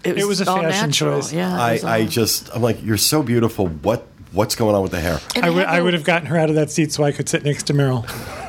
It 0.04 0.26
was 0.26 0.40
a 0.42 0.48
all 0.50 0.56
fashion 0.60 0.90
natural. 0.90 1.20
choice. 1.20 1.32
Yeah, 1.32 1.54
I 1.58 1.72
was 1.72 1.84
I 1.84 2.06
just 2.06 2.54
I'm 2.54 2.60
like 2.62 2.82
you're 2.84 2.96
so 2.98 3.22
beautiful. 3.22 3.66
What 3.68 4.06
what's 4.32 4.54
going 4.54 4.74
on 4.74 4.82
with 4.82 4.90
the 4.92 5.00
hair? 5.00 5.18
And 5.36 5.44
I 5.46 5.50
would, 5.50 5.58
had 5.60 5.68
I 5.68 5.70
little- 5.72 5.84
would 5.86 5.94
have 5.94 6.04
gotten 6.04 6.26
her 6.26 6.36
out 6.36 6.48
of 6.50 6.56
that 6.56 6.70
seat 6.70 6.92
so 6.92 7.04
I 7.04 7.12
could 7.12 7.28
sit 7.28 7.44
next 7.44 7.64
to 7.68 7.72
Meryl. 7.74 8.04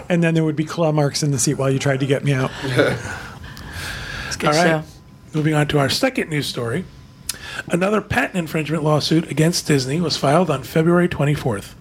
And 0.10 0.22
then 0.24 0.34
there 0.34 0.44
would 0.44 0.56
be 0.56 0.66
claw 0.66 0.92
marks 0.92 1.24
in 1.24 1.32
the 1.32 1.40
seat 1.40 1.54
while 1.56 1.70
you 1.70 1.80
tried 1.80 2.00
to 2.02 2.06
get 2.06 2.24
me 2.24 2.34
out. 2.34 2.52
It's 4.28 4.36
good 4.38 4.48
All 4.50 4.54
right. 4.56 4.84
show. 4.84 4.84
Moving 5.34 5.54
on 5.54 5.68
to 5.70 5.80
our 5.80 5.90
second 5.90 6.30
news 6.30 6.48
story. 6.48 6.84
Another 7.68 8.02
patent 8.02 8.36
infringement 8.36 8.84
lawsuit 8.84 9.30
against 9.30 9.68
Disney 9.68 10.02
was 10.02 10.18
filed 10.18 10.50
on 10.50 10.64
February 10.64 11.08
24th. 11.08 11.74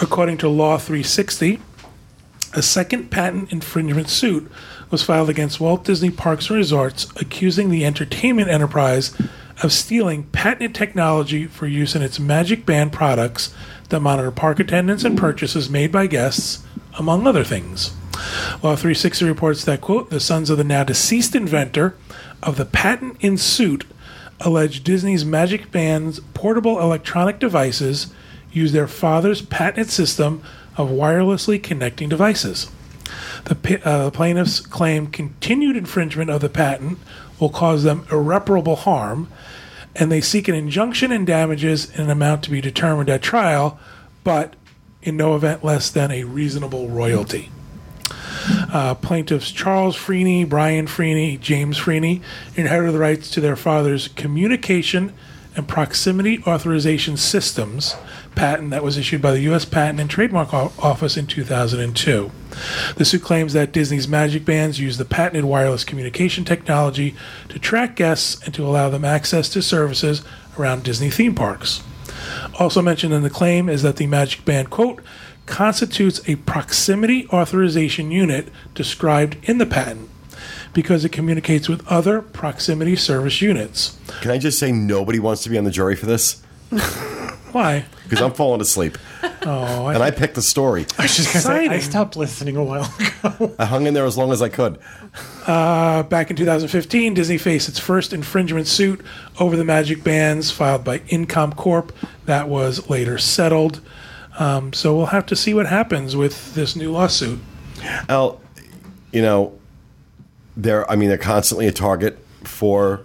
According 0.00 0.38
to 0.38 0.48
Law 0.48 0.78
360, 0.78 1.60
a 2.52 2.62
second 2.62 3.10
patent 3.10 3.52
infringement 3.52 4.08
suit 4.08 4.50
was 4.90 5.02
filed 5.02 5.28
against 5.28 5.60
Walt 5.60 5.84
Disney 5.84 6.10
Parks 6.10 6.48
and 6.48 6.56
Resorts, 6.56 7.06
accusing 7.16 7.70
the 7.70 7.84
entertainment 7.84 8.48
enterprise 8.48 9.16
of 9.62 9.72
stealing 9.72 10.24
patented 10.24 10.74
technology 10.74 11.46
for 11.46 11.66
use 11.66 11.94
in 11.94 12.02
its 12.02 12.20
Magic 12.20 12.66
Band 12.66 12.92
products 12.92 13.54
that 13.88 14.00
monitor 14.00 14.30
park 14.30 14.60
attendance 14.60 15.04
and 15.04 15.18
purchases 15.18 15.70
made 15.70 15.92
by 15.92 16.06
guests, 16.06 16.64
among 16.98 17.26
other 17.26 17.44
things. 17.44 17.94
Law 18.62 18.76
360 18.76 19.24
reports 19.24 19.64
that, 19.64 19.80
quote, 19.80 20.10
the 20.10 20.20
sons 20.20 20.50
of 20.50 20.58
the 20.58 20.64
now 20.64 20.84
deceased 20.84 21.34
inventor 21.34 21.96
of 22.42 22.56
the 22.56 22.64
patent 22.64 23.16
in 23.20 23.36
suit 23.36 23.84
allege 24.40 24.84
Disney's 24.84 25.24
Magic 25.24 25.70
Band's 25.70 26.20
portable 26.34 26.80
electronic 26.80 27.38
devices 27.38 28.12
use 28.52 28.72
their 28.72 28.88
father's 28.88 29.42
patented 29.42 29.90
system 29.90 30.42
of 30.76 30.88
wirelessly 30.88 31.62
connecting 31.62 32.08
devices. 32.08 32.70
The 33.44 33.80
uh, 33.84 34.10
plaintiffs 34.10 34.60
claim 34.60 35.06
continued 35.06 35.76
infringement 35.76 36.30
of 36.30 36.40
the 36.40 36.48
patent 36.48 36.98
will 37.38 37.50
cause 37.50 37.82
them 37.82 38.06
irreparable 38.10 38.76
harm, 38.76 39.28
and 39.94 40.10
they 40.10 40.20
seek 40.20 40.48
an 40.48 40.54
injunction 40.54 41.12
and 41.12 41.26
damages 41.26 41.90
in 41.90 42.02
an 42.02 42.10
amount 42.10 42.42
to 42.44 42.50
be 42.50 42.60
determined 42.60 43.08
at 43.08 43.22
trial, 43.22 43.78
but 44.24 44.54
in 45.02 45.16
no 45.16 45.36
event 45.36 45.64
less 45.64 45.90
than 45.90 46.10
a 46.10 46.24
reasonable 46.24 46.88
royalty. 46.88 47.50
Uh, 48.48 48.94
plaintiffs 48.94 49.50
Charles 49.50 49.96
Freeny, 49.96 50.44
Brian 50.44 50.86
Freeny, 50.86 51.36
James 51.36 51.76
Freeny 51.78 52.22
inherited 52.54 52.92
the 52.92 52.98
rights 52.98 53.30
to 53.30 53.40
their 53.40 53.56
father's 53.56 54.08
communication 54.08 55.12
and 55.56 55.66
proximity 55.66 56.42
authorization 56.46 57.16
systems 57.16 57.96
patent 58.36 58.70
that 58.70 58.84
was 58.84 58.98
issued 58.98 59.22
by 59.22 59.32
the 59.32 59.40
U.S. 59.40 59.64
Patent 59.64 59.98
and 59.98 60.08
Trademark 60.08 60.52
Office 60.52 61.16
in 61.16 61.26
2002. 61.26 62.30
The 62.96 63.04
suit 63.04 63.22
claims 63.22 63.54
that 63.54 63.72
Disney's 63.72 64.06
Magic 64.06 64.44
Bands 64.44 64.78
use 64.78 64.98
the 64.98 65.04
patented 65.04 65.46
wireless 65.46 65.84
communication 65.84 66.44
technology 66.44 67.16
to 67.48 67.58
track 67.58 67.96
guests 67.96 68.40
and 68.44 68.54
to 68.54 68.64
allow 68.64 68.90
them 68.90 69.04
access 69.04 69.48
to 69.48 69.62
services 69.62 70.22
around 70.58 70.84
Disney 70.84 71.10
theme 71.10 71.34
parks. 71.34 71.82
Also 72.58 72.82
mentioned 72.82 73.12
in 73.12 73.22
the 73.22 73.30
claim 73.30 73.68
is 73.68 73.82
that 73.82 73.96
the 73.96 74.06
Magic 74.06 74.44
Band, 74.44 74.70
quote, 74.70 75.02
constitutes 75.46 76.20
a 76.28 76.36
proximity 76.36 77.26
authorization 77.28 78.10
unit 78.10 78.48
described 78.74 79.36
in 79.44 79.58
the 79.58 79.66
patent 79.66 80.10
because 80.72 81.04
it 81.04 81.10
communicates 81.12 81.68
with 81.68 81.86
other 81.88 82.20
proximity 82.20 82.96
service 82.96 83.40
units. 83.40 83.98
Can 84.20 84.30
I 84.30 84.38
just 84.38 84.58
say 84.58 84.72
nobody 84.72 85.18
wants 85.18 85.42
to 85.44 85.50
be 85.50 85.56
on 85.56 85.64
the 85.64 85.70
jury 85.70 85.96
for 85.96 86.06
this? 86.06 86.42
Why? 87.52 87.86
Because 88.04 88.20
I'm 88.20 88.32
falling 88.32 88.60
asleep. 88.60 88.98
Oh, 89.48 89.86
And 89.86 90.02
I 90.02 90.10
picked 90.10 90.34
the 90.34 90.42
story. 90.42 90.86
I 90.98 91.02
was 91.02 91.16
just 91.16 91.30
say, 91.44 91.68
I 91.68 91.78
stopped 91.78 92.16
listening 92.16 92.56
a 92.56 92.64
while 92.64 92.92
ago. 92.98 93.54
I 93.60 93.64
hung 93.64 93.86
in 93.86 93.94
there 93.94 94.04
as 94.04 94.18
long 94.18 94.32
as 94.32 94.42
I 94.42 94.48
could. 94.48 94.78
Uh, 95.46 96.02
back 96.02 96.30
in 96.30 96.36
2015, 96.36 97.14
Disney 97.14 97.38
faced 97.38 97.68
its 97.68 97.78
first 97.78 98.12
infringement 98.12 98.66
suit 98.66 99.04
over 99.38 99.56
the 99.56 99.64
Magic 99.64 100.02
Bands 100.02 100.50
filed 100.50 100.82
by 100.82 100.98
Incom 100.98 101.54
Corp. 101.54 101.92
That 102.24 102.48
was 102.48 102.90
later 102.90 103.18
settled. 103.18 103.80
Um, 104.38 104.72
so 104.72 104.96
we'll 104.96 105.06
have 105.06 105.26
to 105.26 105.36
see 105.36 105.54
what 105.54 105.66
happens 105.66 106.14
with 106.14 106.54
this 106.54 106.76
new 106.76 106.92
lawsuit. 106.92 107.38
Al, 108.08 108.40
you 109.12 109.22
know, 109.22 109.58
they're 110.56 110.90
I 110.90 110.96
mean 110.96 111.08
they're 111.08 111.18
constantly 111.18 111.66
a 111.66 111.72
target 111.72 112.18
for 112.44 113.02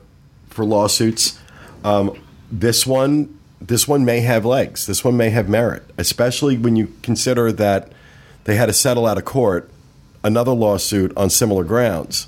for 0.50 0.66
lawsuits. 0.66 1.40
Um, 1.84 2.22
this 2.52 2.86
one 2.86 3.38
this 3.60 3.88
one 3.88 4.04
may 4.04 4.22
have 4.22 4.44
legs. 4.44 4.88
This 4.88 5.04
one 5.04 5.16
may 5.16 5.30
have 5.30 5.48
merit, 5.48 5.84
especially 5.98 6.58
when 6.58 6.76
you 6.76 6.94
consider 7.02 7.52
that 7.52 7.92
they 8.46 8.56
had 8.56 8.66
to 8.66 8.74
settle 8.74 9.06
out 9.06 9.18
of 9.18 9.26
court 9.26 9.70
another 10.24 10.52
lawsuit 10.52 11.16
on 11.16 11.30
similar 11.30 11.64
grounds. 11.64 12.28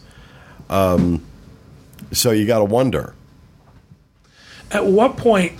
Um, 0.70 1.26
so 2.12 2.32
you 2.32 2.46
got 2.46 2.60
to 2.60 2.66
wonder. 2.66 3.16
At 4.72 4.86
what 4.86 5.18
point 5.18 5.54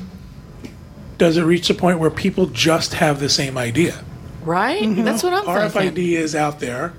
does 1.18 1.38
it 1.38 1.44
reach 1.44 1.68
the 1.68 1.74
point 1.74 2.00
where 2.00 2.10
people 2.10 2.48
just 2.48 2.96
have 2.96 3.20
the 3.20 3.30
same 3.30 3.58
idea? 3.58 4.04
Right? 4.44 4.84
That's 4.96 5.24
what 5.24 5.34
I'm 5.34 5.72
thinking. 5.72 5.94
RFID 5.94 6.14
is 6.14 6.36
out 6.36 6.60
there. 6.60 6.94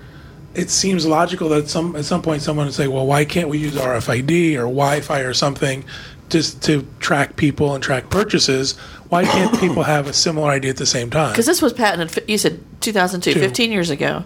It 0.55 0.71
seems 0.71 1.05
logical 1.05 1.49
that 1.51 1.69
some 1.69 1.97
at 1.97 2.05
some 2.05 2.23
point 2.23 2.43
someone 2.43 2.67
would 2.67 2.75
say, 2.75 2.87
"Well, 2.87 3.07
why 3.07 3.25
can't 3.25 3.49
we 3.49 3.59
use 3.59 3.75
RFID 3.75 4.55
or 4.55 4.63
Wi-Fi 4.63 5.21
or 5.21 5.35
something 5.35 5.85
just 6.29 6.63
to 6.63 6.87
track 7.01 7.37
people 7.37 7.75
and 7.75 7.83
track 7.83 8.09
purchases? 8.09 8.77
Why 9.09 9.25
can't 9.25 9.59
people 9.65 9.83
have 9.83 10.07
a 10.07 10.13
similar 10.13 10.51
idea 10.51 10.71
at 10.71 10.77
the 10.77 10.87
same 10.87 11.11
time?" 11.11 11.33
Because 11.33 11.47
this 11.47 11.61
was 11.61 11.73
patented, 11.73 12.25
you 12.29 12.39
said 12.39 12.61
2002, 12.81 13.35
Two. 13.35 13.41
15 13.41 13.73
years 13.73 13.91
ago. 13.91 14.25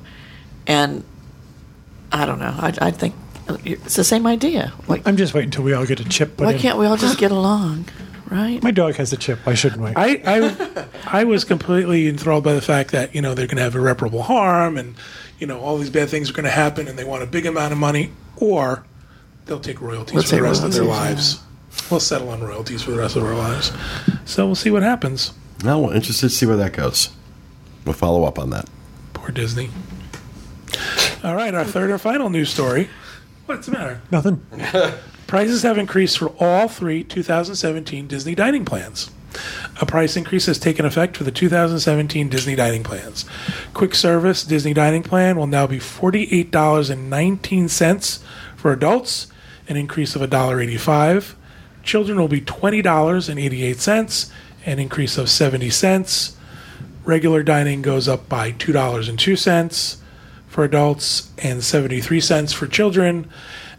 And 0.66 1.03
I 2.12 2.27
don't 2.27 2.38
know. 2.38 2.55
I, 2.59 2.74
I 2.81 2.90
think 2.90 3.14
it's 3.64 3.96
the 3.96 4.05
same 4.05 4.27
idea. 4.27 4.72
Like, 4.87 5.09
I'm 5.09 5.16
just 5.16 5.33
waiting 5.35 5.48
until 5.48 5.64
we 5.64 5.72
all 5.72 5.87
get 5.87 5.98
a 6.01 6.05
chip. 6.05 6.37
Put 6.37 6.44
why 6.44 6.53
in. 6.53 6.59
can't 6.59 6.79
we 6.79 6.87
all 6.87 6.96
just 6.96 7.18
get 7.18 7.31
along? 7.31 7.87
Right? 8.31 8.62
My 8.62 8.71
dog 8.71 8.95
has 8.97 9.12
a 9.12 9.17
chip. 9.17 9.38
Why 9.45 9.55
shouldn't 9.55 9.81
we? 9.81 9.93
I, 9.97 10.21
I, 10.25 10.87
I 11.21 11.25
was 11.25 11.45
completely 11.45 12.09
enthralled 12.09 12.45
by 12.45 12.53
the 12.53 12.61
fact 12.61 12.91
that 12.93 13.14
you 13.14 13.23
know 13.23 13.35
they're 13.35 13.47
going 13.47 13.57
to 13.57 13.62
have 13.62 13.75
irreparable 13.75 14.23
harm, 14.23 14.77
and 14.77 14.95
you 15.38 15.47
know 15.47 15.61
all 15.61 15.79
these 15.79 15.91
bad 15.91 16.09
things 16.11 16.29
are 16.31 16.35
going 16.35 16.45
to 16.45 16.51
happen, 16.51 16.88
and 16.88 16.99
they 16.99 17.05
want 17.05 17.23
a 17.23 17.27
big 17.27 17.47
amount 17.47 17.73
of 17.73 17.79
money, 17.79 18.11
or 18.37 18.85
they'll 19.47 19.61
take 19.61 19.81
royalties 19.81 20.14
We'll 20.14 20.23
for 20.25 20.29
the 20.29 20.37
take 20.37 20.43
rest 20.43 20.62
of 20.64 20.73
their 20.73 20.83
royalties, 20.83 21.41
lives. 21.71 21.91
We'll 21.91 22.01
settle 22.01 22.29
on 22.29 22.43
royalties 22.43 22.83
for 22.83 22.91
the 22.91 22.99
rest 22.99 23.17
of 23.17 23.25
our 23.25 23.35
lives. 23.35 23.73
So 24.25 24.45
we'll 24.47 24.55
see 24.55 24.71
what 24.71 24.83
happens. 24.83 25.33
Now, 25.64 25.81
we're 25.81 25.95
interested 25.95 26.29
to 26.29 26.35
see 26.35 26.47
where 26.47 26.57
that 26.57 26.73
goes. 26.73 27.11
We'll 27.85 27.95
follow 27.95 28.25
up 28.25 28.38
on 28.38 28.51
that. 28.51 28.69
Poor 29.14 29.31
Disney. 29.31 29.71
All 31.25 31.35
right, 31.35 31.55
our 31.55 31.64
third 31.64 31.91
or 31.91 31.99
final 31.99 32.31
news 32.31 32.51
story. 32.51 32.88
What's 33.47 33.67
the 33.67 33.73
matter? 33.73 34.01
Nothing. 34.11 34.45
Prices 35.29 35.62
have 35.62 35.79
increased 35.79 36.19
for 36.19 36.31
all 36.41 36.67
three 36.69 37.05
2017 37.05 38.09
Disney 38.09 38.35
dining 38.35 38.64
plans. 38.64 39.11
A 39.79 39.85
price 39.85 40.17
increase 40.17 40.47
has 40.47 40.59
taken 40.59 40.87
effect 40.87 41.19
for 41.19 41.25
the 41.25 41.31
2017 41.31 42.31
Disney 42.31 42.57
dining 42.57 42.83
plans. 42.83 43.27
Quick 43.75 43.95
service 43.95 44.43
Disney 44.43 44.73
dining 44.73 45.03
plan 45.03 45.37
will 45.37 45.47
now 45.47 45.67
be 45.67 45.79
$48.19 45.79 48.23
for 48.57 48.73
adults, 48.73 49.27
an 49.69 49.77
increase 49.77 50.17
of 50.17 50.23
$1.85. 50.23 51.35
Children 51.83 52.19
will 52.19 52.29
be 52.29 52.41
$20.88, 52.41 54.31
an 54.64 54.79
increase 54.79 55.19
of 55.19 55.29
70 55.29 55.69
cents. 55.69 56.38
Regular 57.05 57.43
dining 57.43 57.83
goes 57.83 58.09
up 58.09 58.31
by 58.31 58.53
$2.02 58.53 59.97
for 60.47 60.64
adults 60.64 61.31
and 61.37 61.62
73 61.62 62.19
cents 62.19 62.55
for 62.55 62.67
children. 62.67 63.29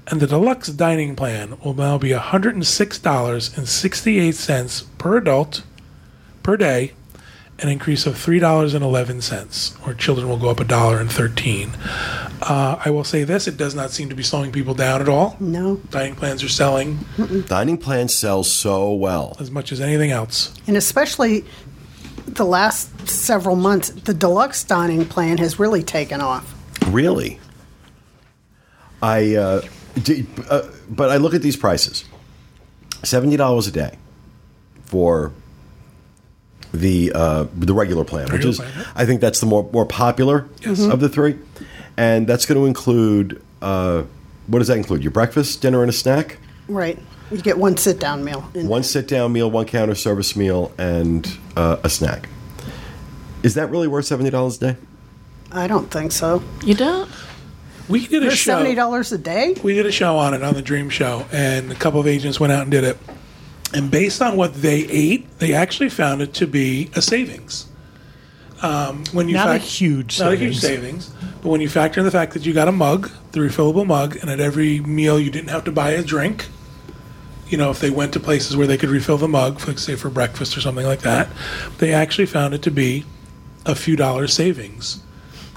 And 0.09 0.19
the 0.19 0.25
deluxe 0.27 0.69
dining 0.69 1.15
plan 1.15 1.57
will 1.63 1.75
now 1.75 1.97
be 1.99 2.09
$106.68 2.09 4.85
per 4.97 5.17
adult 5.17 5.61
per 6.41 6.57
day, 6.57 6.93
an 7.59 7.69
increase 7.69 8.07
of 8.07 8.15
$3.11, 8.15 9.87
or 9.87 9.93
children 9.93 10.27
will 10.27 10.37
go 10.37 10.49
up 10.49 10.57
$1.13. 10.57 11.75
Uh, 12.41 12.79
I 12.83 12.89
will 12.89 13.03
say 13.03 13.23
this 13.23 13.47
it 13.47 13.57
does 13.57 13.75
not 13.75 13.91
seem 13.91 14.09
to 14.09 14.15
be 14.15 14.23
slowing 14.23 14.51
people 14.51 14.73
down 14.73 15.01
at 15.01 15.09
all. 15.09 15.35
No. 15.39 15.75
Dining 15.91 16.15
plans 16.15 16.43
are 16.43 16.49
selling 16.49 16.97
Dining 17.47 17.77
plans 17.77 18.15
sell 18.15 18.43
so 18.43 18.91
well. 18.93 19.35
as 19.39 19.51
much 19.51 19.71
as 19.71 19.79
anything 19.81 20.09
else. 20.11 20.53
And 20.65 20.75
especially 20.77 21.43
the 22.25 22.45
last 22.45 23.07
several 23.09 23.55
months, 23.57 23.89
the 23.89 24.13
deluxe 24.13 24.63
dining 24.63 25.05
plan 25.05 25.37
has 25.37 25.59
really 25.59 25.83
taken 25.83 26.21
off. 26.21 26.55
Really? 26.87 27.39
I, 29.01 29.35
uh, 29.35 29.61
d- 30.02 30.25
uh, 30.49 30.63
but 30.89 31.10
I 31.10 31.17
look 31.17 31.34
at 31.34 31.41
these 31.41 31.56
prices 31.58 32.06
seventy 33.04 33.38
dollars 33.38 33.67
a 33.67 33.71
day 33.71 33.97
for 34.86 35.32
the 36.73 37.12
uh, 37.15 37.45
the 37.56 37.73
regular 37.73 38.04
plan, 38.06 38.32
which 38.32 38.45
is 38.45 38.58
plan, 38.58 38.71
yeah. 38.75 38.86
I 38.95 39.06
think 39.06 39.21
that's 39.21 39.39
the 39.39 39.45
more 39.45 39.67
more 39.71 39.86
popular 39.86 40.47
Yes. 40.62 40.82
of 40.84 40.99
the 40.99 41.10
three, 41.10 41.38
and 41.97 42.28
that's 42.28 42.45
going 42.45 42.60
to 42.60 42.65
include 42.67 43.41
uh, 43.62 44.04
what 44.47 44.60
does 44.60 44.67
that 44.67 44.78
include? 44.78 45.04
Your 45.04 45.12
breakfast, 45.12 45.62
dinner, 45.62 45.82
and 45.82 45.89
a 45.89 45.93
snack. 45.93 46.38
Right. 46.67 46.99
You 47.32 47.38
get 47.41 47.58
one 47.60 47.78
sit 47.78 47.99
down 47.99 48.23
meal. 48.23 48.49
in 48.56 48.67
One 48.67 48.82
sit 48.84 49.08
down 49.08 49.32
meal, 49.34 49.49
one 49.52 49.65
counter 49.65 49.93
service 49.95 50.36
meal, 50.36 50.71
and 50.80 51.32
uh, 51.56 51.78
a 51.84 51.89
snack. 51.89 52.28
Is 53.43 53.54
that 53.56 53.69
really 53.69 53.88
worth 53.88 54.06
seventy 54.06 54.30
dollars 54.30 54.58
a 54.58 54.73
day? 54.73 54.75
I 55.52 55.67
don't 55.67 55.89
think 55.89 56.12
so. 56.12 56.43
You 56.63 56.75
don't? 56.75 57.10
We 57.89 58.06
did 58.08 58.23
a 58.23 58.30
For 58.30 58.36
show. 58.36 58.52
seventy 58.52 58.75
dollars 58.75 59.12
a 59.12 59.17
day? 59.17 59.56
we 59.63 59.73
did 59.73 59.86
a 59.86 59.91
show 59.91 60.17
on 60.17 60.34
it 60.34 60.43
on 60.43 60.54
the 60.54 60.62
Dream 60.62 60.89
Show, 60.89 61.25
and 61.32 61.71
a 61.71 61.75
couple 61.75 61.99
of 61.99 62.08
agents 62.08 62.39
went 62.39 62.54
out 62.54 62.62
and 62.62 62.71
did 62.71 62.84
it. 62.84 62.97
And 63.73 63.89
based 63.91 64.21
on 64.21 64.38
what 64.38 64.54
they 64.56 64.82
ate, 64.88 65.39
they 65.39 65.54
actually 65.54 65.89
found 65.89 66.21
it 66.21 66.34
to 66.36 66.47
be 66.47 66.89
a 66.95 67.02
savings. 67.02 67.65
Um, 68.62 69.06
when 69.13 69.28
you 69.30 69.36
Not 69.36 69.56
a 69.56 69.58
huge 69.58 70.19
not 70.19 70.34
a 70.34 70.36
huge 70.36 70.58
savings. 70.60 71.06
savings, 71.06 71.32
but 71.41 71.49
when 71.49 71.62
you 71.62 71.69
factor 71.69 71.99
in 71.99 72.06
the 72.06 72.12
fact 72.12 72.34
that 72.34 72.45
you 72.45 72.54
got 72.54 72.67
a 72.67 72.71
mug, 72.73 73.10
the 73.32 73.39
refillable 73.39 73.86
mug, 73.86 74.17
and 74.17 74.30
at 74.30 74.39
every 74.39 74.80
meal 74.82 75.19
you 75.19 75.32
didn't 75.32 75.49
have 75.49 75.63
to 75.65 75.71
buy 75.71 75.91
a 75.91 76.04
drink. 76.04 76.47
You 77.47 77.58
know, 77.58 77.71
if 77.71 77.80
they 77.80 77.89
went 77.89 78.13
to 78.13 78.19
places 78.19 78.56
where 78.56 78.67
they 78.67 78.78
could 78.78 78.89
refill 78.89 79.17
the 79.17 79.28
mug, 79.28 79.65
like 79.67 79.80
say 79.80 79.95
for 79.95 80.10
breakfast 80.10 80.56
or 80.58 80.62
something 80.62 80.86
like 80.86 81.02
that, 81.02 81.30
they 81.80 81.93
actually 81.93 82.28
found 82.28 82.54
it 82.54 82.62
to 82.63 82.71
be 82.71 83.06
a 83.65 83.73
few 83.75 83.95
dollars 83.95 84.34
savings 84.34 85.02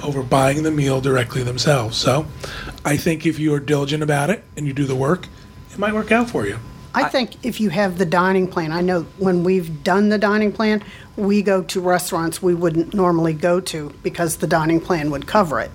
over 0.02 0.22
buying 0.22 0.62
the 0.62 0.70
meal 0.70 1.00
directly 1.00 1.42
themselves. 1.42 1.96
So 1.96 2.26
I 2.84 2.96
think 2.96 3.26
if 3.26 3.38
you 3.38 3.54
are 3.54 3.60
diligent 3.60 4.02
about 4.02 4.30
it 4.30 4.42
and 4.56 4.66
you 4.66 4.72
do 4.72 4.84
the 4.84 4.96
work, 4.96 5.28
it 5.70 5.78
might 5.78 5.94
work 5.94 6.12
out 6.12 6.28
for 6.28 6.46
you. 6.46 6.58
I 6.94 7.08
think 7.08 7.44
if 7.44 7.60
you 7.60 7.70
have 7.70 7.96
the 7.96 8.04
dining 8.04 8.48
plan, 8.48 8.70
I 8.72 8.82
know 8.82 9.02
when 9.16 9.44
we've 9.44 9.82
done 9.82 10.10
the 10.10 10.18
dining 10.18 10.52
plan, 10.52 10.84
we 11.16 11.42
go 11.42 11.62
to 11.62 11.80
restaurants 11.80 12.42
we 12.42 12.54
wouldn't 12.54 12.92
normally 12.92 13.32
go 13.32 13.60
to 13.60 13.94
because 14.02 14.36
the 14.36 14.46
dining 14.46 14.80
plan 14.80 15.10
would 15.10 15.26
cover 15.26 15.60
it. 15.60 15.70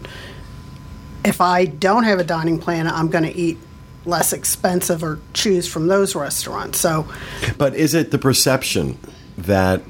If 1.26 1.42
I 1.42 1.66
don't 1.66 2.04
have 2.04 2.20
a 2.20 2.24
dining 2.24 2.60
plan, 2.60 2.88
I'm 2.88 3.10
going 3.10 3.24
to 3.24 3.36
eat 3.36 3.58
less 4.06 4.32
expensive 4.32 5.04
or 5.04 5.20
choose 5.34 5.68
from 5.68 5.88
those 5.88 6.16
restaurants. 6.16 6.80
So, 6.80 7.08
But 7.58 7.76
is 7.76 7.94
it 7.94 8.12
the 8.12 8.20
perception 8.20 8.98
that, 9.38 9.82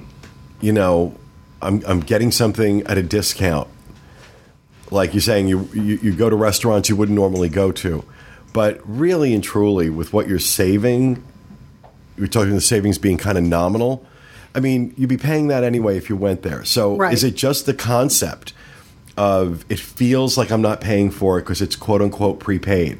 you 0.61 0.71
know, 0.71 1.15
I'm, 1.61 1.83
I'm 1.85 1.99
getting 1.99 2.31
something 2.31 2.83
at 2.83 2.97
a 2.97 3.03
discount? 3.03 3.67
Like 4.91 5.13
you're 5.13 5.21
saying, 5.21 5.47
you, 5.47 5.67
you, 5.73 5.99
you 6.01 6.13
go 6.13 6.29
to 6.29 6.35
restaurants 6.35 6.87
you 6.89 6.95
wouldn't 6.95 7.15
normally 7.15 7.49
go 7.49 7.71
to. 7.73 8.03
But 8.53 8.81
really 8.85 9.33
and 9.33 9.43
truly, 9.43 9.89
with 9.89 10.13
what 10.13 10.27
you're 10.27 10.39
saving, 10.39 11.23
you're 12.17 12.27
talking 12.27 12.51
the 12.53 12.61
savings 12.61 12.97
being 12.97 13.17
kind 13.17 13.37
of 13.37 13.43
nominal. 13.43 14.05
I 14.55 14.59
mean, 14.59 14.93
you'd 14.97 15.09
be 15.09 15.17
paying 15.17 15.47
that 15.49 15.63
anyway 15.63 15.97
if 15.97 16.09
you 16.09 16.15
went 16.15 16.41
there. 16.41 16.63
So 16.63 16.95
Right. 16.95 17.13
is 17.13 17.23
it 17.23 17.35
just 17.35 17.65
the 17.65 17.73
concept 17.73 18.53
of 19.17 19.65
it 19.69 19.79
feels 19.79 20.37
like 20.37 20.51
I'm 20.51 20.61
not 20.61 20.79
paying 20.81 21.11
for 21.11 21.37
it 21.37 21.41
because 21.43 21.61
it's 21.61 21.75
quote 21.75 22.01
unquote 22.01 22.39
prepaid? 22.39 22.99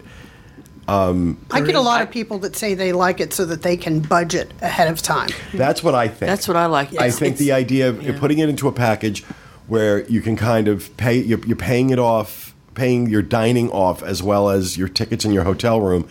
Um, 0.88 1.38
I 1.52 1.60
get 1.62 1.76
a 1.76 1.82
lot 1.82 2.02
of 2.02 2.10
people 2.12 2.40
that 2.40 2.56
say 2.56 2.74
they 2.74 2.94
like 2.94 3.20
it 3.20 3.34
so 3.34 3.44
that 3.46 3.62
they 3.62 3.76
can 3.76 4.00
budget 4.00 4.52
ahead 4.62 4.88
of 4.90 5.02
time. 5.02 5.30
That's 5.54 5.84
what 5.84 5.96
I 5.96 6.08
think. 6.08 6.30
That's 6.30 6.48
what 6.48 6.56
I 6.56 6.68
like. 6.68 6.90
I 6.92 7.08
It's- 7.08 7.20
think 7.20 7.34
it's- 7.36 7.40
the 7.40 7.52
idea 7.52 7.90
of 7.90 8.02
yeah. 8.02 8.18
putting 8.18 8.40
it 8.40 8.48
into 8.48 8.68
a 8.68 8.72
package 8.72 9.24
where 9.68 10.04
you 10.06 10.22
can 10.22 10.36
kind 10.36 10.68
of 10.68 10.96
pay, 10.98 11.18
you're, 11.18 11.40
you're 11.46 11.56
paying 11.56 11.90
it 11.90 12.00
off, 12.00 12.56
paying 12.74 13.10
your 13.10 13.22
dining 13.22 13.70
off 13.72 14.02
as 14.04 14.24
well 14.24 14.50
as 14.50 14.78
your 14.78 14.88
tickets 14.88 15.26
in 15.26 15.32
your 15.32 15.44
hotel 15.44 15.82
room 15.82 16.08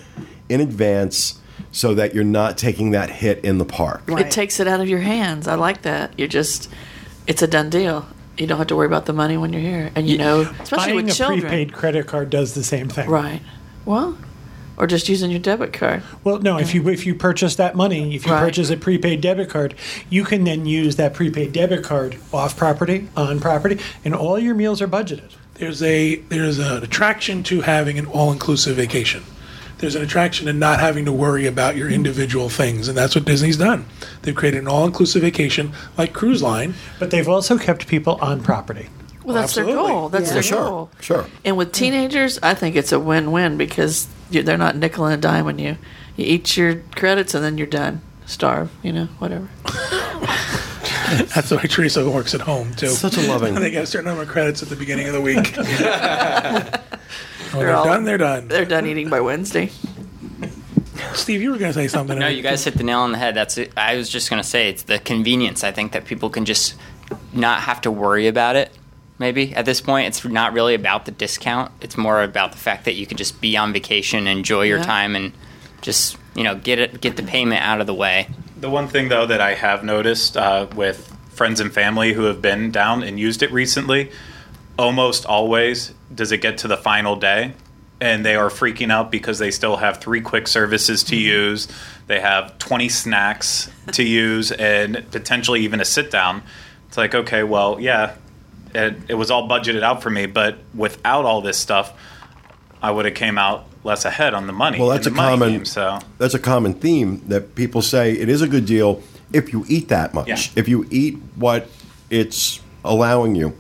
in 0.48 0.60
advance 0.60 1.40
so 1.72 1.94
that 1.94 2.14
you're 2.14 2.24
not 2.24 2.56
taking 2.58 2.90
that 2.92 3.10
hit 3.10 3.44
in 3.44 3.58
the 3.58 3.64
park. 3.64 4.02
Right. 4.06 4.26
It 4.26 4.32
takes 4.32 4.60
it 4.60 4.68
out 4.68 4.80
of 4.80 4.88
your 4.88 5.00
hands. 5.00 5.48
I 5.48 5.54
like 5.54 5.82
that. 5.82 6.18
You're 6.18 6.28
just, 6.28 6.70
it's 7.26 7.42
a 7.42 7.46
done 7.46 7.70
deal. 7.70 8.06
You 8.38 8.46
don't 8.46 8.58
have 8.58 8.66
to 8.68 8.76
worry 8.76 8.86
about 8.86 9.06
the 9.06 9.14
money 9.14 9.38
when 9.38 9.52
you're 9.52 9.62
here, 9.62 9.90
and 9.94 10.06
you 10.06 10.18
know, 10.18 10.42
especially 10.60 10.92
Buying 10.92 11.06
with 11.06 11.20
a 11.20 11.26
prepaid 11.26 11.72
credit 11.72 12.06
card 12.06 12.28
does 12.28 12.52
the 12.52 12.62
same 12.62 12.86
thing. 12.88 13.08
Right. 13.08 13.40
Well, 13.86 14.18
or 14.78 14.86
just 14.86 15.08
using 15.08 15.30
your 15.30 15.40
debit 15.40 15.72
card. 15.72 16.02
Well, 16.24 16.38
no, 16.38 16.58
if 16.58 16.74
you 16.74 16.88
if 16.88 17.06
you 17.06 17.14
purchase 17.14 17.54
that 17.56 17.74
money, 17.74 18.14
if 18.14 18.26
you 18.26 18.32
Right. 18.32 18.40
purchase 18.40 18.70
a 18.70 18.76
prepaid 18.76 19.20
debit 19.20 19.48
card, 19.48 19.74
you 20.10 20.24
can 20.24 20.44
then 20.44 20.66
use 20.66 20.96
that 20.96 21.14
prepaid 21.14 21.52
debit 21.52 21.82
card 21.82 22.16
off 22.32 22.56
property, 22.56 23.08
on 23.16 23.40
property, 23.40 23.78
and 24.04 24.14
all 24.14 24.38
your 24.38 24.54
meals 24.54 24.82
are 24.82 24.88
budgeted. 24.88 25.30
There's 25.54 25.82
a 25.82 26.16
there's 26.28 26.58
an 26.58 26.82
attraction 26.82 27.42
to 27.44 27.62
having 27.62 27.98
an 27.98 28.06
all-inclusive 28.06 28.76
vacation. 28.76 29.22
There's 29.78 29.94
an 29.94 30.02
attraction 30.02 30.46
to 30.46 30.54
not 30.54 30.80
having 30.80 31.04
to 31.04 31.12
worry 31.12 31.46
about 31.46 31.76
your 31.76 31.90
individual 31.90 32.48
things, 32.48 32.88
and 32.88 32.96
that's 32.96 33.14
what 33.14 33.26
Disney's 33.26 33.58
done. 33.58 33.84
They've 34.22 34.34
created 34.34 34.60
an 34.62 34.68
all-inclusive 34.68 35.20
vacation 35.20 35.72
like 35.98 36.14
cruise 36.14 36.42
line. 36.42 36.74
But 36.98 37.10
they've 37.10 37.28
also 37.28 37.58
kept 37.58 37.86
people 37.86 38.18
on 38.22 38.42
property. 38.42 38.86
Well, 39.22 39.34
that's 39.34 39.54
their 39.54 39.64
goal. 39.64 40.08
That's 40.08 40.28
Yeah. 40.28 40.34
their 40.34 40.42
Sure, 40.42 40.64
goal. 40.64 40.90
sure. 41.00 41.26
And 41.44 41.56
with 41.58 41.72
teenagers, 41.72 42.38
I 42.42 42.54
think 42.54 42.74
it's 42.76 42.92
a 42.92 42.98
win-win 43.00 43.56
because 43.58 44.06
you, 44.06 44.15
they're 44.30 44.58
not 44.58 44.76
nickel 44.76 45.06
and 45.06 45.20
dime 45.22 45.44
diming 45.46 45.60
you. 45.60 45.76
You 46.16 46.24
eat 46.26 46.56
your 46.56 46.76
credits 46.94 47.34
and 47.34 47.44
then 47.44 47.58
you're 47.58 47.66
done. 47.66 48.00
Starve, 48.26 48.70
you 48.82 48.92
know, 48.92 49.06
whatever. 49.18 49.48
That's 51.34 51.50
the 51.50 51.56
way 51.56 51.64
Teresa 51.64 52.08
works 52.08 52.34
at 52.34 52.40
home 52.40 52.74
too. 52.74 52.88
Such 52.88 53.16
a 53.16 53.20
loving. 53.28 53.54
they 53.60 53.70
get 53.70 53.84
a 53.84 53.86
certain 53.86 54.06
number 54.06 54.22
of 54.22 54.28
credits 54.28 54.62
at 54.62 54.68
the 54.68 54.76
beginning 54.76 55.06
of 55.06 55.12
the 55.14 55.20
week. 55.20 55.56
when 55.56 55.64
they're, 55.76 56.80
They're 57.52 57.74
all- 57.74 57.84
done, 57.84 58.04
they're 58.04 58.18
done. 58.18 58.48
They're 58.48 58.64
done 58.64 58.86
eating 58.86 59.08
by 59.08 59.20
Wednesday. 59.20 59.70
Steve, 61.14 61.42
you 61.42 61.50
were 61.52 61.58
going 61.58 61.72
to 61.72 61.78
say 61.78 61.88
something. 61.88 62.18
No, 62.18 62.28
you 62.28 62.42
guys 62.42 62.64
hit 62.64 62.74
the 62.74 62.82
nail 62.82 63.00
on 63.00 63.12
the 63.12 63.18
head. 63.18 63.34
That's 63.34 63.58
it. 63.58 63.72
I 63.76 63.96
was 63.96 64.08
just 64.08 64.28
going 64.30 64.42
to 64.42 64.48
say 64.48 64.68
it's 64.68 64.82
the 64.84 64.98
convenience. 64.98 65.62
I 65.62 65.70
think 65.70 65.92
that 65.92 66.04
people 66.06 66.30
can 66.30 66.44
just 66.44 66.74
not 67.32 67.60
have 67.62 67.80
to 67.82 67.90
worry 67.90 68.26
about 68.26 68.56
it. 68.56 68.75
Maybe 69.18 69.54
at 69.54 69.64
this 69.64 69.80
point, 69.80 70.08
it's 70.08 70.24
not 70.24 70.52
really 70.52 70.74
about 70.74 71.06
the 71.06 71.10
discount. 71.10 71.72
It's 71.80 71.96
more 71.96 72.22
about 72.22 72.52
the 72.52 72.58
fact 72.58 72.84
that 72.84 72.94
you 72.94 73.06
can 73.06 73.16
just 73.16 73.40
be 73.40 73.56
on 73.56 73.72
vacation, 73.72 74.26
enjoy 74.26 74.62
your 74.62 74.78
Yeah. 74.78 74.84
time, 74.84 75.16
and 75.16 75.32
just 75.80 76.16
you 76.34 76.44
know 76.44 76.54
get 76.54 76.78
it 76.78 77.00
get 77.00 77.16
the 77.16 77.22
payment 77.22 77.62
out 77.62 77.80
of 77.80 77.86
the 77.86 77.94
way. 77.94 78.28
The 78.60 78.68
one 78.70 78.88
thing 78.88 79.08
though 79.08 79.26
that 79.26 79.40
I 79.40 79.54
have 79.54 79.84
noticed 79.84 80.36
uh, 80.36 80.66
with 80.74 81.14
friends 81.30 81.60
and 81.60 81.72
family 81.72 82.12
who 82.12 82.24
have 82.24 82.40
been 82.42 82.70
down 82.70 83.02
and 83.02 83.18
used 83.20 83.42
it 83.42 83.50
recently, 83.52 84.10
almost 84.78 85.24
always 85.26 85.92
does 86.14 86.32
it 86.32 86.38
get 86.38 86.58
to 86.58 86.68
the 86.68 86.76
final 86.76 87.16
day 87.16 87.52
and 88.00 88.24
they 88.26 88.34
are 88.36 88.48
freaking 88.50 88.90
out 88.92 89.10
because 89.10 89.38
they 89.38 89.50
still 89.50 89.76
have 89.78 89.98
three 89.98 90.20
quick 90.20 90.46
services 90.46 91.02
to 91.04 91.16
use. 91.16 91.66
They 92.06 92.20
have 92.20 92.58
20 92.58 92.88
snacks 92.90 93.70
to 93.92 94.02
use 94.02 94.52
and 94.52 95.04
potentially 95.10 95.60
even 95.62 95.80
a 95.80 95.84
sit 95.84 96.10
down. 96.10 96.42
It's 96.88 96.98
like, 96.98 97.14
okay, 97.14 97.42
well, 97.42 97.78
yeah, 97.80 98.14
it, 98.76 98.96
it 99.08 99.14
was 99.14 99.30
all 99.30 99.48
budgeted 99.48 99.82
out 99.82 100.02
for 100.02 100.10
me, 100.10 100.26
but 100.26 100.58
without 100.74 101.24
all 101.24 101.40
this 101.40 101.58
stuff, 101.58 101.92
I 102.82 102.90
would 102.90 103.04
have 103.04 103.14
came 103.14 103.38
out 103.38 103.66
less 103.84 104.04
ahead 104.04 104.34
on 104.34 104.46
the 104.46 104.52
money. 104.52 104.78
Well, 104.78 104.88
that's 104.88 105.06
a 105.06 105.10
common 105.10 105.50
game, 105.50 105.64
so 105.64 105.98
that's 106.18 106.34
a 106.34 106.38
common 106.38 106.74
theme 106.74 107.22
that 107.28 107.54
people 107.54 107.82
say 107.82 108.12
it 108.12 108.28
is 108.28 108.42
a 108.42 108.48
good 108.48 108.66
deal 108.66 109.02
if 109.32 109.52
you 109.52 109.64
eat 109.68 109.88
that 109.88 110.14
much. 110.14 110.28
Yeah. 110.28 110.38
If 110.56 110.68
you 110.68 110.86
eat 110.90 111.18
what 111.36 111.68
it's 112.10 112.60
allowing 112.84 113.34
you, 113.34 113.56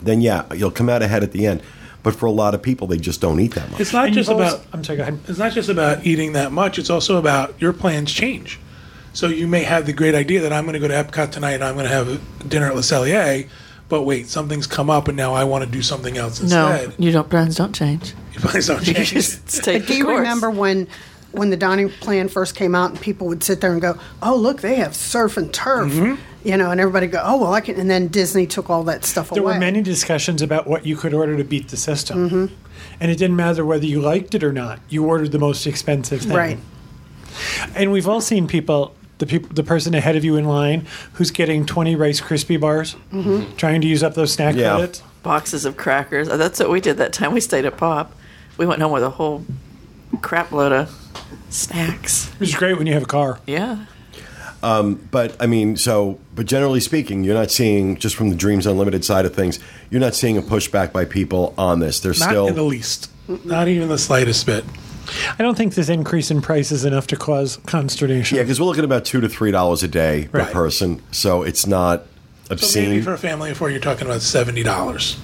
then 0.00 0.20
yeah, 0.20 0.52
you'll 0.52 0.70
come 0.70 0.88
out 0.88 1.02
ahead 1.02 1.22
at 1.22 1.32
the 1.32 1.46
end. 1.46 1.62
But 2.02 2.16
for 2.16 2.26
a 2.26 2.32
lot 2.32 2.54
of 2.54 2.62
people, 2.62 2.88
they 2.88 2.96
just 2.96 3.20
don't 3.20 3.38
eat 3.38 3.54
that 3.54 3.70
much. 3.70 3.80
It's 3.80 3.92
not 3.92 4.06
And 4.06 4.14
just 4.14 4.28
you've 4.28 4.38
about 4.40 4.64
I'm 4.72 4.82
sorry. 4.82 4.96
Go 4.96 5.02
ahead. 5.02 5.20
it's 5.28 5.38
not 5.38 5.52
just 5.52 5.68
about 5.68 6.04
eating 6.04 6.32
that 6.32 6.50
much. 6.50 6.78
It's 6.78 6.90
also 6.90 7.16
about 7.16 7.60
your 7.60 7.72
plans 7.72 8.10
change. 8.12 8.58
So 9.12 9.28
you 9.28 9.46
may 9.46 9.62
have 9.62 9.86
the 9.86 9.92
great 9.92 10.14
idea 10.14 10.40
that 10.40 10.52
I'm 10.52 10.64
going 10.64 10.72
to 10.72 10.80
go 10.80 10.88
to 10.88 10.94
Epcot 10.94 11.30
tonight 11.30 11.52
and 11.52 11.64
I'm 11.64 11.74
going 11.74 11.86
to 11.86 11.92
have 11.92 12.48
dinner 12.48 12.66
at 12.66 12.74
Le 12.74 12.80
Cellier, 12.80 13.48
but 13.92 14.04
wait, 14.04 14.26
something's 14.26 14.66
come 14.66 14.88
up 14.88 15.06
and 15.08 15.18
now 15.18 15.34
I 15.34 15.44
want 15.44 15.64
to 15.66 15.70
do 15.70 15.82
something 15.82 16.16
else 16.16 16.40
instead. 16.40 16.56
No, 16.56 16.72
instead. 16.84 17.04
you 17.04 17.12
don't. 17.12 17.28
Plans 17.28 17.56
don't 17.56 17.74
change. 17.74 18.14
Your 18.32 18.40
plans 18.40 18.66
don't 18.66 18.86
You 18.86 18.94
change. 18.94 19.10
just 19.12 19.50
stay 19.50 19.78
But 19.80 19.88
do 19.88 19.94
you 19.94 20.04
course. 20.06 20.18
remember 20.20 20.50
when 20.50 20.88
when 21.32 21.50
the 21.50 21.56
dining 21.58 21.90
plan 21.90 22.28
first 22.28 22.54
came 22.54 22.74
out 22.74 22.90
and 22.90 22.98
people 23.00 23.26
would 23.26 23.44
sit 23.44 23.60
there 23.60 23.70
and 23.72 23.82
go, 23.82 23.98
"Oh, 24.22 24.34
look, 24.34 24.62
they 24.62 24.76
have 24.76 24.94
surf 24.96 25.36
and 25.36 25.52
turf," 25.52 25.92
Mm-hmm. 25.92 26.48
you 26.48 26.56
know, 26.56 26.70
and 26.70 26.80
everybody 26.80 27.06
go, 27.06 27.20
"Oh, 27.22 27.36
well, 27.42 27.52
I 27.52 27.60
can." 27.60 27.78
And 27.78 27.90
then 27.90 28.08
Disney 28.08 28.46
took 28.46 28.70
all 28.70 28.82
that 28.84 29.04
stuff 29.04 29.28
There 29.28 29.42
away. 29.42 29.52
There 29.52 29.58
were 29.58 29.60
many 29.60 29.82
discussions 29.82 30.40
about 30.40 30.66
what 30.66 30.86
you 30.86 30.96
could 30.96 31.12
order 31.12 31.36
to 31.36 31.44
beat 31.44 31.68
the 31.68 31.76
system. 31.76 32.50
And 32.98 33.10
it 33.10 33.16
didn't 33.18 33.36
matter 33.36 33.64
whether 33.66 33.84
you 33.86 34.00
liked 34.00 34.34
it 34.34 34.42
or 34.42 34.52
not. 34.54 34.80
You 34.88 35.04
ordered 35.04 35.32
the 35.32 35.38
most 35.38 35.66
expensive 35.66 36.22
thing. 36.22 36.32
Right. 36.32 36.58
And 37.74 37.92
we've 37.92 38.08
all 38.08 38.20
seen 38.22 38.46
people, 38.46 38.94
the 39.18 39.26
people, 39.26 39.50
the 39.52 39.62
person 39.62 39.94
ahead 39.94 40.16
of 40.16 40.24
you 40.24 40.36
in 40.36 40.44
line 40.46 40.86
who's 41.14 41.30
getting 41.30 41.64
20 41.66 41.94
Rice 41.96 42.20
Krispie 42.20 42.60
bars, 42.60 42.96
trying 43.56 43.80
to 43.80 43.86
use 43.86 44.02
up 44.02 44.14
those 44.14 44.32
snack 44.32 44.56
Yeah. 44.56 44.74
credits. 44.76 45.02
boxes 45.22 45.64
of 45.64 45.76
crackers. 45.76 46.28
Uh, 46.28 46.36
That's 46.36 46.58
what 46.58 46.70
we 46.70 46.80
did 46.80 46.96
that 46.98 47.12
time 47.12 47.32
we 47.32 47.40
stayed 47.40 47.64
at 47.64 47.76
Pop. 47.76 48.12
We 48.56 48.66
went 48.66 48.82
home 48.82 48.90
with 48.92 49.04
a 49.04 49.10
whole 49.10 49.44
crap 50.20 50.50
load 50.50 50.72
of 50.72 50.90
snacks. 51.50 52.28
Which 52.38 52.48
is 52.50 52.54
great 52.56 52.76
when 52.76 52.86
you 52.88 52.94
have 52.94 53.04
a 53.04 53.06
car. 53.06 53.38
Yeah. 53.46 53.84
But 54.62 55.36
I 55.40 55.46
mean, 55.46 55.76
so 55.76 56.18
but 56.34 56.46
generally 56.46 56.80
speaking, 56.80 57.24
you're 57.24 57.34
not 57.34 57.50
seeing 57.50 57.96
just 57.96 58.16
from 58.16 58.30
the 58.30 58.36
Dreams 58.36 58.66
Unlimited 58.66 59.04
side 59.04 59.24
of 59.26 59.34
things, 59.34 59.58
you're 59.90 60.00
not 60.00 60.14
seeing 60.14 60.36
a 60.36 60.42
pushback 60.42 60.92
by 60.92 61.04
people 61.04 61.54
on 61.58 61.80
this. 61.80 62.00
They're 62.00 62.12
Not 62.12 62.28
still 62.28 62.46
in 62.48 62.54
the 62.54 62.62
least. 62.64 63.10
Not 63.44 63.68
even 63.68 63.88
the 63.88 63.98
slightest 63.98 64.44
bit. 64.46 64.64
I 65.38 65.42
don't 65.42 65.56
think 65.56 65.74
this 65.74 65.88
increase 65.88 66.30
in 66.30 66.40
price 66.42 66.70
is 66.72 66.84
enough 66.84 67.06
to 67.08 67.16
cause 67.16 67.58
consternation. 67.66 68.36
yeah, 68.36 68.42
because 68.42 68.60
we're 68.60 68.66
looking 68.66 68.80
at 68.82 68.84
about 68.86 69.04
two 69.04 69.20
to 69.20 69.28
three 69.28 69.50
dollars 69.50 69.82
a 69.82 69.88
day 69.88 70.28
per 70.30 70.44
person, 70.46 71.02
so 71.10 71.42
it's 71.42 71.66
not 71.66 72.04
So 72.46 72.52
obscene. 72.54 72.90
maybe 72.90 73.02
for 73.02 73.12
a 73.14 73.18
family 73.18 73.50
of 73.50 73.56
four, 73.56 73.70
you're 73.70 73.80
talking 73.80 74.06
about 74.06 74.22
seventy 74.22 74.62
dollars. 74.62 75.18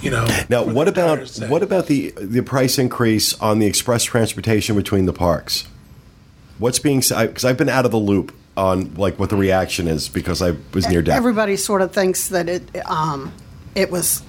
You 0.00 0.10
know. 0.10 0.26
Now, 0.48 0.64
what 0.64 0.88
about 0.88 1.20
entire 1.20 1.48
what 1.48 1.62
about 1.62 1.86
the 1.86 2.12
the 2.20 2.42
price 2.42 2.78
increase 2.78 3.38
on 3.40 3.58
the 3.60 3.66
express 3.66 4.02
transportation 4.04 4.74
between 4.76 5.06
the 5.06 5.12
parks? 5.12 5.66
What's 6.58 6.78
being 6.78 7.02
said? 7.02 7.28
because 7.28 7.44
I've 7.44 7.56
been 7.56 7.68
out 7.68 7.84
of 7.84 7.90
the 7.92 7.98
loop 7.98 8.34
on 8.56 8.94
like 8.94 9.18
what 9.18 9.30
the 9.30 9.36
reaction 9.36 9.88
is 9.88 10.08
because 10.08 10.42
I 10.42 10.56
was 10.74 10.88
near 10.88 11.02
death. 11.02 11.16
Everybody 11.16 11.56
sort 11.56 11.82
of 11.82 11.92
thinks 11.92 12.28
that 12.28 12.48
it 12.48 12.62
um, 12.88 13.32
it 13.74 13.90
was 13.90 14.22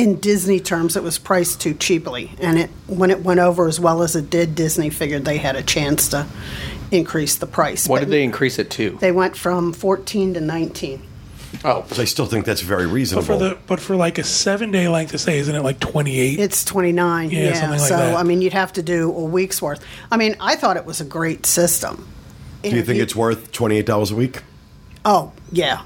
in 0.00 0.18
Disney 0.18 0.60
terms 0.60 0.96
it 0.96 1.02
was 1.02 1.18
priced 1.18 1.60
too 1.60 1.74
cheaply, 1.74 2.32
and 2.40 2.58
it 2.58 2.70
when 2.86 3.10
it 3.10 3.22
went 3.22 3.38
over 3.40 3.68
as 3.68 3.78
well 3.78 4.02
as 4.02 4.16
it 4.16 4.30
did, 4.30 4.54
Disney 4.54 4.88
figured 4.88 5.24
they 5.26 5.36
had 5.36 5.56
a 5.56 5.62
chance 5.62 6.08
to 6.08 6.26
increase 6.90 7.36
the 7.36 7.46
price. 7.46 7.86
What 7.86 7.98
But 8.00 8.06
did 8.06 8.12
they 8.12 8.24
increase 8.24 8.58
it 8.58 8.70
to? 8.72 8.96
They 9.00 9.12
went 9.12 9.36
from 9.36 9.72
fourteen 9.74 10.32
to 10.34 10.40
nineteen. 10.40 11.02
Oh, 11.64 11.84
I 11.98 12.04
still 12.04 12.26
think 12.26 12.46
that's 12.46 12.62
very 12.62 12.86
But 12.86 12.92
reasonable. 12.92 13.26
for 13.26 13.36
the 13.36 13.58
but 13.66 13.80
for 13.80 13.94
like 13.94 14.16
a 14.18 14.24
seven 14.24 14.70
day 14.70 14.88
length 14.88 15.12
of 15.12 15.20
stay, 15.20 15.38
isn't 15.38 15.54
it 15.54 15.62
like 15.62 15.80
twenty 15.80 16.18
eight? 16.18 16.38
It's 16.40 16.64
29. 16.64 17.30
Yeah, 17.30 17.38
Yeah, 17.38 17.52
something 17.54 17.70
like 17.80 17.88
so 17.88 17.96
that. 17.96 18.14
I 18.16 18.22
mean, 18.22 18.40
you'd 18.40 18.52
have 18.54 18.72
to 18.74 18.82
do 18.82 19.10
a 19.10 19.24
week's 19.24 19.60
worth. 19.60 19.84
I 20.10 20.16
mean, 20.16 20.36
I 20.40 20.56
thought 20.56 20.76
it 20.78 20.86
was 20.86 21.00
a 21.00 21.04
great 21.04 21.44
system. 21.44 22.06
Do 22.62 22.70
you 22.70 22.82
think 22.82 23.00
it's 23.00 23.14
worth 23.16 23.52
twenty 23.52 23.76
eight 23.76 23.86
dollars 23.86 24.10
a 24.10 24.16
week? 24.16 24.42
Oh, 25.04 25.32
yeah. 25.52 25.82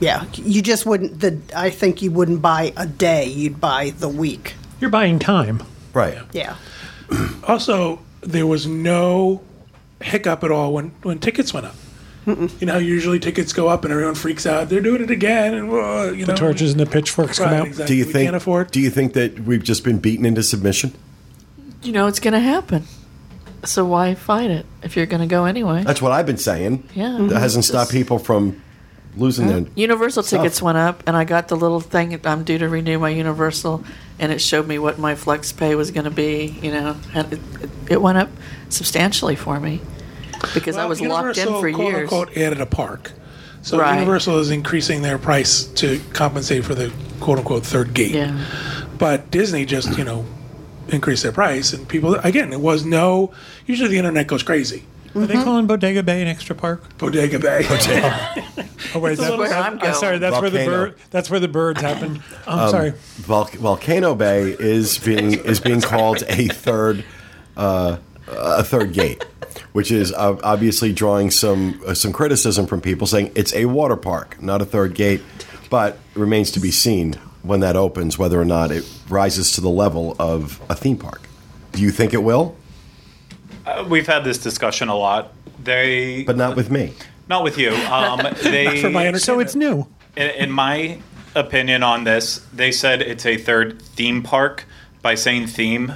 Yeah, 0.00 0.24
you 0.34 0.62
just 0.62 0.86
wouldn't 0.86 1.20
the 1.20 1.38
I 1.54 1.70
think 1.70 2.00
you 2.02 2.10
wouldn't 2.10 2.40
buy 2.42 2.72
a 2.76 2.86
day, 2.86 3.26
you'd 3.26 3.60
buy 3.60 3.90
the 3.90 4.08
week. 4.08 4.54
You're 4.80 4.90
buying 4.90 5.18
time. 5.18 5.62
Right. 5.92 6.18
Yeah. 6.32 6.56
Also, 7.46 7.98
there 8.20 8.46
was 8.46 8.66
no 8.66 9.42
hiccup 10.00 10.44
at 10.44 10.50
all 10.50 10.72
when 10.72 10.90
when 11.02 11.18
tickets 11.18 11.52
went 11.52 11.66
up. 11.66 11.74
You 12.26 12.66
know, 12.66 12.78
usually 12.78 13.18
tickets 13.18 13.52
go 13.52 13.66
up 13.68 13.82
and 13.84 13.92
everyone 13.92 14.14
freaks 14.14 14.46
out. 14.46 14.68
They're 14.68 14.80
doing 14.82 15.02
it 15.02 15.10
again, 15.10 15.54
and 15.54 15.70
uh, 15.72 16.12
you 16.12 16.26
know, 16.26 16.26
The 16.26 16.34
torches 16.34 16.70
and 16.70 16.78
the 16.78 16.86
pitchforks 16.86 17.38
come 17.38 17.52
out. 17.52 17.66
exactly. 17.66 17.86
Do 17.94 17.98
you 17.98 18.06
we 18.06 18.12
think? 18.12 18.26
can't 18.26 18.36
afford. 18.36 18.70
Do 18.70 18.78
you 18.78 18.90
think 18.90 19.14
that 19.14 19.40
we've 19.40 19.64
just 19.64 19.82
been 19.82 19.98
beaten 19.98 20.24
into 20.26 20.42
submission? 20.44 20.92
You 21.82 21.92
know 21.92 22.06
it's 22.06 22.20
going 22.20 22.34
to 22.34 22.40
happen. 22.40 22.84
So 23.64 23.84
why 23.84 24.14
fight 24.14 24.50
it 24.50 24.66
if 24.82 24.96
you're 24.96 25.06
going 25.06 25.22
to 25.22 25.26
go 25.26 25.44
anyway? 25.46 25.82
That's 25.82 26.00
what 26.00 26.12
I've 26.12 26.26
been 26.26 26.36
saying. 26.38 26.88
Yeah. 26.94 27.16
that 27.22 27.40
hasn't 27.40 27.64
stopped 27.64 27.90
people 27.90 28.18
from 28.20 28.62
losing 29.16 29.46
their. 29.46 29.64
Universal 29.74 30.22
Stuff. 30.22 30.40
tickets 30.42 30.62
went 30.62 30.78
up, 30.78 31.02
and 31.06 31.16
I 31.16 31.24
got 31.24 31.48
the 31.48 31.56
little 31.56 31.80
thing. 31.80 32.18
I'm 32.24 32.44
due 32.44 32.58
to 32.58 32.68
renew 32.68 32.98
my 32.98 33.10
Universal, 33.10 33.84
and 34.18 34.32
it 34.32 34.40
showed 34.40 34.66
me 34.66 34.78
what 34.78 34.98
my 34.98 35.14
flex 35.14 35.52
pay 35.52 35.74
was 35.74 35.90
going 35.90 36.04
to 36.04 36.10
be. 36.10 36.58
You 36.62 36.70
know, 36.72 36.96
and 37.14 37.32
it, 37.32 37.40
it, 37.62 37.70
it 37.90 38.02
went 38.02 38.18
up 38.18 38.28
substantially 38.68 39.36
for 39.36 39.58
me 39.60 39.80
because 40.54 40.76
I 40.76 40.80
Well, 40.80 40.88
was 40.90 41.00
locked 41.00 41.38
in 41.38 41.48
Universal, 41.48 41.60
for 41.60 41.72
quote, 41.72 41.92
years. 41.92 42.02
Unquote, 42.12 42.36
added 42.36 42.60
a 42.60 42.66
park. 42.66 43.12
So 43.62 43.78
Right. 43.78 43.94
Universal 43.94 44.38
is 44.38 44.50
increasing 44.50 45.02
their 45.02 45.18
price 45.18 45.64
to 45.64 46.00
compensate 46.14 46.64
for 46.64 46.74
the 46.74 46.90
quote 47.20 47.38
unquote 47.38 47.66
third 47.66 47.92
gate. 47.92 48.12
Yeah. 48.14 48.42
But 48.96 49.30
Disney 49.30 49.66
just, 49.66 49.98
you 49.98 50.04
know, 50.04 50.24
increased 50.88 51.22
their 51.22 51.32
price 51.32 51.72
and 51.72 51.86
people 51.88 52.14
again, 52.16 52.52
it 52.52 52.60
was 52.60 52.84
no 52.84 53.32
usually 53.66 53.90
the 53.90 53.98
internet 53.98 54.26
goes 54.26 54.42
crazy. 54.42 54.84
Are 55.14 55.26
they 55.26 55.34
calling 55.34 55.66
Bodega 55.66 56.02
Bay 56.02 56.22
an 56.22 56.28
extra 56.28 56.54
park? 56.54 56.96
Bodega 56.98 57.38
Bay. 57.38 57.66
Oh 58.92 58.98
wait, 58.98 59.18
That's 59.18 59.30
that, 59.30 59.38
where 59.38 59.48
that- 59.48 59.72
I'm 59.72 59.78
I'm 59.80 59.94
sorry. 59.94 60.18
going. 60.18 60.20
That's 60.32 60.40
where 60.40 60.50
the 60.50 60.58
Volcano. 60.58 60.84
bird. 60.86 60.94
That's 61.10 61.30
where 61.30 61.38
the 61.40 61.46
birds 61.48 61.80
happen. 61.80 62.22
I'm 62.46 62.70
sorry. 62.70 62.90
Vol- 63.18 63.44
Volcano 63.44 64.14
Bay 64.16 64.56
is 64.58 64.98
being 64.98 65.34
is 65.34 65.60
being 65.60 65.80
called 65.80 66.24
a 66.28 66.48
third 66.48 67.04
uh, 67.56 67.98
a 68.26 68.64
third 68.64 68.92
gate, 68.92 69.22
which 69.72 69.92
is 69.92 70.12
uh, 70.12 70.36
obviously 70.42 70.92
drawing 70.92 71.30
some 71.30 71.80
uh, 71.86 71.94
some 71.94 72.12
criticism 72.12 72.66
from 72.66 72.80
people 72.80 73.06
saying 73.06 73.30
it's 73.36 73.54
a 73.54 73.66
water 73.66 73.96
park, 73.96 74.42
not 74.42 74.60
a 74.60 74.64
third 74.64 74.94
gate. 74.94 75.22
But 75.68 75.98
it 76.16 76.18
remains 76.18 76.50
to 76.52 76.60
be 76.60 76.72
seen 76.72 77.12
when 77.42 77.60
that 77.60 77.76
opens 77.76 78.18
whether 78.18 78.40
or 78.40 78.44
not 78.44 78.72
it 78.72 78.90
rises 79.08 79.52
to 79.52 79.60
the 79.60 79.70
level 79.70 80.16
of 80.18 80.60
a 80.68 80.74
theme 80.74 80.96
park. 80.96 81.22
Do 81.72 81.80
you 81.82 81.92
think 81.92 82.12
it 82.12 82.24
will? 82.24 82.56
Uh, 83.70 83.84
we've 83.88 84.06
had 84.06 84.24
this 84.24 84.38
discussion 84.38 84.88
a 84.88 84.96
lot. 84.96 85.32
They, 85.62 86.24
But 86.24 86.36
not 86.36 86.56
with 86.56 86.70
me. 86.70 86.94
not 87.28 87.44
with 87.44 87.58
you. 87.58 87.70
Um, 87.90 88.20
they, 88.42 88.80
For 88.80 88.90
my. 88.90 89.12
So 89.12 89.40
it's 89.40 89.54
new. 89.54 89.86
in, 90.16 90.30
in 90.30 90.50
my 90.50 91.00
opinion 91.34 91.82
on 91.82 92.04
this, 92.04 92.44
they 92.52 92.72
said 92.72 93.02
it's 93.02 93.26
a 93.26 93.36
third 93.36 93.80
theme 93.80 94.22
park. 94.22 94.64
By 95.02 95.14
saying 95.14 95.46
theme, 95.46 95.94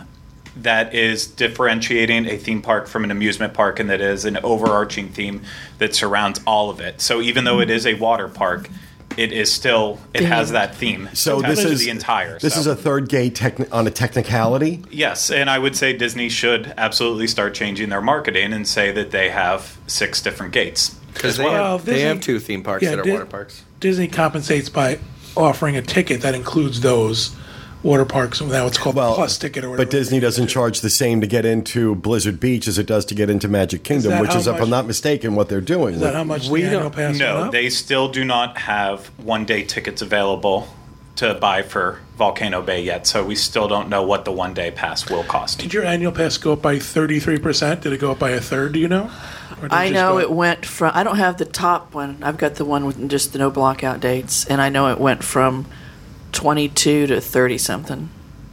that 0.56 0.94
is 0.94 1.26
differentiating 1.26 2.26
a 2.26 2.38
theme 2.38 2.62
park 2.62 2.86
from 2.86 3.04
an 3.04 3.10
amusement 3.10 3.52
park, 3.52 3.80
and 3.80 3.90
that 3.90 4.00
is 4.00 4.24
an 4.24 4.38
overarching 4.38 5.08
theme 5.10 5.42
that 5.78 5.94
surrounds 5.94 6.40
all 6.46 6.70
of 6.70 6.80
it. 6.80 7.00
So 7.00 7.20
even 7.20 7.44
though 7.44 7.60
it 7.60 7.68
is 7.70 7.86
a 7.86 7.94
water 7.94 8.28
park, 8.28 8.70
it 9.16 9.32
is 9.32 9.52
still 9.52 9.98
it 10.12 10.24
has 10.24 10.52
that 10.52 10.74
theme. 10.74 11.08
So 11.12 11.40
this 11.40 11.64
is 11.64 11.80
the 11.80 11.90
entire. 11.90 12.38
This 12.38 12.54
so. 12.54 12.60
is 12.60 12.66
a 12.66 12.76
third 12.76 13.08
gate 13.08 13.34
techni- 13.34 13.72
on 13.72 13.86
a 13.86 13.90
technicality. 13.90 14.82
Yes, 14.90 15.30
and 15.30 15.48
I 15.48 15.58
would 15.58 15.76
say 15.76 15.92
Disney 15.92 16.28
should 16.28 16.72
absolutely 16.76 17.26
start 17.26 17.54
changing 17.54 17.88
their 17.88 18.02
marketing 18.02 18.52
and 18.52 18.66
say 18.66 18.92
that 18.92 19.10
they 19.10 19.30
have 19.30 19.78
six 19.86 20.20
different 20.22 20.52
gates. 20.52 20.96
Because 21.12 21.36
they, 21.36 21.44
Well, 21.44 21.78
have, 21.78 21.86
they 21.86 22.00
have 22.00 22.20
two 22.20 22.40
theme 22.40 22.62
parks 22.62 22.82
Yeah, 22.82 22.90
that 22.90 22.98
are 23.00 23.02
Di- 23.04 23.12
water 23.12 23.26
parks. 23.26 23.62
Disney 23.80 24.08
compensates 24.08 24.68
by 24.68 24.98
offering 25.36 25.76
a 25.76 25.82
ticket 25.82 26.22
that 26.22 26.34
includes 26.34 26.80
those 26.80 27.36
water 27.84 28.04
parks. 28.04 28.40
Now 28.40 28.66
it's 28.66 28.78
called 28.78 28.96
Well, 28.96 29.14
Plus 29.14 29.38
ticket 29.38 29.62
or 29.64 29.70
whatever. 29.70 29.84
But 29.86 29.90
Disney 29.92 30.18
doesn't 30.18 30.48
charge 30.48 30.80
the 30.80 30.90
same 30.90 31.20
to 31.20 31.26
get 31.26 31.44
into 31.44 31.94
Blizzard 31.94 32.40
Beach 32.40 32.66
as 32.66 32.78
it 32.78 32.86
does 32.86 33.04
to 33.06 33.14
get 33.14 33.30
into 33.30 33.46
Magic 33.46 33.84
Kingdom, 33.84 34.12
that 34.12 34.20
which 34.22 34.32
how 34.32 34.38
is, 34.38 34.46
if 34.46 34.60
I'm 34.60 34.70
not 34.70 34.86
mistaken, 34.86 35.34
what 35.34 35.48
they're 35.48 35.60
doing. 35.60 35.94
Is 35.94 36.00
that 36.00 36.14
how 36.14 36.24
much 36.24 36.48
We 36.48 36.62
the 36.62 36.66
annual 36.68 36.82
don't- 36.84 36.94
pass 36.94 37.18
No, 37.18 37.50
they 37.50 37.70
still 37.70 38.08
do 38.08 38.24
not 38.24 38.58
have 38.58 39.06
one 39.22 39.44
day 39.44 39.62
tickets 39.62 40.02
available 40.02 40.66
to 41.16 41.34
buy 41.34 41.62
for 41.62 42.00
Volcano 42.18 42.60
Bay 42.60 42.82
yet, 42.82 43.06
so 43.06 43.24
we 43.24 43.36
still 43.36 43.68
don't 43.68 43.88
know 43.88 44.02
what 44.02 44.24
the 44.24 44.32
one 44.32 44.52
day 44.54 44.72
pass 44.72 45.08
will 45.08 45.22
cost. 45.22 45.58
Did 45.60 45.72
your 45.72 45.84
annual 45.84 46.10
pass 46.10 46.36
go 46.38 46.54
up 46.54 46.62
by 46.62 46.76
33%? 46.76 47.82
Did 47.82 47.92
it 47.92 48.00
go 48.00 48.10
up 48.10 48.18
by 48.18 48.30
a 48.30 48.40
third? 48.40 48.72
Do 48.72 48.80
you 48.80 48.88
know? 48.88 49.10
I 49.70 49.90
know 49.90 50.18
it 50.18 50.30
went 50.32 50.66
from. 50.66 50.90
I 50.94 51.04
don't 51.04 51.16
have 51.18 51.36
the 51.38 51.44
top 51.44 51.94
one. 51.94 52.18
I've 52.22 52.36
got 52.36 52.56
the 52.56 52.64
one 52.64 52.84
with 52.84 53.08
just 53.08 53.32
the 53.32 53.38
no 53.38 53.50
blockout 53.50 54.00
dates, 54.00 54.44
and 54.46 54.60
I 54.60 54.68
know 54.70 54.88
it 54.90 54.98
went 54.98 55.22
from 55.22 55.66
twenty-two 56.34 57.06
to 57.06 57.20
thirty 57.20 57.56
something. 57.58 58.10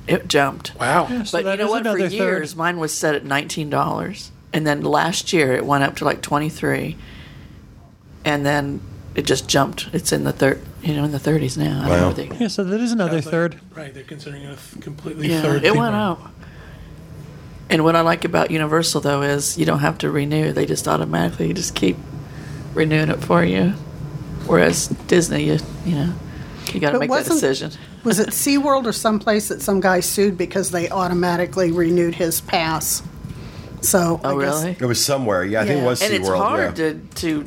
It 0.08 0.28
jumped. 0.28 0.74
Wow. 0.80 1.24
So 1.24 1.42
but 1.44 1.52
you 1.60 1.66
know 1.66 1.70
what? 1.70 1.84
For 1.84 1.90
another 1.90 2.08
years, 2.08 2.52
third. 2.52 2.58
mine 2.58 2.78
was 2.80 2.94
set 2.94 3.16
at 3.16 3.26
nineteen 3.26 3.70
dollars, 3.70 4.32
and 4.54 4.66
then 4.66 4.82
last 4.82 5.34
year 5.34 5.54
it 5.54 5.66
went 5.66 5.84
up 5.84 5.96
to 5.98 6.06
like 6.06 6.22
twenty-three, 6.22 6.98
and 8.26 8.46
then 8.46 8.82
it 9.16 9.24
just 9.26 9.48
jumped. 9.48 9.90
It's 9.94 10.12
in 10.12 10.24
the 10.24 10.32
third, 10.34 10.62
you 10.82 10.96
know, 10.96 11.04
in 11.04 11.12
the 11.12 11.20
thirties 11.20 11.58
now. 11.58 11.84
I 11.84 11.90
don't 11.90 12.00
know 12.00 12.08
Wow. 12.08 12.14
they, 12.14 12.38
Yeah, 12.38 12.48
so 12.48 12.64
that 12.64 12.80
is 12.80 12.92
another 12.92 13.16
like- 13.18 13.26
third. 13.26 13.60
Right, 13.76 13.94
they're 13.94 14.04
considering 14.04 14.44
it 14.44 14.54
a 14.54 14.56
th- 14.72 14.84
completely 14.84 15.30
yeah, 15.30 15.42
third. 15.42 15.64
it 15.64 15.76
went 15.76 15.94
park. 15.94 16.20
up. 16.20 16.32
And 17.70 17.84
what 17.86 17.96
I 17.96 18.02
like 18.02 18.26
about 18.26 18.52
Universal 18.52 19.02
though 19.02 19.22
is 19.22 19.58
you 19.58 19.66
don't 19.66 19.80
have 19.80 19.98
to 20.00 20.10
renew; 20.12 20.52
they 20.52 20.66
just 20.66 20.88
automatically 20.88 21.54
just 21.54 21.74
keep 21.76 21.96
renewing 22.74 23.10
it 23.10 23.20
for 23.22 23.44
you. 23.46 23.70
Whereas 24.48 24.88
Disney, 25.08 25.46
you 25.46 25.60
you 25.86 25.96
know, 25.96 26.14
you 26.74 26.80
got 26.80 26.92
to 26.92 27.00
make 27.00 27.10
that 27.10 27.16
wasn't- 27.16 27.36
decision. 27.42 27.72
Was 28.04 28.20
it 28.20 28.30
SeaWorld 28.30 28.86
or 28.86 28.92
someplace 28.94 29.50
that 29.50 29.62
some 29.62 29.80
guy 29.80 30.00
sued 30.00 30.38
because 30.38 30.72
they 30.72 30.90
automatically 30.90 31.72
renewed 31.72 32.16
his 32.16 32.42
pass? 32.42 33.04
So 33.82 34.20
Oh, 34.24 34.40
I 34.40 34.44
guess, 34.46 34.64
really? 34.64 34.78
It 34.80 34.86
was 34.86 35.04
somewhere. 35.04 35.44
Yeah, 35.44 35.62
I 35.62 35.66
think 35.66 35.78
it 35.80 35.82
Yeah. 35.82 35.88
was 35.88 36.02
and 36.02 36.14
it's 36.14 36.28
hard 36.28 36.78
yeah. 36.78 36.92
to 36.92 37.00
to 37.16 37.46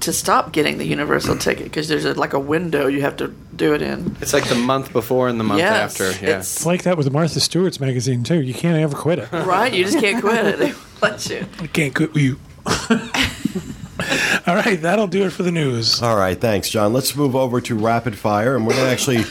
to 0.00 0.12
stop 0.12 0.52
getting 0.52 0.78
the 0.78 0.86
Universal 0.86 1.36
ticket 1.38 1.64
because 1.64 1.88
there's 1.88 2.04
a, 2.04 2.14
like 2.14 2.32
a 2.32 2.38
window 2.38 2.86
you 2.86 3.00
have 3.02 3.16
to 3.16 3.34
do 3.56 3.74
it 3.74 3.82
in. 3.82 4.16
It's 4.20 4.32
like 4.32 4.48
the 4.48 4.54
month 4.54 4.92
before 4.92 5.28
and 5.28 5.38
the 5.40 5.44
month 5.44 5.58
yes, 5.58 6.00
after. 6.00 6.24
Yeah. 6.24 6.38
It's 6.38 6.64
like 6.64 6.84
that 6.84 6.96
with 6.96 7.10
Martha 7.12 7.40
Stewart's 7.40 7.80
magazine 7.80 8.22
too. 8.22 8.40
You 8.40 8.54
can't 8.54 8.78
ever 8.78 8.94
quit 8.96 9.18
it. 9.18 9.32
right. 9.32 9.72
You 9.72 9.84
just 9.84 9.98
can't 9.98 10.22
quit 10.22 10.46
it. 10.46 10.58
They 10.60 10.66
won't 10.72 11.02
let 11.02 11.28
you. 11.28 11.46
I 11.60 11.66
can't 11.66 11.94
quit 11.94 12.14
you. 12.16 12.38
All 14.46 14.54
right, 14.54 14.80
that'll 14.80 15.06
do 15.06 15.26
it 15.26 15.30
for 15.30 15.42
the 15.42 15.50
news. 15.50 16.02
All 16.02 16.16
right, 16.16 16.40
thanks, 16.40 16.68
John. 16.70 16.92
Let's 16.92 17.14
move 17.16 17.34
over 17.34 17.60
to 17.62 17.74
rapid 17.74 18.16
fire, 18.16 18.56
and 18.56 18.66
we're 18.66 18.74
going 18.74 18.86
to 18.86 18.92
actually 18.92 19.24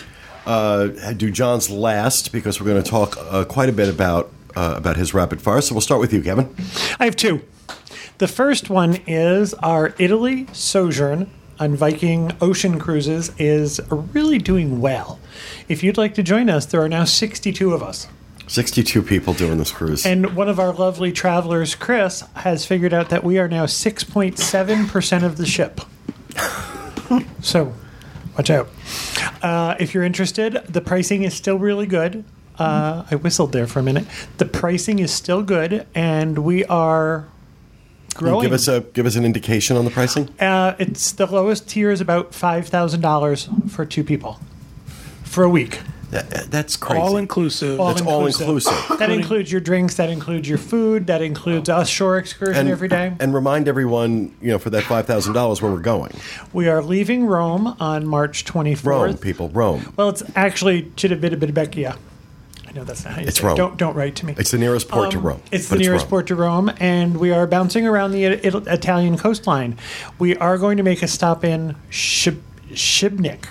uh, 0.46 1.14
do 1.14 1.32
John's 1.32 1.70
last 1.70 2.32
because 2.32 2.60
we're 2.60 2.68
going 2.68 2.84
to 2.84 2.90
talk 2.90 3.16
uh, 3.18 3.46
quite 3.46 3.70
a 3.70 3.74
bit 3.74 3.90
about 3.90 4.32
uh, 4.56 4.74
about 4.76 4.98
his 4.98 5.14
rapid 5.14 5.42
fire. 5.42 5.62
So 5.62 5.76
we'll 5.76 5.82
start 5.82 6.02
with 6.02 6.12
you, 6.12 6.22
Kevin. 6.22 6.54
I 7.00 7.06
have 7.06 7.16
two. 7.16 7.42
The 8.18 8.28
first 8.28 8.70
one 8.70 8.96
is 9.06 9.54
our 9.56 9.94
Italy 10.00 10.48
sojourn 10.52 11.30
on 11.60 11.76
Viking 11.76 12.32
Ocean 12.42 12.80
Cruises 12.80 13.32
is 13.38 13.80
really 13.90 14.38
doing 14.38 14.82
well. 14.82 15.20
If 15.68 15.84
you'd 15.84 15.98
like 15.98 16.16
to 16.16 16.24
join 16.24 16.50
us, 16.50 16.66
there 16.66 16.82
are 16.82 16.90
now 16.90 17.04
62 17.04 17.74
of 17.74 17.84
us. 17.84 18.08
Sixty-two 18.48 19.02
people 19.04 19.34
doing 19.34 19.58
this 19.58 19.72
cruise. 19.72 20.06
And 20.06 20.36
one 20.36 20.48
of 20.48 20.60
our 20.60 20.72
lovely 20.74 21.12
travelers, 21.12 21.76
Chris, 21.76 22.24
has 22.36 22.66
figured 22.66 22.94
out 22.94 23.10
that 23.10 23.24
we 23.24 23.38
are 23.40 23.48
now 23.48 23.66
6.7% 23.66 25.24
of 25.24 25.38
the 25.38 25.46
ship. 25.46 25.82
so, 27.42 27.74
watch 28.38 28.50
out. 28.50 28.70
Uh, 29.42 29.76
if 29.80 29.94
you're 29.94 30.04
interested, 30.04 30.54
the 30.70 30.82
pricing 30.82 31.24
is 31.24 31.34
still 31.34 31.58
really 31.60 31.88
good. 31.88 32.24
Uh, 32.58 33.04
I 33.12 33.16
whistled 33.16 33.52
there 33.52 33.68
for 33.68 33.80
a 33.80 33.84
minute. 33.84 34.06
The 34.38 34.46
pricing 34.46 35.00
is 35.00 35.12
still 35.12 35.44
good, 35.44 35.86
and 35.94 36.40
we 36.40 36.64
are 36.66 37.28
growing. 38.16 38.44
give 38.44 38.54
us 38.54 38.68
a 38.68 38.82
give 38.94 39.06
us 39.06 39.16
an 39.16 39.26
indication 39.26 39.78
on 39.78 39.86
the 39.86 39.92
pricing. 39.92 40.30
Uh, 40.40 40.74
it's 40.80 41.12
the 41.12 41.28
lowest 41.28 41.70
tier 41.70 41.92
is 41.92 42.02
about 42.02 42.34
five 42.34 42.68
thousand 42.68 43.02
dollars 43.02 43.48
for 43.70 43.86
two 43.86 44.04
people 44.04 44.40
for 45.24 45.44
a 45.44 45.50
week. 45.50 45.82
That- 46.12 46.50
that's 46.50 46.78
crazy. 46.78 47.02
All 47.02 47.18
inclusive. 47.18 47.80
All 47.82 47.90
That's 47.94 48.02
all 48.02 48.26
inclusive. 48.26 48.98
That 48.98 49.10
includes 49.10 49.52
your 49.52 49.60
drinks. 49.60 49.96
That 49.96 50.10
includes 50.10 50.48
your 50.48 50.58
food. 50.58 51.08
That 51.08 51.22
includes 51.22 51.68
us 51.68 51.90
shore 51.90 52.18
excursion 52.18 52.68
every 52.70 52.88
day. 52.88 53.12
And 53.20 53.34
remind 53.34 53.68
everyone, 53.68 54.34
you 54.42 54.50
know, 54.52 54.58
for 54.58 54.70
that 54.70 54.84
five 54.84 55.06
thousand 55.06 55.34
dollars, 55.34 55.62
where 55.62 55.72
we're 55.72 55.80
going. 55.80 56.14
we 56.54 56.70
are 56.70 56.82
leaving 56.82 57.26
Rome 57.26 57.76
on 57.82 58.08
March 58.08 58.46
twenty 58.46 58.74
Rome, 58.76 59.18
people, 59.18 59.50
Rome. 59.50 59.94
Well, 59.98 60.08
it's 60.10 60.24
actually 60.36 60.84
Cittadella. 60.96 61.98
I 62.68 62.72
know 62.74 62.84
that's 62.84 63.04
not 63.06 63.14
how 63.16 63.22
you 63.22 63.28
It's 63.28 63.38
say 63.40 63.44
it. 63.44 63.48
Rome. 63.48 63.58
Don't 63.58 63.78
don't 63.78 63.96
write 63.96 64.16
to 64.18 64.26
me. 64.26 64.36
It's 64.38 64.52
the 64.52 64.58
nearest 64.58 64.88
port 64.88 65.12
to 65.12 65.18
Um, 65.18 65.24
Rome. 65.26 65.42
It's 65.52 65.68
the 65.70 65.78
nearest 65.78 66.04
Rome. 66.04 66.10
port 66.10 66.28
to 66.28 66.36
Rome, 66.36 66.72
and 66.80 67.18
we 67.18 67.32
are 67.32 67.48
bouncing 67.48 67.86
around 67.86 68.12
the 68.12 68.24
It- 68.26 68.46
It- 68.46 68.68
Italian 68.68 69.18
coastline. 69.18 69.76
We 70.20 70.36
are 70.38 70.58
going 70.58 70.78
to 70.78 70.84
make 70.84 71.02
a 71.04 71.08
stop 71.08 71.44
in 71.44 71.76
Shib- 71.92 72.40
Shibnik 72.74 73.46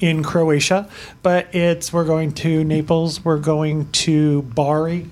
in 0.00 0.22
Croatia, 0.22 0.88
but 1.22 1.54
it's 1.54 1.92
we're 1.92 2.04
going 2.04 2.32
to 2.32 2.64
Naples. 2.64 3.24
We're 3.24 3.38
going 3.38 3.90
to 3.92 4.42
Bari. 4.42 5.10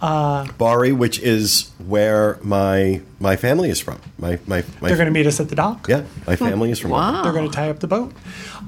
Bari, 0.00 0.92
which 0.92 1.18
is 1.20 1.70
where 1.86 2.38
my 2.42 3.00
my 3.20 3.36
family 3.36 3.70
is 3.70 3.80
from. 3.80 4.00
My 4.18 4.38
my, 4.46 4.62
my 4.80 4.88
They're 4.88 4.96
going 4.96 5.06
to 5.06 5.12
meet 5.12 5.26
us 5.26 5.40
at 5.40 5.48
the 5.48 5.56
dock. 5.56 5.86
yeah, 5.88 6.04
my 6.26 6.36
family 6.36 6.70
is 6.70 6.78
from. 6.78 6.90
Wow. 6.90 7.22
They're 7.22 7.32
going 7.32 7.50
to 7.50 7.54
tie 7.54 7.70
up 7.70 7.80
the 7.80 7.86
boat. 7.86 8.12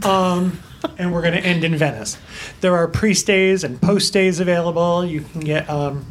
Um, 0.04 0.60
and 0.98 1.12
we're 1.12 1.22
going 1.22 1.34
to 1.34 1.40
end 1.40 1.64
in 1.64 1.76
Venice. 1.76 2.16
There 2.60 2.74
are 2.74 2.88
pre 2.88 3.12
stays 3.12 3.64
and 3.64 3.80
post 3.80 4.08
stays 4.08 4.40
available. 4.40 5.04
You 5.04 5.20
can 5.20 5.40
get 5.40 5.68
um, 5.68 6.06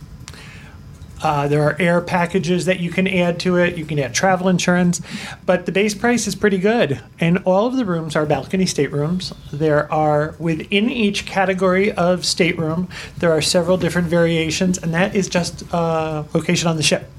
Uh, 1.25 1.47
there 1.47 1.63
are 1.63 1.75
air 1.81 2.01
packages 2.01 2.65
that 2.65 2.79
you 2.79 2.91
can 2.91 3.07
add 3.07 3.39
to 3.39 3.57
it. 3.57 3.75
You 3.79 3.83
can 3.83 3.97
add 3.97 4.13
travel 4.13 4.47
insurance, 4.47 5.01
but 5.43 5.65
the 5.65 5.71
base 5.71 5.95
price 5.95 6.27
is 6.27 6.35
pretty 6.35 6.59
good. 6.59 7.01
And 7.19 7.39
all 7.45 7.65
of 7.65 7.77
the 7.77 7.83
rooms 7.83 8.15
are 8.15 8.27
balcony 8.27 8.67
staterooms. 8.67 9.33
There 9.51 9.91
are 9.91 10.35
within 10.37 10.87
each 10.91 11.25
category 11.25 11.91
of 11.91 12.25
stateroom, 12.25 12.89
there 13.17 13.31
are 13.31 13.41
several 13.41 13.75
different 13.75 14.07
variations, 14.07 14.77
and 14.77 14.93
that 14.93 15.15
is 15.15 15.27
just 15.27 15.63
uh, 15.73 16.25
location 16.35 16.67
on 16.67 16.77
the 16.77 16.83
ship. 16.83 17.09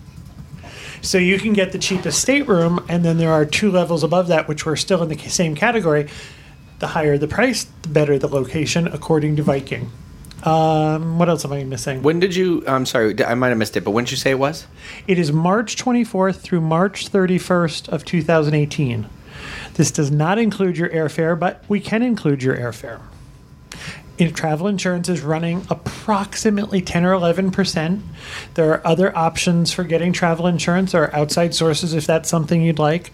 So 1.03 1.19
you 1.19 1.41
can 1.41 1.53
get 1.53 1.73
the 1.73 1.79
cheapest 1.79 2.23
stateroom, 2.23 2.87
and 2.89 3.05
then 3.05 3.19
there 3.19 3.33
are 3.33 3.45
two 3.45 3.73
levels 3.73 4.05
above 4.05 4.29
that, 4.29 4.47
which 4.47 4.65
were 4.65 4.77
still 4.77 5.03
in 5.03 5.09
the 5.09 5.19
same 5.19 5.57
category. 5.57 6.09
The 6.79 6.87
higher 6.87 7.19
the 7.19 7.27
price, 7.27 7.67
the 7.83 7.89
better 7.89 8.21
the 8.21 8.29
location, 8.29 8.87
according 8.87 9.35
to 9.35 9.43
Viking. 9.43 9.91
Um, 10.47 11.19
what 11.19 11.29
else 11.29 11.45
am 11.45 11.53
I 11.53 11.65
missing? 11.65 12.03
When 12.03 12.21
did 12.21 12.37
you? 12.37 12.63
I'm 12.69 12.87
sorry, 12.87 13.23
I 13.25 13.35
might 13.35 13.49
have 13.49 13.59
missed 13.59 13.77
it, 13.77 13.83
but 13.83 13.91
when 13.91 14.05
did 14.05 14.13
you 14.13 14.17
say 14.17 14.31
it 14.31 14.39
was? 14.39 14.67
It 15.09 15.19
is 15.19 15.33
March 15.33 15.77
24th 15.77 16.37
through 16.37 16.61
March 16.61 17.11
31st 17.11 17.89
of 17.89 18.05
2018. 18.05 19.09
This 19.75 19.91
does 19.91 20.13
not 20.13 20.39
include 20.39 20.79
your 20.79 20.89
airfare, 20.91 21.39
but 21.39 21.65
we 21.69 21.81
can 21.81 22.03
include 22.03 22.45
your 22.45 22.57
airfare. 22.57 23.01
In 24.19 24.33
travel 24.33 24.67
insurance 24.67 25.11
is 25.11 25.21
running 25.21 25.67
approximately 25.69 26.81
10 26.81 27.05
or 27.05 27.13
11 27.13 27.51
percent. 27.51 28.03
There 28.55 28.71
are 28.71 28.87
other 28.87 29.15
options 29.15 29.73
for 29.73 29.85
getting 29.85 30.13
travel 30.13 30.47
insurance 30.47 30.95
or 30.95 31.15
outside 31.15 31.55
sources 31.55 31.93
if 31.93 32.07
that's 32.07 32.31
something 32.31 32.63
you'd 32.63 32.79
like. 32.79 33.11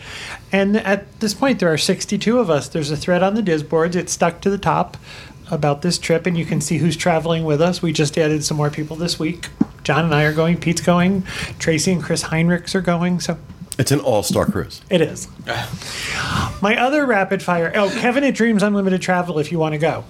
And 0.52 0.76
at 0.76 1.18
this 1.18 1.34
point, 1.34 1.58
there 1.58 1.72
are 1.72 1.78
62 1.78 2.38
of 2.38 2.50
us. 2.50 2.68
There's 2.68 2.90
a 2.92 2.96
thread 2.96 3.22
on 3.22 3.34
the 3.34 3.42
Disboards. 3.42 3.96
It's 3.96 4.12
stuck 4.12 4.42
to 4.42 4.50
the 4.50 4.58
top 4.58 4.96
about 5.52 5.82
this 5.82 5.98
trip, 5.98 6.26
and 6.26 6.36
you 6.36 6.44
can 6.44 6.60
see 6.60 6.78
who's 6.78 6.96
traveling 6.96 7.44
with 7.44 7.60
us. 7.60 7.82
We 7.82 7.92
just 7.92 8.16
added 8.18 8.42
some 8.42 8.56
more 8.56 8.70
people 8.70 8.96
this 8.96 9.18
week. 9.18 9.48
John 9.84 10.04
and 10.06 10.14
I 10.14 10.24
are 10.24 10.32
going. 10.32 10.58
Pete's 10.58 10.80
going. 10.80 11.22
Tracey 11.58 11.92
and 11.92 12.02
Chris 12.02 12.24
Heinrichs 12.24 12.74
are 12.74 12.80
going. 12.80 13.20
So 13.20 13.36
It's 13.78 13.92
an 13.92 14.00
all-star 14.00 14.46
cruise. 14.46 14.80
it 14.90 15.00
is. 15.00 15.28
My 16.62 16.76
other 16.80 17.04
rapid 17.06 17.42
fire. 17.42 17.70
Oh, 17.74 17.90
Kevin 17.90 18.24
at 18.24 18.34
Dreams 18.34 18.62
Unlimited 18.62 19.02
Travel. 19.02 19.38
If 19.38 19.52
you 19.52 19.58
want 19.58 19.74
to 19.74 19.78
go, 19.78 20.04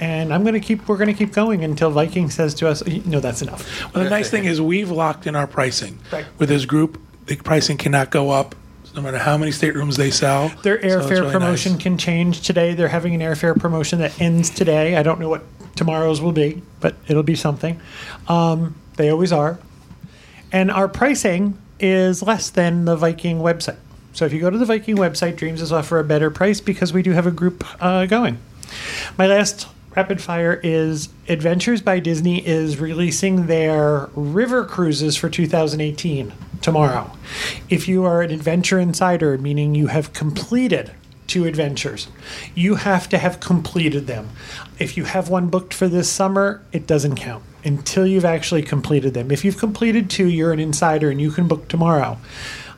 and 0.00 0.32
I'm 0.34 0.42
going 0.42 0.54
to 0.54 0.60
keep. 0.60 0.88
We're 0.88 0.96
going 0.96 1.08
to 1.08 1.14
keep 1.14 1.32
going 1.32 1.62
until 1.64 1.90
Viking 1.90 2.30
says 2.30 2.54
to 2.54 2.68
us, 2.68 2.84
"No, 3.04 3.20
that's 3.20 3.42
enough." 3.42 3.94
Well, 3.94 4.04
the 4.04 4.10
nice 4.10 4.30
thing 4.30 4.44
is 4.44 4.60
we've 4.60 4.90
locked 4.90 5.26
in 5.26 5.36
our 5.36 5.46
pricing. 5.46 5.98
Right. 6.12 6.24
With 6.38 6.48
this 6.48 6.64
group, 6.64 7.00
the 7.26 7.36
pricing 7.36 7.76
cannot 7.76 8.10
go 8.10 8.30
up 8.30 8.54
no 8.98 9.02
matter 9.02 9.18
how 9.18 9.38
many 9.38 9.52
staterooms 9.52 9.96
they 9.96 10.10
sell. 10.10 10.48
Their 10.64 10.82
So 10.82 10.88
airfare 10.88 11.10
really 11.10 11.30
promotion 11.30 11.72
nice. 11.74 11.82
can 11.82 11.98
change 11.98 12.40
today. 12.40 12.74
They're 12.74 12.88
having 12.88 13.14
an 13.14 13.20
airfare 13.20 13.58
promotion 13.58 14.00
that 14.00 14.20
ends 14.20 14.50
today. 14.50 14.96
I 14.96 15.04
don't 15.04 15.20
know 15.20 15.28
what 15.28 15.44
tomorrow's 15.76 16.20
will 16.20 16.32
be, 16.32 16.62
but 16.80 16.96
it'll 17.06 17.22
be 17.22 17.36
something. 17.36 17.80
Um, 18.26 18.74
they 18.96 19.10
always 19.10 19.32
are. 19.32 19.60
And 20.50 20.72
our 20.72 20.88
pricing 20.88 21.56
is 21.78 22.24
less 22.24 22.50
than 22.50 22.86
the 22.86 22.96
Viking 22.96 23.38
website. 23.38 23.78
So 24.14 24.24
if 24.24 24.32
you 24.32 24.40
go 24.40 24.50
to 24.50 24.58
the 24.58 24.64
Viking 24.64 24.96
website, 24.96 25.36
Dreams 25.36 25.62
is 25.62 25.72
offer 25.72 26.00
a 26.00 26.04
better 26.04 26.28
price 26.28 26.60
because 26.60 26.92
we 26.92 27.02
do 27.02 27.12
have 27.12 27.26
a 27.26 27.30
group 27.30 27.64
uh, 27.80 28.06
going. 28.06 28.38
My 29.16 29.28
last 29.28 29.68
rapid 29.98 30.22
fire 30.22 30.60
is 30.62 31.08
Adventures 31.28 31.82
by 31.82 31.98
Disney 31.98 32.46
is 32.46 32.78
releasing 32.78 33.48
their 33.48 34.08
river 34.14 34.64
cruises 34.64 35.16
for 35.16 35.28
2018 35.28 36.32
tomorrow. 36.60 37.10
If 37.68 37.88
you 37.88 38.04
are 38.04 38.22
an 38.22 38.30
adventure 38.30 38.78
insider, 38.78 39.36
meaning 39.38 39.74
you 39.74 39.88
have 39.88 40.12
completed 40.12 40.92
two 41.26 41.46
adventures, 41.46 42.06
you 42.54 42.76
have 42.76 43.08
to 43.08 43.18
have 43.18 43.40
completed 43.40 44.06
them. 44.06 44.28
If 44.78 44.96
you 44.96 45.02
have 45.02 45.30
one 45.30 45.48
booked 45.48 45.74
for 45.74 45.88
this 45.88 46.08
summer, 46.08 46.62
it 46.70 46.86
doesn't 46.86 47.16
count 47.16 47.42
until 47.64 48.06
you've 48.06 48.24
actually 48.24 48.62
completed 48.62 49.14
them. 49.14 49.32
If 49.32 49.44
you've 49.44 49.58
completed 49.58 50.08
two, 50.08 50.28
you're 50.28 50.52
an 50.52 50.60
insider 50.60 51.10
and 51.10 51.20
you 51.20 51.32
can 51.32 51.48
book 51.48 51.66
tomorrow. 51.66 52.18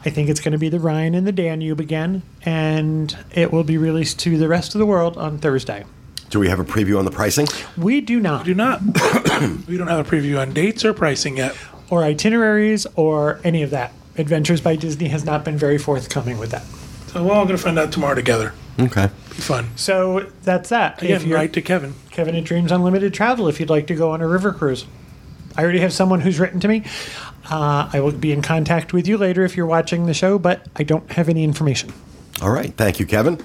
I 0.06 0.08
think 0.08 0.30
it's 0.30 0.40
going 0.40 0.52
to 0.52 0.58
be 0.58 0.70
the 0.70 0.80
Rhine 0.80 1.14
and 1.14 1.26
the 1.26 1.32
Danube 1.32 1.80
again, 1.80 2.22
and 2.46 3.14
it 3.30 3.52
will 3.52 3.64
be 3.64 3.76
released 3.76 4.18
to 4.20 4.38
the 4.38 4.48
rest 4.48 4.74
of 4.74 4.78
the 4.78 4.86
world 4.86 5.18
on 5.18 5.36
Thursday. 5.36 5.84
Do 6.30 6.38
we 6.38 6.48
have 6.48 6.60
a 6.60 6.64
preview 6.64 6.98
on 6.98 7.04
the 7.04 7.10
pricing? 7.10 7.46
We 7.76 8.00
do 8.00 8.20
not, 8.20 8.44
Do 8.46 8.54
not. 8.54 8.80
we 9.68 9.76
don't 9.76 9.88
have 9.88 10.06
a 10.06 10.08
preview 10.08 10.40
on 10.40 10.52
dates 10.52 10.84
or 10.84 10.92
pricing 10.94 11.36
yet. 11.36 11.56
or 11.90 12.04
itineraries, 12.04 12.86
or 12.94 13.40
any 13.42 13.62
of 13.62 13.70
that. 13.70 13.92
Adventures 14.16 14.60
by 14.60 14.76
Disney 14.76 15.08
has 15.08 15.24
not 15.24 15.44
been 15.44 15.56
very 15.58 15.76
forthcoming 15.76 16.38
with 16.38 16.50
that. 16.52 16.62
So 17.12 17.24
we're 17.24 17.34
all 17.34 17.44
going 17.44 17.56
to 17.56 17.62
find 17.62 17.76
out 17.78 17.90
tomorrow 17.90 18.14
together. 18.14 18.52
Okay. 18.78 19.06
Be 19.30 19.34
fun. 19.36 19.70
So 19.76 20.30
that's 20.42 20.68
that. 20.68 21.02
Again, 21.02 21.16
if 21.16 21.24
you're 21.24 21.36
right 21.36 21.52
to 21.52 21.60
Kevin. 21.60 21.94
Kevin 22.12 22.36
at 22.36 22.44
Dreams 22.44 22.70
Unlimited 22.70 23.12
Travel, 23.12 23.48
if 23.48 23.58
you'd 23.58 23.70
like 23.70 23.88
to 23.88 23.96
go 23.96 24.12
on 24.12 24.20
a 24.20 24.28
river 24.28 24.52
cruise, 24.52 24.86
I 25.56 25.62
already 25.64 25.80
have 25.80 25.92
someone 25.92 26.20
who's 26.20 26.38
written 26.38 26.60
to 26.60 26.68
me. 26.68 26.84
Uh, 27.50 27.90
I 27.92 27.98
will 27.98 28.12
be 28.12 28.30
in 28.30 28.40
contact 28.42 28.92
with 28.92 29.08
you 29.08 29.18
later 29.18 29.44
if 29.44 29.56
you're 29.56 29.66
watching 29.66 30.06
the 30.06 30.14
show, 30.14 30.38
but 30.38 30.64
I 30.76 30.84
don't 30.84 31.10
have 31.12 31.28
any 31.28 31.42
information. 31.42 31.92
All 32.40 32.50
right. 32.50 32.72
Thank 32.76 33.00
you, 33.00 33.06
Kevin. 33.06 33.44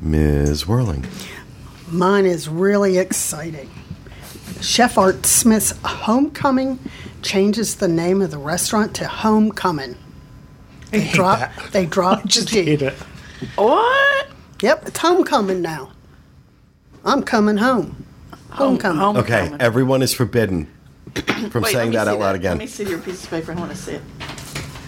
Ms. 0.00 0.66
Whirling. 0.66 1.06
Mine 1.88 2.26
is 2.26 2.48
really 2.48 2.98
exciting. 2.98 3.70
Chef 4.60 4.96
Art 4.96 5.26
Smith's 5.26 5.72
Homecoming 5.84 6.78
changes 7.22 7.76
the 7.76 7.88
name 7.88 8.22
of 8.22 8.30
the 8.30 8.38
restaurant 8.38 8.94
to 8.96 9.06
Homecoming. 9.06 9.96
I 10.92 10.98
hate 10.98 11.14
Drop, 11.14 11.38
that. 11.38 11.72
they 11.72 11.86
dropped 11.86 12.20
I 12.20 12.22
the 12.22 12.28
just 12.28 12.48
G. 12.48 12.62
hate 12.64 12.82
it. 12.82 12.94
What? 13.56 14.28
Yep, 14.62 14.88
it's 14.88 14.98
Homecoming 14.98 15.60
now. 15.60 15.92
I'm 17.04 17.22
coming 17.22 17.58
home. 17.58 18.04
Homecoming. 18.50 18.98
Home- 18.98 19.16
Okay. 19.18 19.38
Homecoming. 19.40 19.60
Everyone 19.60 20.00
is 20.02 20.14
forbidden 20.14 20.66
from 21.50 21.62
Wait, 21.64 21.72
saying 21.72 21.74
let 21.74 21.86
me 21.90 21.96
that 21.96 22.04
see 22.06 22.10
out 22.10 22.18
loud 22.18 22.34
again. 22.36 22.52
Let 22.52 22.58
me 22.60 22.66
see 22.66 22.84
your 22.88 22.98
piece 23.00 23.24
of 23.24 23.30
paper. 23.30 23.52
I 23.52 23.56
want 23.56 23.70
to 23.72 23.76
see 23.76 23.92
it. 23.92 24.02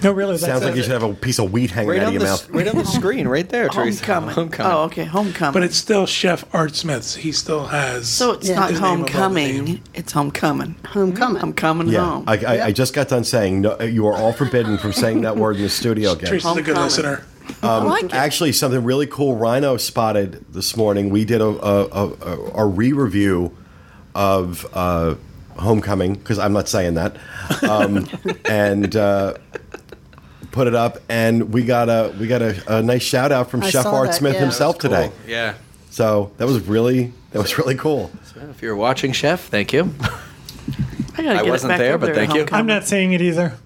No, 0.07 0.13
really, 0.13 0.33
that's 0.33 0.45
Sounds 0.45 0.63
like 0.63 0.75
it. 0.75 0.77
you 0.77 0.83
should 0.85 0.93
have 0.93 1.03
a 1.03 1.13
piece 1.15 1.41
of 1.41 1.53
wheat 1.53 1.73
hanging 1.73 1.91
Right 1.91 2.01
out 2.01 2.07
of 2.09 2.13
your 2.15 2.21
the 2.21 2.27
mouth. 2.27 2.49
right 2.51 2.69
on 2.69 2.77
the 2.77 2.85
screen, 2.99 3.27
right 3.27 3.49
there, 3.49 3.69
Teresa. 3.69 4.05
Homecoming. 4.05 4.35
Homecoming. 4.35 4.73
Oh, 4.73 4.83
okay. 4.85 5.05
Homecoming. 5.05 5.53
But 5.53 5.65
it's 5.65 5.77
still 5.77 6.07
Chef 6.07 6.45
Art 6.55 6.77
Smith's. 6.77 7.17
He 7.17 7.33
still 7.33 7.67
has. 7.67 8.09
so 8.09 8.33
it's 8.33 8.49
Yeah. 8.49 8.55
not 8.57 8.71
his 8.71 8.81
name 8.81 9.01
above 9.01 9.07
the 9.07 9.13
homecoming. 9.19 9.65
name. 9.65 9.83
It's 9.95 10.13
homecoming. 10.13 10.77
Homecoming. 10.87 11.43
I'm 11.43 11.53
coming 11.53 11.89
Yeah, 11.89 12.05
home. 12.05 12.25
I, 12.29 12.37
I, 12.37 12.65
I 12.67 12.73
just 12.73 12.95
got 12.95 13.09
done 13.09 13.25
saying 13.25 13.63
no, 13.63 13.81
you 13.83 14.07
are 14.07 14.15
all 14.17 14.33
forbidden 14.33 14.79
from 14.79 14.93
saying 14.93 15.23
that 15.23 15.37
word 15.37 15.57
in 15.57 15.63
the 15.63 15.69
studio 15.69 16.13
again. 16.13 16.29
Teresa's 16.29 16.57
a 16.57 16.63
good 16.63 16.77
Homecoming. 16.77 16.85
listener. 16.85 17.25
I 17.63 17.79
like 17.79 18.05
it. 18.05 18.15
Actually, 18.15 18.53
something 18.53 18.85
really 18.85 19.07
cool 19.09 19.35
Rhino 19.37 19.77
spotted 19.77 20.45
this 20.53 20.77
morning. 20.77 21.11
We 21.11 21.25
did 21.25 21.41
a, 21.41 21.47
a, 21.47 21.85
a, 21.87 22.09
a, 22.13 22.51
a 22.63 22.67
re-review 22.67 23.57
of 24.15 24.67
uh, 24.73 25.15
Homecoming 25.57 26.15
because 26.15 26.39
I'm 26.39 26.53
not 26.53 26.69
saying 26.69 26.95
that, 26.95 27.17
um, 27.69 28.07
and 28.45 28.95
uh, 28.95 29.35
put 30.57 30.67
it 30.67 30.75
up, 30.75 30.99
and 31.11 31.53
we 31.53 31.65
got 31.65 31.91
a 31.91 32.13
we 32.19 32.27
got 32.27 32.41
a, 32.41 32.79
a 32.79 32.83
nice 32.83 33.03
shout 33.03 33.31
out 33.31 33.51
from 33.51 33.63
I 33.63 33.69
Chef 33.69 33.85
Art 33.85 34.09
that, 34.09 34.15
Smith 34.15 34.35
yeah. 34.35 34.41
himself 34.41 34.79
today. 34.79 35.13
Yeah. 35.27 35.55
So 35.91 36.33
that 36.39 36.47
was 36.47 36.67
really 36.67 37.13
that 37.31 37.41
was 37.41 37.59
really 37.59 37.75
cool. 37.77 38.11
If 38.51 38.63
you're 38.63 38.75
watching, 38.75 39.13
Chef, 39.13 39.49
thank 39.49 39.73
you. 39.73 39.95
I, 41.19 41.27
I 41.27 41.43
wasn't 41.43 41.71
back 41.71 41.79
there, 41.79 41.99
but 41.99 42.09
to 42.09 42.15
thank 42.15 42.35
you. 42.35 42.47
I'm 42.53 42.67
not 42.67 42.87
saying 42.87 43.13
it 43.13 43.21
either. 43.21 43.57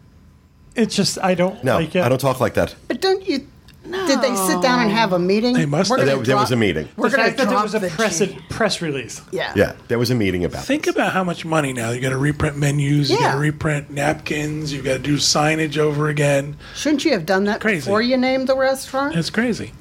It's 0.75 0.95
just 0.95 1.19
I 1.19 1.35
don't 1.35 1.63
No, 1.63 1.77
like 1.77 1.95
it. 1.95 2.03
I 2.03 2.09
don't 2.09 2.21
talk 2.21 2.41
like 2.41 2.55
that. 2.55 2.75
But 2.89 3.01
don't 3.01 3.27
you? 3.27 3.47
Did 3.91 4.21
they 4.23 4.35
sit 4.37 4.61
down 4.63 4.81
and 4.81 4.91
have 4.91 5.13
a 5.13 5.19
meeting? 5.19 5.55
They 5.55 5.67
must 5.67 5.91
have. 5.91 5.99
gonna 5.99 6.11
There, 6.17 6.23
there 6.25 6.37
was 6.37 6.51
a 6.53 6.57
meeting. 6.57 6.89
We're 6.97 7.09
the 7.09 7.17
going 7.17 7.29
fact 7.29 7.39
to 7.39 7.45
that 7.45 7.51
there 7.51 7.55
drop 7.55 7.63
was 7.65 7.75
a 7.75 7.79
the 7.81 7.89
press 7.91 8.23
press 8.49 8.83
release. 8.83 9.21
Yeah. 9.31 9.53
Yeah, 9.57 9.75
there 9.89 9.99
was 9.99 10.11
a 10.11 10.15
meeting 10.15 10.45
about. 10.45 10.65
Think 10.65 10.85
this. 10.85 10.95
about 10.95 11.13
how 11.13 11.25
much 11.25 11.45
money 11.45 11.73
now. 11.73 11.91
You 11.91 12.01
got 12.01 12.11
to 12.11 12.19
reprint 12.19 12.57
menus. 12.57 13.11
Yeah. 13.11 13.17
You 13.17 13.23
got 13.23 13.33
to 13.33 13.39
reprint 13.39 13.91
napkins. 13.91 14.73
You 14.73 14.83
got 14.83 14.95
to 14.95 14.99
do 14.99 15.17
signage 15.17 15.79
over 15.79 16.09
again. 16.09 16.57
Shouldn't 16.75 17.05
you 17.05 17.13
have 17.13 17.27
done 17.27 17.45
that 17.45 17.61
Crazy. 17.61 17.81
before 17.81 18.03
you 18.03 18.17
named 18.17 18.49
the 18.49 18.57
restaurant? 18.57 19.17
It's 19.17 19.31
crazy. 19.31 19.73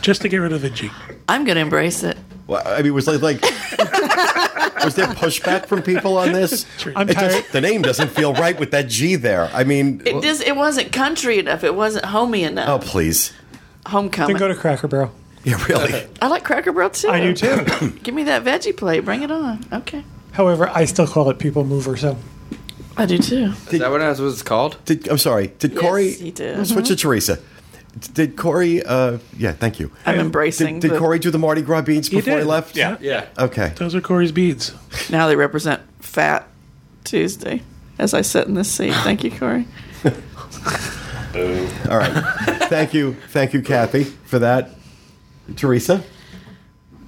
Just 0.00 0.22
to 0.22 0.28
get 0.28 0.38
rid 0.38 0.52
of 0.52 0.62
the 0.62 0.70
G. 0.70 0.90
I'm 1.28 1.44
going 1.44 1.56
to 1.56 1.60
embrace 1.60 2.02
it. 2.02 2.16
Well, 2.46 2.62
I 2.66 2.82
mean, 2.82 2.94
was 2.94 3.06
like, 3.06 3.20
like 3.22 3.42
was 4.84 4.94
there 4.94 5.06
pushback 5.08 5.66
from 5.66 5.82
people 5.82 6.16
on 6.18 6.32
this? 6.32 6.66
I'm 6.96 7.08
It 7.08 7.14
tired. 7.14 7.30
just, 7.32 7.52
the 7.52 7.60
name 7.60 7.82
doesn't 7.82 8.08
feel 8.10 8.32
right 8.34 8.58
with 8.58 8.70
that 8.72 8.88
G 8.88 9.14
there. 9.16 9.50
I 9.52 9.64
mean, 9.64 10.02
It 10.04 10.22
just 10.22 10.42
it 10.42 10.56
wasn't 10.56 10.92
country 10.92 11.38
enough. 11.38 11.62
It 11.64 11.74
wasn't 11.74 12.06
homey 12.06 12.42
enough. 12.42 12.68
oh 12.68 12.78
please, 12.84 13.32
Homecoming. 13.90 14.34
Then 14.36 14.40
go 14.40 14.48
to 14.48 14.54
Cracker 14.54 14.88
Barrel. 14.88 15.12
yeah, 15.44 15.62
really. 15.66 16.06
I 16.22 16.28
like 16.28 16.44
Cracker 16.44 16.72
Barrel 16.72 16.90
too. 16.90 17.08
I 17.08 17.20
do 17.20 17.34
too. 17.34 17.90
Give 18.02 18.14
me 18.14 18.24
that 18.24 18.44
veggie 18.44 18.76
plate. 18.76 19.04
Bring 19.04 19.22
it 19.22 19.30
on. 19.30 19.64
Okay. 19.72 20.04
However, 20.32 20.68
I 20.68 20.84
still 20.84 21.06
call 21.06 21.28
it 21.30 21.38
People 21.38 21.64
Mover. 21.64 21.96
So 21.96 22.16
I 22.96 23.06
do 23.06 23.18
too. 23.18 23.52
Is 23.70 23.80
that 23.80 23.90
what 23.90 24.00
it 24.00 24.18
was 24.18 24.42
called? 24.42 24.76
Did, 24.84 25.08
I'm 25.08 25.18
sorry. 25.18 25.48
Did 25.58 25.72
Yes, 25.72 25.80
Corey? 25.80 26.12
he 26.12 26.30
did. 26.30 26.58
I'll 26.58 26.64
Switch 26.64 26.88
to 26.88 26.96
Teresa. 26.96 27.38
Did 28.14 28.36
Corey? 28.36 28.82
Uh, 28.84 29.18
yeah, 29.36 29.52
thank 29.52 29.80
you. 29.80 29.90
I'm 30.06 30.20
embracing. 30.20 30.78
Did, 30.78 30.88
did 30.88 30.96
the, 30.96 30.98
Corey 31.00 31.18
do 31.18 31.30
the 31.30 31.38
Mardi 31.38 31.62
Gras 31.62 31.82
beads 31.82 32.08
before 32.08 32.34
he 32.34 32.38
did. 32.40 32.46
left? 32.46 32.76
Yeah. 32.76 32.96
Yeah. 33.00 33.26
Okay. 33.36 33.72
Those 33.76 33.94
are 33.96 34.00
Corey's 34.00 34.30
beads. 34.32 34.72
Now 35.10 35.26
they 35.26 35.34
represent 35.34 35.82
Fat 35.98 36.46
Tuesday. 37.04 37.62
As 37.98 38.14
I 38.14 38.20
sit 38.22 38.46
in 38.46 38.54
this 38.54 38.70
seat. 38.70 38.94
Thank 38.94 39.24
you, 39.24 39.30
Corey. 39.30 39.66
All 41.34 41.98
right. 41.98 42.12
thank 42.68 42.92
you. 42.94 43.14
Thank 43.28 43.52
you, 43.52 43.62
Kathy, 43.62 44.04
for 44.04 44.38
that. 44.40 44.70
Teresa. 45.56 46.02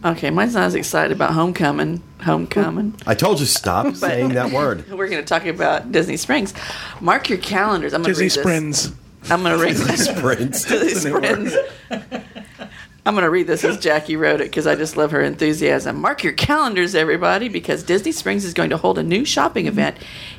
Okay, 0.05 0.31
mine's 0.31 0.55
not 0.55 0.65
as 0.65 0.75
excited 0.75 1.13
about 1.13 1.33
Homecoming. 1.33 2.03
Homecoming. 2.23 2.95
I 3.07 3.15
told 3.15 3.39
you 3.39 3.47
stop 3.47 3.95
saying 3.95 4.31
that 4.31 4.51
word. 4.51 4.89
We're 4.91 5.09
going 5.09 5.23
to 5.23 5.27
talk 5.27 5.47
about 5.47 5.93
Disney 5.93 6.17
Springs. 6.17 6.55
Mark 7.01 7.29
your 7.29 7.39
calendars. 7.39 7.95
I'm 7.95 8.03
going 8.03 8.15
to 8.15 8.21
Disney 8.21 8.43
read 8.43 8.57
this. 8.65 8.83
Springs. 8.83 8.97
I'm 9.31 9.43
going 9.43 9.57
to 9.57 9.65
read 9.65 9.77
this. 9.77 10.21
Prince. 10.21 10.65
Disney 10.65 11.11
Springs. 11.11 11.55
I'm 13.05 13.15
going 13.15 13.25
to 13.25 13.31
read 13.31 13.49
this 13.49 13.65
as 13.65 13.79
Jackie 13.79 14.15
wrote 14.15 14.41
it 14.41 14.45
because 14.45 14.65
I 14.65 14.77
just 14.77 14.97
love 14.97 15.11
her 15.11 15.23
enthusiasm. 15.23 16.01
Mark 16.01 16.23
your 16.23 16.35
calendars, 16.35 16.95
everybody, 16.95 17.49
because 17.49 17.83
Disney 17.83 18.13
Springs 18.13 18.45
is 18.45 18.55
going 18.55 18.71
to 18.71 18.77
hold 18.77 18.97
a 18.97 19.03
new 19.03 19.25
shopping 19.25 19.67
event 19.67 19.97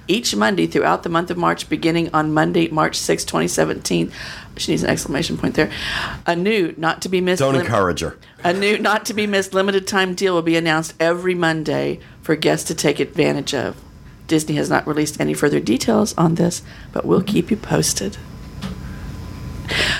each 0.07 0.34
Monday 0.34 0.66
throughout 0.66 1.03
the 1.03 1.09
month 1.09 1.30
of 1.30 1.36
March, 1.36 1.68
beginning 1.68 2.09
on 2.14 2.34
Monday, 2.34 2.70
March 2.70 2.95
6, 2.95 3.26
2017. 3.26 4.14
She 4.55 4.72
needs 4.72 4.82
an 4.82 4.89
exclamation 4.89 5.38
point 5.38 5.55
there. 5.55 5.70
A 6.26 6.38
new, 6.38 6.74
not 6.78 7.01
to 7.01 7.09
be 7.09 7.20
missed. 7.20 7.39
Don't 7.39 7.53
lim- 7.53 7.66
encourage 7.66 7.99
her. 7.99 8.18
A 8.45 8.53
new, 8.53 8.78
not 8.78 9.05
to 9.07 9.14
be 9.14 9.28
missed, 9.28 9.53
limited 9.53 9.86
time 9.86 10.16
deal 10.16 10.34
will 10.34 10.41
be 10.41 10.55
announced 10.55 10.93
every 11.01 11.36
Monday 11.36 11.99
for 12.22 12.38
guests 12.38 12.66
to 12.70 12.76
take 12.76 13.01
advantage 13.01 13.53
of. 13.53 13.76
Disney 14.28 14.55
has 14.55 14.70
not 14.70 14.88
released 14.88 15.20
any 15.20 15.34
further 15.34 15.59
details 15.59 16.18
on 16.18 16.36
this, 16.36 16.61
but 16.93 17.03
we'll 17.03 17.24
keep 17.24 17.51
you 17.51 17.57
posted. 17.57 18.16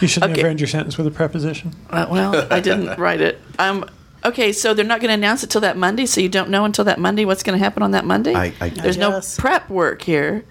You 0.02 0.08
should 0.08 0.24
Okay. 0.24 0.34
never 0.34 0.48
end 0.48 0.60
your 0.60 0.68
sentence 0.68 0.98
with 0.98 1.08
a 1.08 1.12
preposition. 1.12 1.74
Uh, 1.90 2.06
well, 2.10 2.48
I 2.52 2.60
didn't 2.60 2.98
write 3.00 3.22
it. 3.22 3.40
Um, 3.60 3.86
okay, 4.26 4.52
so 4.52 4.74
they're 4.74 4.86
not 4.86 5.00
going 5.00 5.10
to 5.10 5.14
announce 5.16 5.44
it 5.44 5.50
till 5.50 5.62
that 5.62 5.78
Monday, 5.78 6.06
so 6.06 6.20
you 6.22 6.30
don't 6.30 6.50
know 6.50 6.66
until 6.66 6.86
that 6.86 7.00
Monday 7.00 7.26
what's 7.26 7.44
going 7.44 7.58
to 7.58 7.64
happen 7.64 7.82
on 7.84 7.92
that 7.92 8.06
Monday. 8.06 8.34
I- 8.36 8.54
I- 8.60 8.70
There's 8.70 8.98
Yes. 8.98 9.38
no 9.38 9.42
prep 9.42 9.70
work 9.70 10.02
here. 10.02 10.44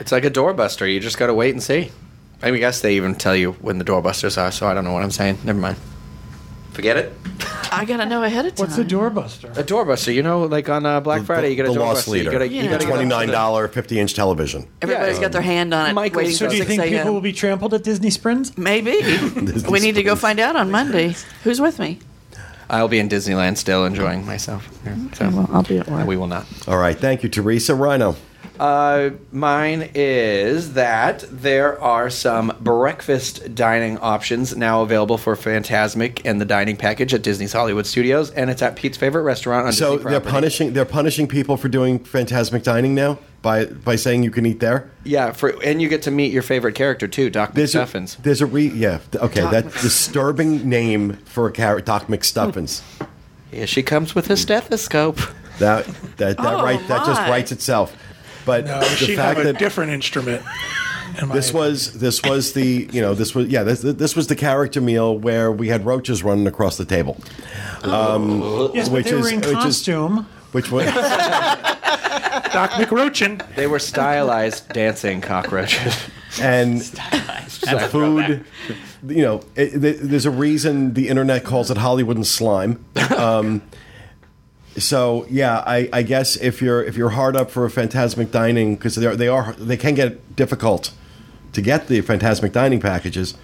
It's 0.00 0.12
like 0.12 0.24
a 0.24 0.30
doorbuster. 0.30 0.92
You 0.92 1.00
just 1.00 1.18
got 1.18 1.26
to 1.28 1.34
wait 1.34 1.52
and 1.54 1.62
see. 1.62 1.90
I 2.42 2.48
I 2.48 2.58
guess 2.58 2.80
they 2.80 2.96
even 2.96 3.14
tell 3.14 3.34
you 3.36 3.52
when 3.60 3.78
the 3.78 3.84
doorbusters 3.84 4.36
are, 4.36 4.50
so 4.52 4.66
I 4.66 4.74
don't 4.74 4.84
know 4.84 4.92
what 4.92 5.02
I'm 5.02 5.10
saying. 5.10 5.38
Never 5.44 5.58
mind. 5.60 5.76
Forget 6.74 6.96
it. 6.96 7.12
I 7.72 7.84
got 7.84 7.96
to 7.98 8.06
know 8.06 8.22
ahead 8.22 8.46
of 8.46 8.54
time. 8.54 8.66
What's 8.66 8.78
a 8.78 8.84
doorbuster? 8.84 9.56
A 9.56 9.64
doorbuster, 9.64 10.14
you 10.14 10.22
know, 10.22 10.42
like 10.44 10.68
on 10.68 10.84
uh, 10.86 11.00
Black 11.00 11.22
Friday, 11.22 11.50
you 11.50 11.56
get 11.56 11.66
a 11.66 11.68
the 11.68 11.74
doorbuster. 11.74 11.78
lost 11.80 12.08
leader. 12.08 12.24
You 12.24 12.30
gotta, 12.32 12.48
you 12.48 12.62
Yeah. 12.62 12.70
gotta 12.70 12.84
get 12.84 12.92
up 12.92 12.98
to 12.98 13.02
the- 13.02 13.06
nine 13.06 13.28
dollar 13.28 13.66
fifty 13.68 13.98
inch 13.98 14.14
television. 14.14 14.66
Everybody's 14.82 15.16
Yeah. 15.16 15.22
got 15.22 15.32
their 15.32 15.42
hand 15.42 15.72
on 15.72 15.90
it, 15.90 15.92
Michael, 15.94 16.18
waiting 16.18 16.34
So 16.34 16.46
till 16.46 16.50
do 16.50 16.56
you 16.56 16.62
6 16.62 16.68
think 16.68 16.82
a.m. 16.82 16.92
people 16.98 17.12
will 17.14 17.20
be 17.20 17.32
trampled 17.32 17.74
at 17.74 17.82
Disney 17.84 18.10
Springs? 18.10 18.56
Maybe. 18.58 18.90
we 19.68 19.80
need 19.80 19.94
to 19.96 20.02
go 20.02 20.14
find 20.16 20.38
out 20.40 20.56
on 20.56 20.70
Monday. 20.70 21.14
Who's 21.44 21.60
with 21.60 21.78
me? 21.78 21.98
I'll 22.70 22.88
be 22.88 22.98
in 22.98 23.08
Disneyland 23.08 23.56
still 23.56 23.84
enjoying 23.84 24.24
myself. 24.26 24.68
Yeah, 24.86 24.96
so 25.12 25.28
Well, 25.30 25.50
I'll 25.52 25.62
be 25.62 25.78
at 25.78 25.88
work. 25.88 26.06
we 26.06 26.16
will 26.16 26.26
not. 26.26 26.46
All 26.66 26.78
right, 26.78 26.98
thank 26.98 27.22
you, 27.22 27.28
Teresa 27.28 27.74
Rhino. 27.74 28.16
Uh, 28.58 29.10
mine 29.32 29.90
is 29.96 30.74
that 30.74 31.24
there 31.28 31.80
are 31.82 32.08
some 32.08 32.56
breakfast 32.60 33.54
dining 33.54 33.98
options 33.98 34.56
now 34.56 34.82
available 34.82 35.18
for 35.18 35.34
Fantasmic 35.34 36.20
and 36.24 36.40
the 36.40 36.44
dining 36.44 36.76
package 36.76 37.12
at 37.12 37.22
Disney's 37.22 37.52
Hollywood 37.52 37.84
Studios, 37.86 38.30
and 38.30 38.50
it's 38.50 38.62
at 38.62 38.76
Pete's 38.76 38.96
favorite 38.96 39.22
restaurant 39.22 39.66
on 39.66 39.72
So 39.72 39.96
Disney 39.96 40.10
they're 40.10 40.20
property. 40.20 40.32
punishing 40.32 40.72
they're 40.72 40.84
punishing 40.84 41.26
people 41.26 41.56
for 41.56 41.68
doing 41.68 41.98
fantasmic 41.98 42.62
dining 42.62 42.94
now 42.94 43.18
by 43.42 43.64
by 43.66 43.96
saying 43.96 44.22
you 44.22 44.30
can 44.30 44.46
eat 44.46 44.60
there. 44.60 44.88
Yeah, 45.02 45.32
for 45.32 45.48
and 45.64 45.82
you 45.82 45.88
get 45.88 46.02
to 46.02 46.12
meet 46.12 46.32
your 46.32 46.42
favorite 46.42 46.76
character 46.76 47.08
too, 47.08 47.30
Doc 47.30 47.54
There's 47.54 47.74
a, 47.74 47.80
McStuffins. 47.84 48.22
there's 48.22 48.40
a 48.40 48.46
re 48.46 48.68
yeah 48.68 49.00
okay 49.16 49.40
Doc 49.40 49.50
that 49.50 49.64
Mc- 49.66 49.80
disturbing 49.80 50.68
name 50.68 51.14
for 51.24 51.48
a 51.48 51.52
character 51.52 51.84
Doc 51.84 52.06
McStuffins. 52.06 52.82
Here 53.50 53.66
she 53.66 53.82
comes 53.82 54.14
with 54.14 54.30
a 54.30 54.36
stethoscope. 54.36 55.18
That 55.58 55.86
that 56.18 56.36
that 56.36 56.54
Oh, 56.54 56.62
right 56.62 56.80
that 56.88 57.04
just 57.04 57.20
writes 57.22 57.50
itself. 57.52 57.96
But 58.44 58.66
No, 58.66 58.80
the 58.80 58.86
she 58.86 59.14
have 59.16 59.36
fact 59.36 59.40
a 59.40 59.52
that 59.52 59.58
different 59.58 59.92
instrument. 59.92 60.42
this 61.32 61.50
opinion. 61.50 61.54
was 61.70 61.92
this 61.98 62.22
was 62.22 62.52
the 62.52 62.88
you 62.92 63.00
know 63.00 63.14
this 63.14 63.34
was 63.34 63.48
yeah 63.48 63.62
this 63.62 63.80
this 63.80 64.14
was 64.16 64.26
the 64.26 64.36
character 64.36 64.80
meal 64.80 65.16
where 65.16 65.50
we 65.52 65.68
had 65.68 65.84
roaches 65.86 66.22
running 66.22 66.46
across 66.46 66.76
the 66.76 66.84
table. 66.84 67.16
Yes, 67.84 68.88
but 68.88 68.92
Which 68.94 69.04
they 69.06 69.14
were 69.14 69.20
is- 69.20 69.32
in 69.32 69.38
which 69.40 69.46
is- 69.48 69.54
costume. 69.54 70.26
Which 70.52 70.70
was 70.70 70.84
Doc 72.52 72.70
McRoachin. 72.72 73.42
They 73.56 73.66
were 73.66 73.80
stylized 73.80 74.68
dancing 74.68 75.20
cockroaches. 75.20 75.96
and 76.40 76.80
the 77.60 77.88
food. 77.90 78.44
You 79.06 79.22
know, 79.22 79.40
it, 79.56 79.80
th- 79.80 79.96
there's 80.00 80.26
a 80.26 80.30
reason 80.30 80.94
the 80.94 81.08
internet 81.08 81.44
calls 81.44 81.70
it 81.72 81.76
Hollywood 81.78 82.16
and 82.16 82.26
slime. 82.26 82.84
Um, 83.16 83.62
so 84.76 85.26
yeah, 85.28 85.62
I, 85.66 85.88
I 85.92 86.02
guess 86.02 86.36
if 86.36 86.60
you're 86.60 86.82
if 86.82 86.96
you're 86.96 87.10
hard 87.10 87.36
up 87.36 87.50
for 87.50 87.64
a 87.64 87.68
fantasmic 87.68 88.30
dining 88.30 88.74
because 88.74 88.96
they 88.96 89.06
are, 89.06 89.16
they 89.16 89.28
are 89.28 89.52
they 89.54 89.76
can 89.76 89.94
get 89.94 90.34
difficult 90.36 90.92
to 91.52 91.62
get 91.62 91.86
the 91.88 92.02
fantasmic 92.02 92.52
dining 92.52 92.80
packages. 92.80 93.34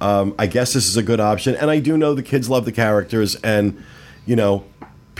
Um, 0.00 0.34
I 0.38 0.46
guess 0.46 0.72
this 0.72 0.88
is 0.88 0.96
a 0.96 1.02
good 1.02 1.20
option, 1.20 1.54
and 1.54 1.70
I 1.70 1.78
do 1.78 1.96
know 1.96 2.14
the 2.14 2.22
kids 2.22 2.48
love 2.48 2.64
the 2.64 2.72
characters, 2.72 3.34
and 3.36 3.82
you 4.24 4.36
know, 4.36 4.64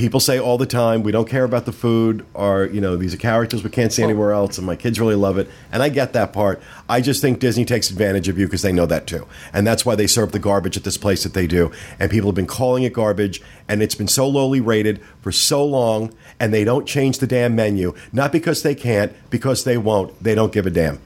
people 0.00 0.18
say 0.18 0.40
all 0.40 0.58
the 0.58 0.66
time 0.66 1.02
we 1.02 1.12
don't 1.12 1.28
care 1.28 1.44
about 1.44 1.66
the 1.66 1.72
food, 1.72 2.26
or 2.34 2.64
you 2.66 2.80
know, 2.80 2.96
these 2.96 3.14
are 3.14 3.18
characters 3.18 3.62
we 3.62 3.70
can't 3.70 3.92
see 3.92 4.02
anywhere 4.02 4.32
else, 4.32 4.58
and 4.58 4.66
my 4.66 4.74
kids 4.74 4.98
really 4.98 5.14
love 5.14 5.38
it, 5.38 5.48
and 5.70 5.82
I 5.82 5.88
get 5.88 6.12
that 6.14 6.32
part. 6.32 6.60
I 6.88 7.00
just 7.00 7.20
think 7.20 7.38
Disney 7.38 7.64
takes 7.64 7.90
advantage 7.90 8.26
of 8.26 8.38
you 8.38 8.46
because 8.46 8.62
they 8.62 8.72
know 8.72 8.86
that 8.86 9.06
too, 9.06 9.28
and 9.52 9.66
that's 9.66 9.86
why 9.86 9.94
they 9.94 10.08
serve 10.08 10.32
the 10.32 10.38
garbage 10.38 10.76
at 10.76 10.82
this 10.82 10.96
place 10.96 11.22
that 11.22 11.34
they 11.34 11.46
do, 11.46 11.70
and 12.00 12.10
people 12.10 12.30
have 12.30 12.34
been 12.34 12.46
calling 12.46 12.82
it 12.82 12.92
garbage, 12.92 13.40
and 13.68 13.82
it's 13.82 13.94
been 13.94 14.08
so 14.08 14.26
lowly 14.26 14.60
rated 14.60 15.00
for 15.20 15.30
so 15.30 15.64
long, 15.64 16.12
and 16.40 16.52
they 16.52 16.64
don't 16.64 16.86
change 16.86 17.18
the 17.18 17.26
damn 17.28 17.54
menu, 17.54 17.94
not 18.12 18.32
because 18.32 18.62
they 18.62 18.74
can't, 18.74 19.12
because 19.30 19.62
they 19.62 19.78
won't. 19.78 20.20
They 20.20 20.34
don't 20.34 20.52
give 20.52 20.66
a 20.66 20.70
damn 20.70 20.98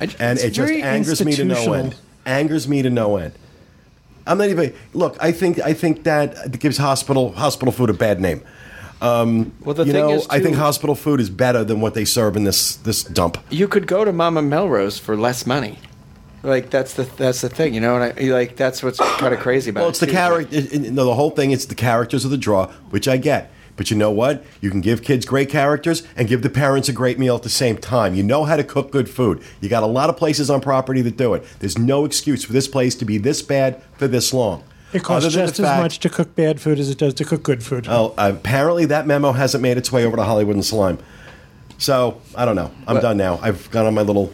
and 0.00 0.38
it 0.38 0.50
just 0.50 0.72
angers 0.72 1.24
me 1.24 1.34
to 1.36 1.44
no 1.44 1.72
end. 1.72 1.94
Angers 2.24 2.68
me 2.68 2.82
to 2.82 2.90
no 2.90 3.16
end. 3.16 3.32
I'm 4.26 4.38
not 4.38 4.48
even 4.48 4.74
look. 4.92 5.16
I 5.20 5.32
think 5.32 5.60
I 5.60 5.72
think 5.72 6.04
that 6.04 6.58
gives 6.58 6.76
hospital 6.76 7.32
hospital 7.32 7.72
food 7.72 7.90
a 7.90 7.94
bad 7.94 8.20
name. 8.20 8.42
Um, 9.00 9.52
Well, 9.60 9.74
the 9.74 9.84
you 9.84 9.92
thing 9.92 10.06
know, 10.06 10.14
is, 10.14 10.26
I 10.30 10.40
think 10.40 10.56
hospital 10.56 10.94
food 10.94 11.20
is 11.20 11.28
better 11.28 11.64
than 11.64 11.80
what 11.80 11.94
they 11.94 12.04
serve 12.04 12.36
in 12.36 12.44
this 12.44 12.76
this 12.76 13.04
dump. 13.04 13.38
You 13.50 13.68
could 13.68 13.86
go 13.86 14.04
to 14.04 14.12
Mama 14.12 14.40
Melrose 14.42 14.98
for 14.98 15.16
less 15.16 15.46
money. 15.46 15.78
Like 16.42 16.70
that's 16.70 16.94
the 16.94 17.02
that's 17.02 17.40
the 17.40 17.48
thing, 17.48 17.74
you 17.74 17.80
know. 17.80 17.96
And 18.00 18.18
I 18.18 18.22
like 18.32 18.56
that's 18.56 18.82
what's 18.82 18.98
kind 18.98 19.34
of 19.34 19.40
crazy 19.40 19.70
about. 19.70 19.80
Well, 19.80 19.88
it, 19.88 19.90
it's 19.90 20.00
the 20.00 20.06
too. 20.06 20.12
character. 20.12 20.78
No, 20.90 21.04
the 21.04 21.14
whole 21.14 21.30
thing. 21.30 21.50
It's 21.50 21.66
the 21.66 21.74
characters 21.74 22.24
of 22.24 22.30
the 22.30 22.38
draw, 22.38 22.68
which 22.90 23.08
I 23.08 23.16
get. 23.16 23.50
But 23.76 23.90
you 23.90 23.96
know 23.96 24.10
what? 24.10 24.42
You 24.60 24.70
can 24.70 24.80
give 24.80 25.02
kids 25.02 25.26
great 25.26 25.50
characters 25.50 26.02
and 26.16 26.28
give 26.28 26.42
the 26.42 26.50
parents 26.50 26.88
a 26.88 26.92
great 26.92 27.18
meal 27.18 27.36
at 27.36 27.42
the 27.42 27.50
same 27.50 27.76
time. 27.76 28.14
You 28.14 28.22
know 28.22 28.44
how 28.44 28.56
to 28.56 28.64
cook 28.64 28.90
good 28.90 29.08
food. 29.08 29.42
You 29.60 29.68
got 29.68 29.82
a 29.82 29.86
lot 29.86 30.08
of 30.08 30.16
places 30.16 30.48
on 30.50 30.60
property 30.60 31.02
that 31.02 31.16
do 31.16 31.34
it. 31.34 31.44
There's 31.60 31.78
no 31.78 32.04
excuse 32.04 32.42
for 32.44 32.52
this 32.52 32.68
place 32.68 32.94
to 32.96 33.04
be 33.04 33.18
this 33.18 33.42
bad 33.42 33.82
for 33.98 34.08
this 34.08 34.32
long. 34.32 34.64
It 34.92 35.02
costs 35.02 35.26
Other 35.26 35.36
than 35.36 35.46
the 35.46 35.50
just 35.52 35.60
as 35.60 35.80
much 35.82 35.98
to 36.00 36.08
cook 36.08 36.34
bad 36.34 36.60
food 36.60 36.78
as 36.78 36.88
it 36.88 36.96
does 36.98 37.12
to 37.14 37.24
cook 37.24 37.42
good 37.42 37.62
food. 37.62 37.86
Oh, 37.88 38.14
uh, 38.16 38.32
apparently 38.34 38.86
that 38.86 39.06
memo 39.06 39.32
hasn't 39.32 39.60
made 39.62 39.76
its 39.76 39.92
way 39.92 40.04
over 40.06 40.16
to 40.16 40.24
Hollywood 40.24 40.54
and 40.54 40.64
Slime. 40.64 40.98
So 41.78 42.20
I 42.34 42.44
don't 42.44 42.56
know. 42.56 42.70
I'm 42.86 42.96
But- 42.96 43.02
done 43.02 43.16
now. 43.16 43.38
I've 43.42 43.70
gone 43.70 43.84
on 43.86 43.94
my 43.94 44.02
little 44.02 44.32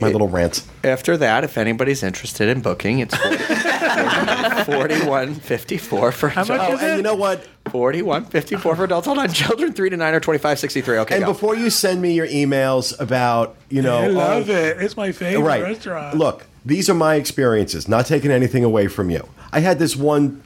my 0.00 0.08
little 0.08 0.28
rant. 0.28 0.62
After 0.82 1.16
that, 1.16 1.44
if 1.44 1.56
anybody's 1.58 2.02
interested 2.02 2.48
in 2.48 2.60
booking, 2.62 2.98
it's 3.00 3.14
forty-one 4.64 5.34
fifty-four 5.34 6.12
for 6.12 6.28
How 6.28 6.44
much 6.44 6.60
Oh, 6.60 6.74
is 6.74 6.82
and 6.82 6.96
you 6.98 7.02
know 7.02 7.14
what? 7.14 7.46
forty-one 7.70 8.24
fifty-four 8.26 8.76
for 8.76 8.84
adults. 8.84 9.06
Hold 9.06 9.18
on, 9.18 9.32
children 9.32 9.72
three 9.72 9.90
to 9.90 9.96
nine 9.96 10.14
are 10.14 10.20
twenty-five 10.20 10.58
sixty-three. 10.58 10.98
Okay, 10.98 11.16
And 11.16 11.24
go. 11.24 11.32
before 11.32 11.56
you 11.56 11.70
send 11.70 12.00
me 12.02 12.12
your 12.14 12.26
emails 12.26 12.98
about 13.00 13.56
you 13.68 13.82
know, 13.82 13.98
I 13.98 14.06
love 14.08 14.50
oh, 14.50 14.52
it. 14.52 14.78
It's 14.80 14.96
my 14.96 15.12
favorite 15.12 15.42
right? 15.46 15.62
restaurant. 15.62 16.16
Look, 16.16 16.46
these 16.64 16.88
are 16.90 16.94
my 16.94 17.14
experiences. 17.16 17.88
Not 17.88 18.06
taking 18.06 18.30
anything 18.30 18.64
away 18.64 18.88
from 18.88 19.10
you. 19.10 19.28
I 19.52 19.60
had 19.60 19.78
this 19.78 19.96
one 19.96 20.42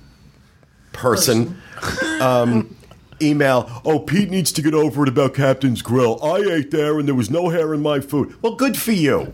person. 0.92 1.60
Um, 2.20 2.76
email, 3.20 3.70
oh, 3.84 3.98
Pete 3.98 4.30
needs 4.30 4.52
to 4.52 4.62
get 4.62 4.74
over 4.74 5.02
it 5.02 5.08
about 5.08 5.34
Captain's 5.34 5.82
Grill. 5.82 6.22
I 6.22 6.38
ate 6.38 6.70
there 6.70 6.98
and 6.98 7.06
there 7.08 7.14
was 7.14 7.30
no 7.30 7.48
hair 7.48 7.74
in 7.74 7.82
my 7.82 8.00
food. 8.00 8.40
Well, 8.42 8.54
good 8.54 8.76
for 8.76 8.92
you. 8.92 9.32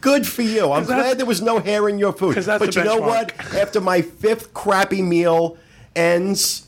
Good 0.00 0.26
for 0.26 0.42
you. 0.42 0.70
I'm 0.72 0.84
glad 0.84 1.18
there 1.18 1.26
was 1.26 1.42
no 1.42 1.58
hair 1.58 1.88
in 1.88 1.98
your 1.98 2.12
food. 2.12 2.34
But 2.46 2.76
you 2.76 2.84
know 2.84 2.98
what? 3.00 3.32
After 3.54 3.80
my 3.80 4.02
fifth 4.02 4.54
crappy 4.54 5.02
meal 5.02 5.58
ends 5.96 6.66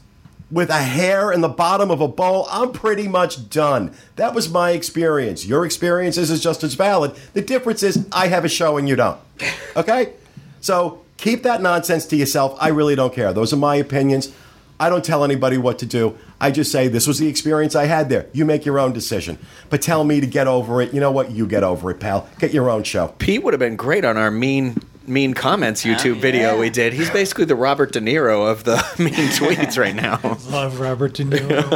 with 0.50 0.68
a 0.68 0.82
hair 0.82 1.30
in 1.30 1.40
the 1.40 1.48
bottom 1.48 1.90
of 1.92 2.00
a 2.00 2.08
bowl, 2.08 2.48
I'm 2.50 2.72
pretty 2.72 3.06
much 3.06 3.48
done. 3.48 3.94
That 4.16 4.34
was 4.34 4.50
my 4.50 4.72
experience. 4.72 5.46
Your 5.46 5.64
experience 5.64 6.16
is 6.16 6.42
just 6.42 6.64
as 6.64 6.74
valid. 6.74 7.14
The 7.34 7.42
difference 7.42 7.84
is 7.84 8.04
I 8.10 8.26
have 8.28 8.44
a 8.44 8.48
show 8.48 8.76
and 8.76 8.88
you 8.88 8.96
don't. 8.96 9.18
Okay? 9.76 10.14
So 10.60 11.00
keep 11.16 11.44
that 11.44 11.62
nonsense 11.62 12.04
to 12.06 12.16
yourself. 12.16 12.58
I 12.60 12.68
really 12.68 12.96
don't 12.96 13.14
care. 13.14 13.32
Those 13.32 13.52
are 13.52 13.56
my 13.56 13.76
opinions. 13.76 14.32
I 14.80 14.88
don't 14.88 15.04
tell 15.04 15.22
anybody 15.22 15.58
what 15.58 15.78
to 15.78 15.86
do. 15.86 16.18
I 16.40 16.50
just 16.50 16.72
say 16.72 16.88
this 16.88 17.06
was 17.06 17.18
the 17.18 17.28
experience 17.28 17.74
I 17.76 17.84
had 17.84 18.08
there. 18.08 18.26
You 18.32 18.44
make 18.46 18.64
your 18.64 18.78
own 18.78 18.92
decision. 18.92 19.38
But 19.68 19.82
tell 19.82 20.04
me 20.04 20.20
to 20.20 20.26
get 20.26 20.46
over 20.46 20.80
it. 20.80 20.94
You 20.94 21.00
know 21.00 21.10
what? 21.12 21.30
You 21.32 21.46
get 21.46 21.62
over 21.62 21.90
it, 21.90 22.00
pal. 22.00 22.28
Get 22.38 22.52
your 22.54 22.70
own 22.70 22.82
show. 22.82 23.08
Pete 23.18 23.42
would 23.42 23.52
have 23.52 23.58
been 23.58 23.76
great 23.76 24.04
on 24.04 24.16
our 24.16 24.30
mean 24.30 24.76
mean 25.06 25.34
comments 25.34 25.82
YouTube 25.84 26.20
video 26.20 26.58
we 26.58 26.70
did. 26.70 26.92
He's 26.92 27.10
basically 27.10 27.44
the 27.44 27.56
Robert 27.56 27.92
De 27.92 28.00
Niro 28.00 28.48
of 28.50 28.64
the 28.64 28.76
mean 28.98 29.12
tweets 29.12 29.76
right 29.78 29.94
now. 29.94 30.20
Love 30.50 30.78
Robert 30.80 31.14
De 31.14 31.24
Niro. 31.24 31.66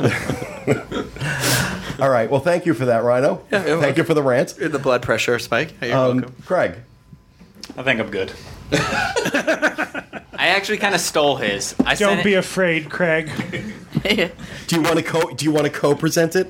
All 2.00 2.10
right. 2.10 2.30
Well, 2.30 2.40
thank 2.40 2.64
you 2.66 2.74
for 2.74 2.86
that, 2.86 3.02
Rhino. 3.04 3.44
Yeah, 3.52 3.66
you're 3.66 3.80
thank 3.80 3.96
you 3.96 4.04
for 4.04 4.14
the 4.14 4.22
rant. 4.22 4.50
the 4.58 4.78
blood 4.78 5.02
pressure 5.02 5.38
spike. 5.38 5.74
Hey, 5.80 5.88
you're 5.88 5.96
Um, 5.98 6.16
welcome. 6.20 6.34
Craig. 6.46 6.74
I 7.76 7.82
think 7.82 8.00
I'm 8.00 8.10
good. 8.10 8.32
I 10.44 10.48
I 10.48 10.50
actually 10.50 10.76
kind 10.76 10.94
of 10.94 11.00
stole 11.00 11.36
his. 11.36 11.74
I 11.86 11.94
Don't 11.94 12.16
sent 12.16 12.24
be 12.24 12.34
it 12.34 12.36
afraid, 12.36 12.90
Craig. 12.90 13.30
Do 14.02 14.76
you 14.76 14.82
want 14.82 14.96
to 14.96 15.02
co? 15.02 15.30
Do 15.30 15.42
you 15.44 15.50
want 15.50 15.64
to 15.64 15.72
co-present 15.72 16.36
it? 16.36 16.48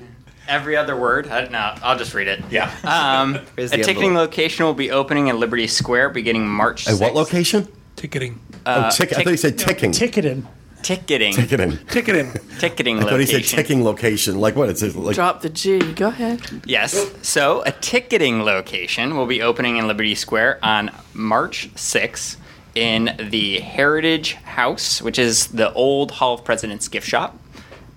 every 0.48 0.76
other 0.76 0.94
word. 0.96 1.28
I, 1.28 1.46
no, 1.46 1.74
I'll 1.82 1.96
just 1.96 2.12
read 2.12 2.26
it. 2.26 2.42
Yeah. 2.50 2.70
Um, 2.84 3.34
a 3.36 3.40
Here's 3.56 3.70
the 3.70 3.76
ticketing 3.78 4.10
envelope. 4.10 4.30
location 4.30 4.66
will 4.66 4.74
be 4.74 4.90
opening 4.90 5.28
in 5.28 5.38
Liberty 5.38 5.68
Square 5.68 6.10
beginning 6.10 6.46
March. 6.46 6.88
At 6.88 6.98
what 7.00 7.14
location? 7.14 7.68
Ticketing. 7.96 8.40
oh, 8.66 8.90
tick- 8.90 9.12
I 9.12 9.16
tick- 9.16 9.24
thought 9.24 9.30
you 9.30 9.36
said 9.36 9.58
ticking. 9.58 9.92
Ticketing. 9.92 10.46
Ticketing. 10.82 11.32
Ticketing. 11.32 11.76
Ticketing. 11.86 12.32
Ticketing 12.58 12.98
I 12.98 13.02
thought 13.02 13.12
he 13.20 13.26
location. 13.26 13.42
said 13.44 13.56
ticking 13.56 13.84
location. 13.84 14.40
Like 14.40 14.56
what? 14.56 14.68
It's 14.68 14.82
like 14.82 15.14
Drop 15.14 15.40
the 15.40 15.48
G. 15.48 15.78
Go 15.92 16.08
ahead. 16.08 16.42
Yes. 16.66 17.10
So 17.22 17.62
a 17.64 17.70
ticketing 17.72 18.42
location 18.42 19.16
will 19.16 19.26
be 19.26 19.40
opening 19.40 19.76
in 19.78 19.86
Liberty 19.86 20.16
Square 20.16 20.58
on 20.64 20.90
March 21.14 21.70
6th 21.74 22.36
in 22.74 23.16
the 23.30 23.60
Heritage 23.60 24.34
House, 24.34 25.00
which 25.00 25.18
is 25.18 25.48
the 25.48 25.72
old 25.74 26.10
Hall 26.10 26.34
of 26.34 26.44
Presidents 26.44 26.88
gift 26.88 27.06
shop. 27.08 27.38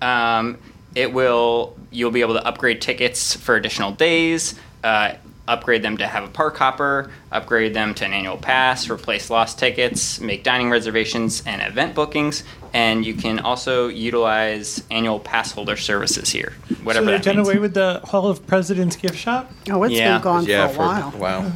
Um, 0.00 0.58
it 0.94 1.12
will 1.12 1.76
you'll 1.90 2.10
be 2.10 2.20
able 2.20 2.34
to 2.34 2.46
upgrade 2.46 2.80
tickets 2.80 3.34
for 3.34 3.56
additional 3.56 3.92
days, 3.92 4.54
uh, 4.84 5.14
upgrade 5.48 5.82
them 5.82 5.96
to 5.96 6.06
have 6.06 6.22
a 6.24 6.28
park 6.28 6.56
hopper, 6.56 7.10
upgrade 7.32 7.72
them 7.74 7.94
to 7.94 8.04
an 8.04 8.12
annual 8.12 8.36
pass, 8.36 8.90
replace 8.90 9.30
lost 9.30 9.58
tickets, 9.58 10.20
make 10.20 10.44
dining 10.44 10.70
reservations 10.70 11.42
and 11.46 11.62
event 11.62 11.94
bookings, 11.94 12.44
and 12.74 13.04
you 13.06 13.14
can 13.14 13.38
also 13.38 13.88
utilize 13.88 14.84
annual 14.90 15.18
pass 15.18 15.52
holder 15.52 15.76
services 15.76 16.28
here. 16.30 16.52
Whatever 16.82 17.06
so 17.06 17.10
they've 17.12 17.20
that 17.20 17.24
done 17.24 17.36
means. 17.36 17.48
away 17.48 17.58
with 17.58 17.74
the 17.74 18.00
Hall 18.04 18.28
of 18.28 18.46
Presidents 18.46 18.94
gift 18.96 19.16
shop. 19.16 19.50
Oh, 19.70 19.82
it's 19.84 19.94
Yeah. 19.94 20.16
been 20.18 20.22
gone 20.22 20.44
Yeah, 20.44 20.68
for 20.68 20.74
a 20.74 20.86
while. 20.86 21.12
wow. 21.16 21.52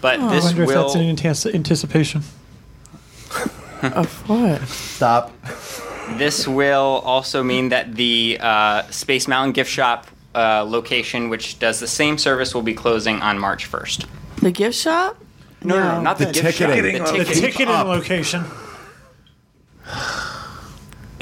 But 0.00 0.20
I 0.20 0.34
this 0.34 0.44
wonder 0.44 0.62
if 0.62 0.68
will 0.68 0.82
that's 0.82 0.94
an 1.44 1.54
anticipation. 1.54 2.22
Of 3.94 4.28
what? 4.28 4.62
stop. 4.68 5.32
This 6.18 6.46
will 6.48 7.02
also 7.04 7.42
mean 7.42 7.68
that 7.70 7.94
the 7.94 8.38
uh, 8.40 8.82
Space 8.90 9.26
Mountain 9.28 9.52
gift 9.52 9.70
shop 9.70 10.06
uh, 10.34 10.64
location, 10.64 11.28
which 11.30 11.58
does 11.58 11.80
the 11.80 11.86
same 11.86 12.16
service, 12.18 12.54
will 12.54 12.62
be 12.62 12.74
closing 12.74 13.20
on 13.22 13.38
March 13.38 13.70
1st. 13.70 14.06
The 14.42 14.50
gift 14.50 14.76
shop? 14.76 15.16
No, 15.62 15.76
no, 15.76 15.82
no, 15.82 15.94
No. 15.96 16.00
not 16.02 16.18
the, 16.18 16.26
The 16.26 16.32
gift 16.32 16.58
ticketing. 16.58 16.96
shop. 16.98 17.06
The 17.06 17.12
The 17.12 17.18
The 17.18 17.24
ticketing. 17.24 17.42
ticketing 17.42 17.74
up. 17.74 17.86
location. 17.86 18.44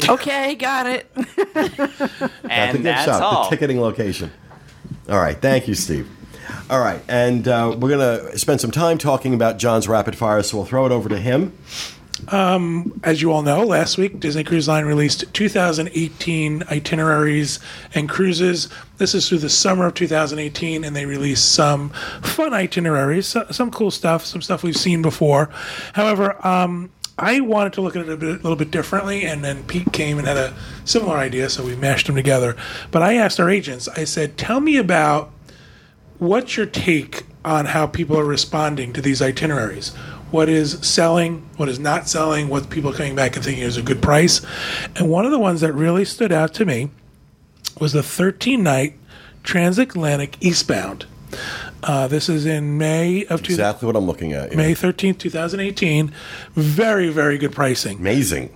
Okay, 0.08 0.54
got 0.56 0.86
it. 0.86 1.10
At 1.16 2.72
the 2.72 2.78
gift 2.78 2.82
that's 2.82 3.04
shop, 3.06 3.22
all. 3.22 3.44
the 3.44 3.50
ticketing 3.50 3.80
location. 3.80 4.30
All 5.08 5.18
right, 5.18 5.36
thank 5.40 5.66
you, 5.66 5.74
Steve. 5.74 6.08
All 6.68 6.80
right, 6.80 7.00
and 7.08 7.46
uh, 7.48 7.74
we're 7.78 7.90
gonna 7.90 8.36
spend 8.36 8.60
some 8.60 8.70
time 8.70 8.98
talking 8.98 9.32
about 9.32 9.58
John's 9.58 9.88
rapid 9.88 10.16
fire, 10.16 10.42
so 10.42 10.58
we'll 10.58 10.66
throw 10.66 10.84
it 10.86 10.92
over 10.92 11.08
to 11.08 11.18
him. 11.18 11.56
As 12.28 13.20
you 13.20 13.32
all 13.32 13.42
know, 13.42 13.62
last 13.64 13.98
week 13.98 14.18
Disney 14.20 14.44
Cruise 14.44 14.68
Line 14.68 14.84
released 14.84 15.32
2018 15.34 16.64
itineraries 16.70 17.60
and 17.94 18.08
cruises. 18.08 18.68
This 18.98 19.14
is 19.14 19.28
through 19.28 19.38
the 19.38 19.50
summer 19.50 19.86
of 19.86 19.94
2018, 19.94 20.84
and 20.84 20.96
they 20.96 21.06
released 21.06 21.52
some 21.52 21.90
fun 22.22 22.54
itineraries, 22.54 23.26
so- 23.26 23.46
some 23.50 23.70
cool 23.70 23.90
stuff, 23.90 24.24
some 24.24 24.42
stuff 24.42 24.62
we've 24.62 24.76
seen 24.76 25.02
before. 25.02 25.50
However, 25.94 26.36
um, 26.46 26.90
I 27.18 27.40
wanted 27.40 27.74
to 27.74 27.80
look 27.80 27.94
at 27.94 28.02
it 28.02 28.08
a, 28.08 28.16
bit, 28.16 28.28
a 28.28 28.32
little 28.42 28.56
bit 28.56 28.70
differently, 28.70 29.24
and 29.24 29.44
then 29.44 29.62
Pete 29.64 29.92
came 29.92 30.18
and 30.18 30.26
had 30.26 30.36
a 30.36 30.54
similar 30.84 31.16
idea, 31.16 31.48
so 31.48 31.64
we 31.64 31.76
mashed 31.76 32.06
them 32.06 32.16
together. 32.16 32.56
But 32.90 33.02
I 33.02 33.14
asked 33.14 33.38
our 33.38 33.48
agents, 33.50 33.86
I 33.88 34.04
said, 34.04 34.36
"Tell 34.36 34.60
me 34.60 34.76
about 34.76 35.30
what's 36.18 36.56
your 36.56 36.66
take 36.66 37.24
on 37.44 37.66
how 37.66 37.86
people 37.86 38.18
are 38.18 38.24
responding 38.24 38.92
to 38.94 39.00
these 39.00 39.22
itineraries? 39.22 39.92
What 40.34 40.48
is 40.48 40.80
selling? 40.80 41.48
What 41.58 41.68
is 41.68 41.78
not 41.78 42.08
selling? 42.08 42.48
What 42.48 42.68
people 42.68 42.90
are 42.90 42.96
coming 42.96 43.14
back 43.14 43.36
and 43.36 43.44
thinking 43.44 43.62
is 43.62 43.76
a 43.76 43.82
good 43.82 44.02
price? 44.02 44.44
And 44.96 45.08
one 45.08 45.24
of 45.24 45.30
the 45.30 45.38
ones 45.38 45.60
that 45.60 45.72
really 45.72 46.04
stood 46.04 46.32
out 46.32 46.52
to 46.54 46.66
me 46.66 46.90
was 47.80 47.92
the 47.92 48.02
13 48.02 48.60
night 48.60 48.94
transatlantic 49.44 50.36
eastbound. 50.40 51.06
Uh, 51.84 52.08
this 52.08 52.28
is 52.28 52.46
in 52.46 52.76
May 52.78 53.24
of 53.26 53.44
two, 53.44 53.52
Exactly 53.52 53.86
what 53.86 53.94
I'm 53.94 54.06
looking 54.06 54.32
at. 54.32 54.50
yeah. 54.50 54.56
May 54.56 54.74
13th, 54.74 55.18
2018. 55.18 56.12
Very, 56.54 57.10
very 57.10 57.38
good 57.38 57.52
pricing. 57.52 57.98
Amazing. 57.98 58.50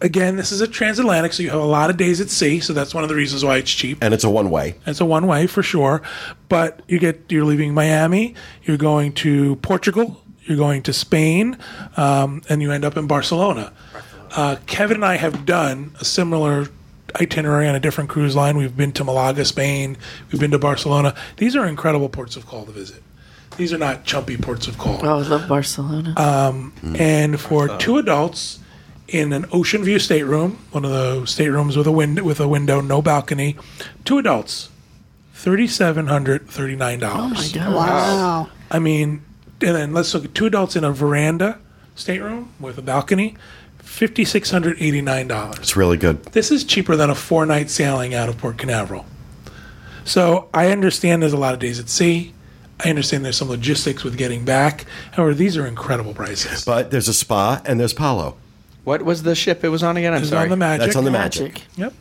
Again, 0.00 0.36
this 0.36 0.52
is 0.52 0.62
a 0.62 0.66
transatlantic, 0.66 1.34
so 1.34 1.42
you 1.42 1.50
have 1.50 1.60
a 1.60 1.64
lot 1.64 1.90
of 1.90 1.98
days 1.98 2.18
at 2.22 2.30
sea, 2.30 2.60
so 2.60 2.72
that's 2.72 2.94
one 2.94 3.02
of 3.02 3.10
the 3.10 3.16
reasons 3.16 3.44
why 3.44 3.58
it's 3.58 3.70
cheap. 3.70 3.98
And 4.00 4.14
it's 4.14 4.24
a 4.24 4.30
one 4.30 4.48
way. 4.48 4.76
It's 4.86 5.02
a 5.02 5.04
one 5.04 5.26
way 5.26 5.46
for 5.46 5.62
sure, 5.62 6.00
but 6.48 6.80
you 6.88 6.98
get 6.98 7.24
you're 7.28 7.44
leaving 7.44 7.74
Miami, 7.74 8.34
you're 8.62 8.78
going 8.78 9.12
to 9.14 9.56
Portugal, 9.56 10.22
you're 10.48 10.56
going 10.56 10.82
to 10.84 10.92
Spain, 10.92 11.58
um, 11.96 12.42
and 12.48 12.62
you 12.62 12.72
end 12.72 12.84
up 12.84 12.96
in 12.96 13.06
Barcelona. 13.06 13.72
Uh, 14.34 14.56
Kevin 14.66 14.96
and 14.96 15.04
I 15.04 15.16
have 15.16 15.46
done 15.46 15.92
a 16.00 16.04
similar 16.04 16.68
itinerary 17.20 17.66
on 17.68 17.74
a 17.74 17.80
different 17.80 18.10
cruise 18.10 18.36
line. 18.36 18.56
We've 18.56 18.76
been 18.76 18.92
to 18.92 19.04
Malaga, 19.04 19.44
Spain. 19.44 19.96
We've 20.30 20.40
been 20.40 20.50
to 20.50 20.58
Barcelona. 20.58 21.14
These 21.36 21.56
are 21.56 21.66
incredible 21.66 22.08
ports 22.08 22.36
of 22.36 22.46
call 22.46 22.66
to 22.66 22.72
visit. 22.72 23.02
These 23.56 23.72
are 23.72 23.78
not 23.78 24.04
chumpy 24.04 24.40
ports 24.40 24.68
of 24.68 24.78
call. 24.78 25.00
Oh, 25.02 25.18
I 25.18 25.22
love 25.22 25.48
Barcelona. 25.48 26.14
And 26.94 27.40
for 27.40 27.76
two 27.78 27.96
adults 27.98 28.60
in 29.08 29.32
an 29.32 29.46
ocean 29.52 29.82
view 29.82 29.98
stateroom, 29.98 30.58
one 30.70 30.84
of 30.84 30.90
the 30.90 31.26
staterooms 31.26 31.76
with 31.76 31.86
a 31.86 31.92
window 31.92 32.22
with 32.22 32.40
a 32.40 32.46
window, 32.46 32.80
no 32.80 33.00
balcony, 33.02 33.56
two 34.04 34.18
adults, 34.18 34.68
thirty 35.32 35.66
seven 35.66 36.06
hundred 36.06 36.48
thirty 36.48 36.76
nine 36.76 37.02
oh 37.02 37.08
my 37.08 37.30
dollars. 37.30 37.52
god. 37.52 37.74
Wow. 37.74 38.48
I 38.70 38.78
mean, 38.78 39.22
and 39.60 39.74
then 39.74 39.92
let's 39.92 40.12
look 40.14 40.24
at 40.24 40.34
two 40.34 40.46
adults 40.46 40.76
in 40.76 40.84
a 40.84 40.92
veranda 40.92 41.58
stateroom 41.94 42.52
with 42.60 42.78
a 42.78 42.82
balcony, 42.82 43.36
fifty 43.78 44.24
six 44.24 44.50
hundred 44.50 44.76
eighty 44.80 45.00
nine 45.00 45.28
dollars. 45.28 45.58
It's 45.58 45.76
really 45.76 45.96
good. 45.96 46.22
This 46.26 46.50
is 46.50 46.64
cheaper 46.64 46.96
than 46.96 47.10
a 47.10 47.14
four 47.14 47.46
night 47.46 47.70
sailing 47.70 48.14
out 48.14 48.28
of 48.28 48.38
Port 48.38 48.58
Canaveral. 48.58 49.04
So 50.04 50.48
I 50.54 50.70
understand 50.70 51.22
there's 51.22 51.32
a 51.32 51.36
lot 51.38 51.54
of 51.54 51.60
days 51.60 51.78
at 51.78 51.88
sea. 51.88 52.32
I 52.84 52.90
understand 52.90 53.24
there's 53.24 53.36
some 53.36 53.48
logistics 53.48 54.04
with 54.04 54.16
getting 54.16 54.44
back. 54.44 54.86
However, 55.12 55.34
these 55.34 55.56
are 55.56 55.66
incredible 55.66 56.14
prices. 56.14 56.64
But 56.64 56.90
there's 56.92 57.08
a 57.08 57.14
spa 57.14 57.60
and 57.64 57.80
there's 57.80 57.92
Palo. 57.92 58.36
What 58.84 59.02
was 59.02 59.24
the 59.24 59.34
ship 59.34 59.64
it 59.64 59.68
was 59.68 59.82
on 59.82 59.96
again? 59.96 60.12
I'm 60.14 60.20
This 60.20 60.28
is 60.28 60.30
sorry. 60.30 60.44
on 60.44 60.50
the 60.50 60.56
Magic. 60.56 60.86
That's 60.86 60.96
on 60.96 61.04
the 61.04 61.10
Magic. 61.10 61.54
Magic. 61.54 61.62
Yep. 61.76 61.92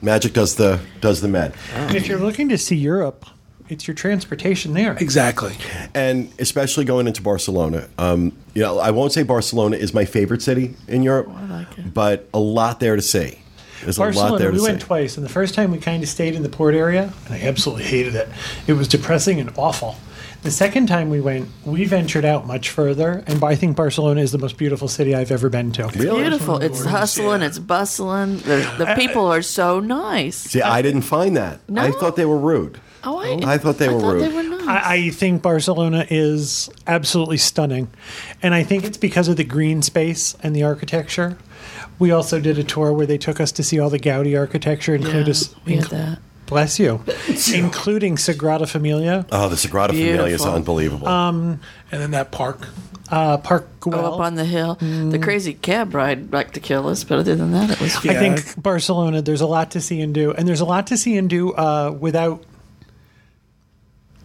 Magic 0.00 0.32
does 0.32 0.56
the 0.56 0.80
does 1.00 1.20
the 1.20 1.28
med. 1.28 1.54
And 1.74 1.94
if 1.94 2.08
you're 2.08 2.18
looking 2.18 2.48
to 2.48 2.58
see 2.58 2.76
Europe, 2.76 3.26
it's 3.72 3.88
your 3.88 3.94
transportation 3.94 4.74
there. 4.74 4.96
Exactly. 5.00 5.54
and 5.94 6.30
especially 6.38 6.84
going 6.84 7.06
into 7.06 7.22
Barcelona. 7.22 7.88
Um, 7.98 8.36
you 8.54 8.62
know, 8.62 8.78
I 8.78 8.90
won't 8.90 9.12
say 9.12 9.22
Barcelona 9.22 9.76
is 9.76 9.94
my 9.94 10.04
favorite 10.04 10.42
city 10.42 10.76
in 10.86 11.02
Europe, 11.02 11.28
like 11.48 11.78
it. 11.78 11.94
but 11.94 12.28
a 12.34 12.38
lot 12.38 12.80
there 12.80 12.96
to 12.96 13.02
see. 13.02 13.38
There's 13.82 13.96
a 13.96 14.00
lot 14.00 14.06
Barcelona, 14.06 14.38
there 14.38 14.50
to 14.50 14.52
we 14.52 14.58
see. 14.58 14.64
went 14.64 14.80
twice, 14.80 15.16
and 15.16 15.26
the 15.26 15.30
first 15.30 15.54
time 15.54 15.72
we 15.72 15.78
kind 15.78 16.02
of 16.02 16.08
stayed 16.08 16.34
in 16.34 16.42
the 16.42 16.48
port 16.48 16.74
area, 16.74 17.12
and 17.26 17.34
I 17.34 17.40
absolutely 17.40 17.84
hated 17.84 18.14
it. 18.14 18.28
It 18.66 18.74
was 18.74 18.86
depressing 18.86 19.40
and 19.40 19.50
awful. 19.56 19.96
The 20.42 20.50
second 20.50 20.88
time 20.88 21.08
we 21.08 21.20
went, 21.20 21.48
we 21.64 21.84
ventured 21.84 22.24
out 22.24 22.46
much 22.48 22.70
further, 22.70 23.22
and 23.28 23.42
I 23.44 23.54
think 23.54 23.76
Barcelona 23.76 24.20
is 24.20 24.32
the 24.32 24.38
most 24.38 24.56
beautiful 24.56 24.88
city 24.88 25.14
I've 25.14 25.30
ever 25.30 25.48
been 25.48 25.70
to. 25.72 25.86
Really? 25.96 26.20
Beautiful. 26.22 26.58
It's 26.58 26.84
hustling. 26.84 27.42
It's 27.42 27.60
bustling. 27.60 28.38
The, 28.38 28.74
the 28.76 28.94
people 28.96 29.26
are 29.26 29.42
so 29.42 29.78
nice. 29.78 30.36
See, 30.36 30.60
I 30.60 30.82
didn't 30.82 31.02
find 31.02 31.36
that. 31.36 31.60
I 31.76 31.92
thought 31.92 32.16
they 32.16 32.26
were 32.26 32.38
rude. 32.38 32.80
Oh, 33.04 33.18
I, 33.18 33.54
I 33.54 33.58
thought 33.58 33.78
they 33.78 33.88
were 33.88 34.00
thought 34.00 34.12
rude. 34.14 34.22
They 34.30 34.34
were 34.34 34.42
nice. 34.42 34.66
I, 34.68 34.94
I 34.94 35.10
think 35.10 35.42
Barcelona 35.42 36.06
is 36.08 36.70
absolutely 36.86 37.38
stunning, 37.38 37.88
and 38.42 38.54
I 38.54 38.62
think 38.62 38.84
it's 38.84 38.96
because 38.98 39.28
of 39.28 39.36
the 39.36 39.44
green 39.44 39.82
space 39.82 40.36
and 40.42 40.54
the 40.54 40.62
architecture. 40.62 41.36
We 41.98 42.10
also 42.10 42.40
did 42.40 42.58
a 42.58 42.64
tour 42.64 42.92
where 42.92 43.06
they 43.06 43.18
took 43.18 43.40
us 43.40 43.52
to 43.52 43.62
see 43.62 43.78
all 43.78 43.90
the 43.90 43.98
Gaudi 43.98 44.38
architecture, 44.38 44.94
including 44.94 45.24
yeah, 45.26 45.30
us, 45.30 45.54
we 45.64 45.76
had 45.76 45.84
that. 45.86 46.18
bless 46.46 46.78
you, 46.78 47.02
including 47.54 48.16
Sagrada 48.16 48.68
Familia, 48.68 49.26
Oh, 49.30 49.48
the 49.48 49.56
Sagrada 49.56 49.88
Familia 49.88 50.22
is 50.24 50.28
Beautiful. 50.42 50.54
unbelievable. 50.54 51.08
And 51.08 51.58
then 51.90 52.10
that 52.12 52.30
park. 52.32 52.66
uh, 53.10 53.36
Park 53.38 53.68
Go 53.80 53.90
Güell. 53.90 54.04
up 54.14 54.20
on 54.20 54.34
the 54.36 54.44
hill. 54.44 54.76
The 54.76 54.86
Mm. 55.18 55.22
crazy 55.22 55.52
cab 55.54 55.94
ride 55.94 56.32
like 56.32 56.52
to 56.52 56.60
kill 56.60 56.88
us, 56.88 57.04
but 57.04 57.18
other 57.18 57.34
than 57.36 57.52
that, 57.52 57.70
it 57.70 57.80
was. 57.80 58.02
Yeah. 58.04 58.12
I 58.12 58.14
think 58.14 58.60
Barcelona. 58.62 59.20
There's 59.22 59.40
a 59.42 59.46
lot 59.46 59.72
to 59.72 59.80
see 59.80 60.00
and 60.00 60.14
do, 60.14 60.32
and 60.32 60.48
there's 60.48 60.60
a 60.62 60.64
lot 60.64 60.86
to 60.88 60.96
see 60.96 61.16
and 61.18 61.28
do 61.28 61.52
uh, 61.52 61.94
without. 61.98 62.42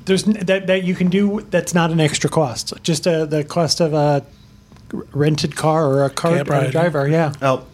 There's 0.07 0.23
that 0.23 0.67
that 0.67 0.83
you 0.83 0.95
can 0.95 1.09
do 1.09 1.41
that's 1.49 1.73
not 1.73 1.91
an 1.91 1.99
extra 1.99 2.29
cost. 2.29 2.73
Just 2.81 3.05
uh, 3.05 3.25
the 3.25 3.43
cost 3.43 3.81
of 3.81 3.93
a 3.93 4.25
rented 5.11 5.55
car 5.55 5.85
or 5.85 6.05
a 6.05 6.09
car 6.09 6.37
or 6.37 6.55
a 6.55 6.71
driver. 6.71 7.07
Yeah. 7.07 7.33
Now, 7.41 7.65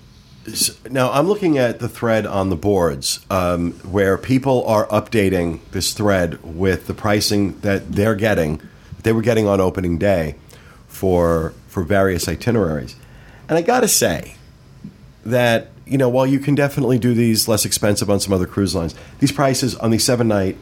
now 0.89 1.11
I'm 1.11 1.27
looking 1.27 1.57
at 1.57 1.79
the 1.79 1.87
thread 1.87 2.25
on 2.25 2.49
the 2.49 2.55
boards 2.55 3.25
um, 3.29 3.73
where 3.83 4.17
people 4.17 4.65
are 4.65 4.87
updating 4.87 5.59
this 5.71 5.93
thread 5.93 6.43
with 6.43 6.87
the 6.87 6.93
pricing 6.93 7.59
that 7.59 7.91
they're 7.91 8.15
getting, 8.15 8.61
they 9.03 9.13
were 9.13 9.21
getting 9.21 9.47
on 9.47 9.61
opening 9.61 9.97
day 9.97 10.35
for 10.87 11.53
for 11.67 11.83
various 11.83 12.27
itineraries, 12.27 12.95
and 13.47 13.57
I 13.57 13.61
got 13.61 13.81
to 13.81 13.87
say 13.87 14.35
that 15.25 15.69
you 15.85 15.97
know 15.97 16.09
while 16.09 16.27
you 16.27 16.39
can 16.39 16.55
definitely 16.55 16.99
do 16.99 17.13
these 17.13 17.47
less 17.47 17.63
expensive 17.65 18.09
on 18.09 18.19
some 18.19 18.33
other 18.33 18.47
cruise 18.47 18.75
lines, 18.75 18.95
these 19.19 19.31
prices 19.31 19.75
on 19.75 19.91
the 19.91 19.99
seven 19.99 20.27
night. 20.27 20.57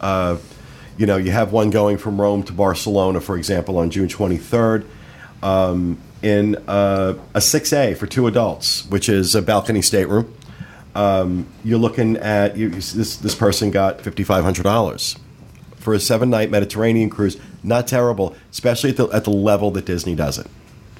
Uh, 0.00 0.36
you 0.96 1.06
know, 1.06 1.16
you 1.16 1.30
have 1.30 1.52
one 1.52 1.70
going 1.70 1.98
from 1.98 2.20
Rome 2.20 2.42
to 2.44 2.52
Barcelona, 2.52 3.20
for 3.20 3.36
example, 3.36 3.78
on 3.78 3.90
June 3.90 4.08
23rd. 4.08 4.86
Um, 5.42 5.98
in 6.22 6.56
uh, 6.66 7.14
a 7.34 7.38
6A 7.38 7.96
for 7.96 8.06
two 8.06 8.26
adults, 8.26 8.86
which 8.86 9.08
is 9.08 9.34
a 9.34 9.42
balcony 9.42 9.82
stateroom. 9.82 10.34
Um, 10.96 11.46
you're 11.62 11.78
looking 11.78 12.16
at 12.16 12.56
you, 12.56 12.70
this. 12.70 13.16
This 13.18 13.34
person 13.34 13.70
got 13.70 14.00
fifty 14.00 14.24
five 14.24 14.44
hundred 14.44 14.62
dollars 14.62 15.16
for 15.76 15.92
a 15.92 16.00
seven 16.00 16.30
night 16.30 16.50
Mediterranean 16.50 17.10
cruise. 17.10 17.36
Not 17.62 17.86
terrible, 17.86 18.34
especially 18.50 18.90
at 18.90 18.96
the 18.96 19.08
at 19.08 19.24
the 19.24 19.30
level 19.30 19.70
that 19.72 19.84
Disney 19.84 20.14
does 20.14 20.38
it. 20.38 20.46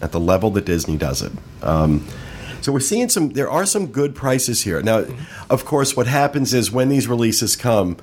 At 0.03 0.13
the 0.13 0.21
level 0.21 0.51
that 0.51 0.67
Disney 0.67 0.99
does 0.99 1.23
it. 1.23 1.33
Um, 1.63 2.07
so 2.61 2.73
we're 2.73 2.81
seeing 2.81 3.09
some. 3.09 3.31
There 3.31 3.51
are 3.51 3.65
some 3.65 3.87
good 3.87 4.15
prices 4.15 4.61
here. 4.61 4.83
Now, 4.83 5.07
of 5.49 5.65
course, 5.65 5.97
what 5.97 6.07
happens 6.07 6.53
is 6.53 6.71
when 6.71 6.91
these 6.91 7.09
releases 7.09 7.57
come, 7.57 7.97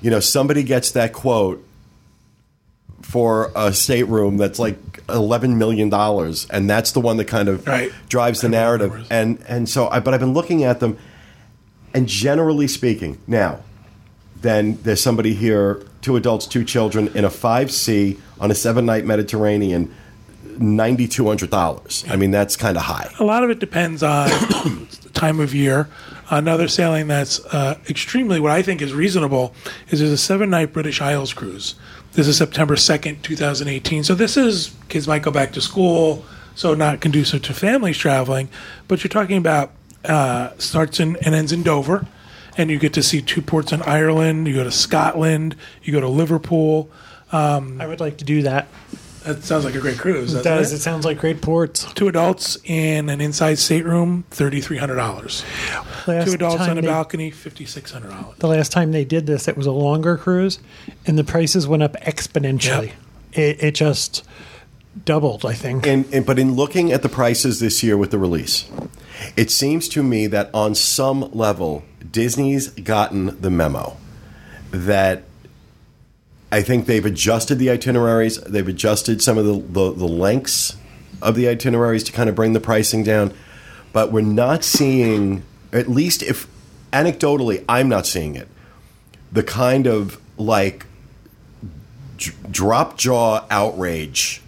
you 0.00 0.10
know, 0.10 0.20
somebody 0.20 0.62
gets 0.62 0.92
that 0.92 1.12
quote 1.12 1.64
for 3.02 3.50
a 3.56 3.72
stateroom 3.72 4.36
that's 4.36 4.58
like 4.58 4.76
eleven 5.08 5.56
million 5.58 5.88
dollars, 5.88 6.46
and 6.50 6.68
that's 6.68 6.92
the 6.92 7.00
one 7.00 7.16
that 7.16 7.24
kind 7.26 7.48
of 7.48 7.66
Right. 7.66 7.92
drives 8.08 8.40
the 8.40 8.48
narrative. 8.48 9.06
And 9.10 9.42
and 9.48 9.68
so, 9.68 9.88
I, 9.88 10.00
but 10.00 10.14
I've 10.14 10.20
been 10.20 10.34
looking 10.34 10.64
at 10.64 10.80
them, 10.80 10.98
and 11.94 12.06
generally 12.08 12.68
speaking, 12.68 13.18
now, 13.26 13.60
then 14.40 14.78
there's 14.82 15.00
somebody 15.00 15.34
here, 15.34 15.82
two 16.02 16.16
adults, 16.16 16.46
two 16.46 16.64
children, 16.64 17.08
in 17.14 17.24
a 17.24 17.30
five 17.30 17.70
C 17.70 18.18
on 18.40 18.50
a 18.50 18.54
seven 18.54 18.84
night 18.84 19.04
Mediterranean, 19.04 19.94
ninety 20.60 21.08
two 21.08 21.26
hundred 21.26 21.50
dollars. 21.50 22.04
I 22.08 22.16
mean, 22.16 22.30
that's 22.30 22.56
kind 22.56 22.76
of 22.76 22.84
high. 22.84 23.12
A 23.18 23.24
lot 23.24 23.44
of 23.44 23.50
it 23.50 23.58
depends 23.58 24.02
on 24.02 24.28
the 24.28 25.10
time 25.14 25.40
of 25.40 25.54
year. 25.54 25.88
Another 26.30 26.68
sailing 26.68 27.08
that's 27.08 27.40
uh, 27.46 27.78
extremely, 27.88 28.38
what 28.38 28.52
I 28.52 28.60
think 28.60 28.82
is 28.82 28.92
reasonable, 28.92 29.54
is 29.88 30.00
there's 30.00 30.12
a 30.12 30.18
seven 30.18 30.50
night 30.50 30.72
British 30.74 31.00
Isles 31.00 31.32
cruise. 31.32 31.74
This 32.12 32.28
is 32.28 32.36
September 32.36 32.74
2nd, 32.74 33.22
2018. 33.22 34.04
So 34.04 34.14
this 34.14 34.36
is, 34.36 34.74
kids 34.88 35.08
might 35.08 35.22
go 35.22 35.30
back 35.30 35.52
to 35.52 35.60
school, 35.60 36.24
so 36.54 36.74
not 36.74 37.00
conducive 37.00 37.42
to 37.42 37.54
families 37.54 37.96
traveling. 37.96 38.48
But 38.88 39.02
you're 39.02 39.08
talking 39.08 39.38
about 39.38 39.72
uh, 40.04 40.50
starts 40.58 41.00
in, 41.00 41.16
and 41.24 41.34
ends 41.34 41.52
in 41.52 41.62
Dover, 41.62 42.06
and 42.56 42.70
you 42.70 42.78
get 42.78 42.92
to 42.94 43.02
see 43.02 43.22
two 43.22 43.40
ports 43.40 43.72
in 43.72 43.80
Ireland. 43.82 44.48
You 44.48 44.54
go 44.54 44.64
to 44.64 44.70
Scotland, 44.70 45.56
you 45.82 45.92
go 45.92 46.00
to 46.00 46.08
Liverpool. 46.08 46.90
I 47.30 47.86
would 47.86 48.00
like 48.00 48.18
to 48.18 48.24
do 48.24 48.42
that. 48.42 48.68
That 49.28 49.44
sounds 49.44 49.64
like 49.66 49.74
a 49.74 49.80
great 49.80 49.98
cruise. 49.98 50.32
It 50.32 50.42
doesn't 50.42 50.74
it? 50.74 50.78
It 50.78 50.80
sounds 50.80 51.04
like 51.04 51.18
great 51.18 51.42
ports. 51.42 51.84
Two 51.92 52.08
adults 52.08 52.56
in 52.64 53.10
an 53.10 53.20
inside 53.20 53.58
stateroom, 53.58 54.24
thirty 54.30 54.62
three 54.62 54.78
hundred 54.78 54.96
dollars. 54.96 55.44
Two 56.06 56.12
adults 56.12 56.62
on 56.62 56.78
a 56.78 56.82
balcony, 56.82 57.30
fifty 57.30 57.66
six 57.66 57.92
hundred 57.92 58.10
dollars. 58.10 58.38
The 58.38 58.48
last 58.48 58.72
time 58.72 58.92
they 58.92 59.04
did 59.04 59.26
this, 59.26 59.46
it 59.46 59.56
was 59.56 59.66
a 59.66 59.72
longer 59.72 60.16
cruise, 60.16 60.58
and 61.06 61.18
the 61.18 61.24
prices 61.24 61.68
went 61.68 61.82
up 61.82 61.92
exponentially. 62.00 62.92
It, 63.34 63.62
it 63.62 63.74
just 63.74 64.24
doubled, 65.04 65.44
I 65.44 65.52
think. 65.52 65.86
And, 65.86 66.06
and 66.12 66.24
but 66.24 66.38
in 66.38 66.54
looking 66.54 66.90
at 66.90 67.02
the 67.02 67.10
prices 67.10 67.60
this 67.60 67.82
year 67.82 67.98
with 67.98 68.10
the 68.10 68.18
release, 68.18 68.70
it 69.36 69.50
seems 69.50 69.88
to 69.90 70.02
me 70.02 70.26
that 70.28 70.48
on 70.54 70.74
some 70.74 71.30
level 71.32 71.84
Disney's 72.10 72.68
gotten 72.68 73.38
the 73.40 73.50
memo 73.50 73.98
that 74.70 75.24
I 76.50 76.62
think 76.62 76.86
they've 76.86 77.04
adjusted 77.04 77.56
the 77.56 77.70
itineraries, 77.70 78.40
they've 78.42 78.66
adjusted 78.66 79.22
some 79.22 79.36
of 79.38 79.44
the, 79.44 79.52
the, 79.52 79.92
the 79.92 80.08
lengths 80.08 80.76
of 81.20 81.34
the 81.34 81.48
itineraries 81.48 82.04
to 82.04 82.12
kind 82.12 82.28
of 82.28 82.34
bring 82.34 82.52
the 82.52 82.60
pricing 82.60 83.02
down, 83.02 83.34
but 83.92 84.12
we're 84.12 84.20
not 84.22 84.64
seeing 84.64 85.42
at 85.72 85.88
least 85.88 86.22
if 86.22 86.46
anecdotally 86.92 87.64
I'm 87.68 87.88
not 87.88 88.06
seeing 88.06 88.34
it 88.34 88.48
the 89.30 89.42
kind 89.42 89.86
of 89.86 90.20
like 90.36 90.86
d- 92.16 92.32
drop 92.50 92.96
jaw 92.96 93.44
outrage 93.50 94.42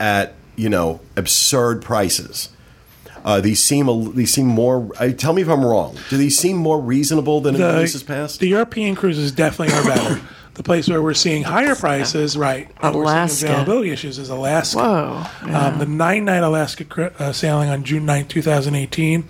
at 0.00 0.34
you 0.56 0.68
know 0.68 1.00
absurd 1.16 1.82
prices. 1.82 2.50
Uh, 3.24 3.40
these 3.40 3.62
seem 3.62 3.88
a, 3.88 4.08
these 4.10 4.32
seem 4.32 4.46
more. 4.46 4.90
Uh, 4.98 5.10
tell 5.10 5.32
me 5.32 5.42
if 5.42 5.48
I'm 5.48 5.64
wrong. 5.64 5.96
Do 6.10 6.16
these 6.16 6.38
seem 6.38 6.56
more 6.56 6.80
reasonable 6.80 7.40
than 7.40 7.56
in 7.56 7.60
the 7.60 8.04
past? 8.06 8.40
the 8.40 8.48
European 8.48 8.94
cruises 8.94 9.32
definitely 9.32 9.74
are 9.74 9.84
better. 9.84 10.20
the 10.56 10.62
place 10.62 10.88
where 10.88 11.02
we're 11.02 11.12
seeing 11.14 11.42
higher 11.42 11.74
prices, 11.74 12.36
right? 12.36 12.68
where 12.82 12.92
we're 12.92 13.04
seeing 13.04 13.06
Alaska. 13.06 13.46
availability 13.46 13.90
issues 13.90 14.18
is 14.18 14.30
Alaska. 14.30 14.78
Whoa. 14.78 15.54
Um, 15.54 15.78
the 15.78 15.84
nine 15.86 16.24
night 16.24 16.42
Alaska 16.42 16.84
cr- 16.84 17.06
uh, 17.18 17.32
sailing 17.32 17.68
on 17.68 17.84
June 17.84 18.06
9, 18.06 18.26
2018. 18.26 19.24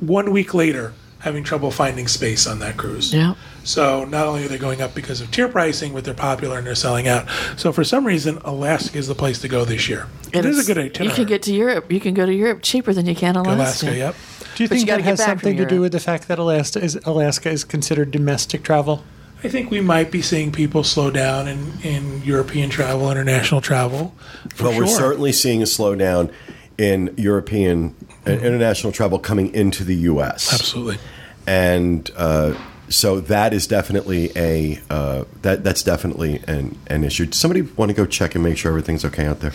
One 0.00 0.32
week 0.32 0.54
later, 0.54 0.92
having 1.20 1.44
trouble 1.44 1.70
finding 1.70 2.08
space 2.08 2.46
on 2.48 2.58
that 2.58 2.76
cruise. 2.76 3.14
Yeah. 3.14 3.34
So 3.62 4.04
not 4.06 4.26
only 4.26 4.44
are 4.44 4.48
they 4.48 4.58
going 4.58 4.80
up 4.80 4.92
because 4.94 5.20
of 5.20 5.30
tier 5.30 5.48
pricing, 5.48 5.92
but 5.92 6.04
they're 6.04 6.14
popular 6.14 6.58
and 6.58 6.66
they're 6.66 6.74
selling 6.74 7.06
out. 7.06 7.28
So 7.56 7.72
for 7.72 7.84
some 7.84 8.04
reason, 8.04 8.38
Alaska 8.44 8.98
is 8.98 9.06
the 9.06 9.14
place 9.14 9.38
to 9.42 9.48
go 9.48 9.64
this 9.64 9.88
year. 9.88 10.08
It 10.32 10.44
is 10.44 10.58
a 10.58 10.66
good 10.66 10.78
itinerary. 10.82 11.10
You 11.10 11.14
can 11.14 11.26
get 11.26 11.42
to 11.42 11.54
Europe. 11.54 11.92
You 11.92 12.00
can 12.00 12.14
go 12.14 12.26
to 12.26 12.34
Europe 12.34 12.60
cheaper 12.62 12.92
than 12.92 13.06
you 13.06 13.14
can 13.14 13.36
Alaska. 13.36 13.86
Alaska. 13.86 13.96
Yep. 13.96 14.14
Do 14.56 14.62
you 14.64 14.68
But 14.68 14.74
think 14.74 14.88
gotta 14.88 15.02
that 15.02 15.08
has 15.10 15.24
something 15.24 15.56
to 15.58 15.66
do 15.66 15.80
with 15.80 15.92
the 15.92 16.00
fact 16.00 16.26
that 16.26 16.38
Alaska 16.40 16.82
is 16.82 16.98
Alaska 17.04 17.50
is 17.50 17.62
considered 17.62 18.10
domestic 18.10 18.64
travel? 18.64 19.04
I 19.42 19.48
think 19.48 19.70
we 19.70 19.80
might 19.80 20.10
be 20.10 20.20
seeing 20.20 20.50
people 20.50 20.82
slow 20.82 21.10
down 21.10 21.46
in, 21.46 21.80
in 21.82 22.22
European 22.24 22.70
travel, 22.70 23.10
international 23.10 23.60
travel. 23.60 24.14
Well, 24.60 24.72
sure. 24.72 24.80
we're 24.82 24.86
certainly 24.88 25.32
seeing 25.32 25.62
a 25.62 25.64
slowdown 25.66 26.32
in 26.76 27.14
European 27.16 27.94
and 28.26 28.40
international 28.40 28.92
travel 28.92 29.18
coming 29.18 29.54
into 29.54 29.84
the 29.84 29.94
U.S. 29.94 30.52
Absolutely. 30.52 30.98
and 31.46 32.10
uh, 32.16 32.54
so 32.88 33.20
that 33.20 33.52
is 33.52 33.66
definitely 33.66 34.32
a 34.34 34.80
uh, 34.90 35.24
that 35.42 35.62
that's 35.62 35.82
definitely 35.82 36.42
an, 36.48 36.76
an 36.88 37.04
issue. 37.04 37.30
Somebody 37.32 37.62
want 37.62 37.90
to 37.90 37.94
go 37.94 38.06
check 38.06 38.34
and 38.34 38.42
make 38.42 38.56
sure 38.56 38.70
everything's 38.70 39.04
okay 39.04 39.26
out 39.26 39.40
there? 39.40 39.52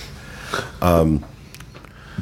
Um, 0.81 1.25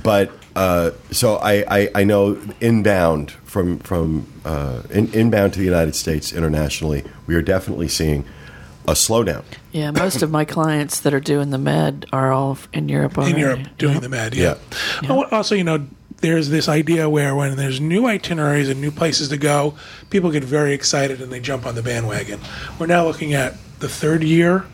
but 0.02 0.32
uh, 0.56 0.92
so 1.12 1.36
I, 1.38 1.64
I, 1.68 1.90
I 1.96 2.04
know 2.04 2.40
inbound 2.60 3.32
from 3.32 3.80
from 3.80 4.28
uh, 4.46 4.84
in, 4.90 5.14
inbound 5.14 5.54
to 5.54 5.60
the 5.60 5.66
United 5.66 5.96
States 5.96 6.34
internationally, 6.34 7.04
we 7.28 7.36
are 7.36 7.42
definitely 7.42 7.88
seeing 7.88 8.26
a 8.88 8.94
slowdown. 8.94 9.44
Yeah, 9.72 9.92
most 9.92 10.22
of 10.22 10.32
my 10.32 10.44
clients 10.46 11.02
that 11.02 11.14
are 11.14 11.20
doing 11.20 11.52
the 11.52 11.58
med 11.58 12.06
are 12.12 12.32
all 12.32 12.58
in 12.74 12.90
Europe 12.90 13.18
already. 13.18 13.34
in 13.34 13.40
Europe 13.40 13.60
doing 13.78 14.00
the 14.02 14.10
med. 14.10 14.34
Yeah. 14.36 14.56
Yeah. 15.04 15.10
Oh, 15.12 15.24
Also, 15.32 15.56
you 15.56 15.64
know, 15.64 15.86
there's 16.18 16.50
this 16.50 16.68
idea 16.68 17.10
where 17.10 17.36
when 17.36 17.56
there's 17.58 17.80
new 17.80 18.06
itineraries 18.08 18.70
and 18.70 18.82
new 18.82 18.92
places 18.92 19.30
to 19.30 19.38
go, 19.38 19.76
people 20.10 20.32
get 20.32 20.44
very 20.44 20.74
excited 20.74 21.22
and 21.22 21.32
they 21.32 21.40
jump 21.40 21.66
on 21.66 21.76
the 21.76 21.84
bandwagon. 21.84 22.40
We're 22.80 22.88
now 22.88 23.06
looking 23.06 23.34
at 23.34 23.56
the 23.80 23.90
third 23.90 24.24
year, 24.24 24.66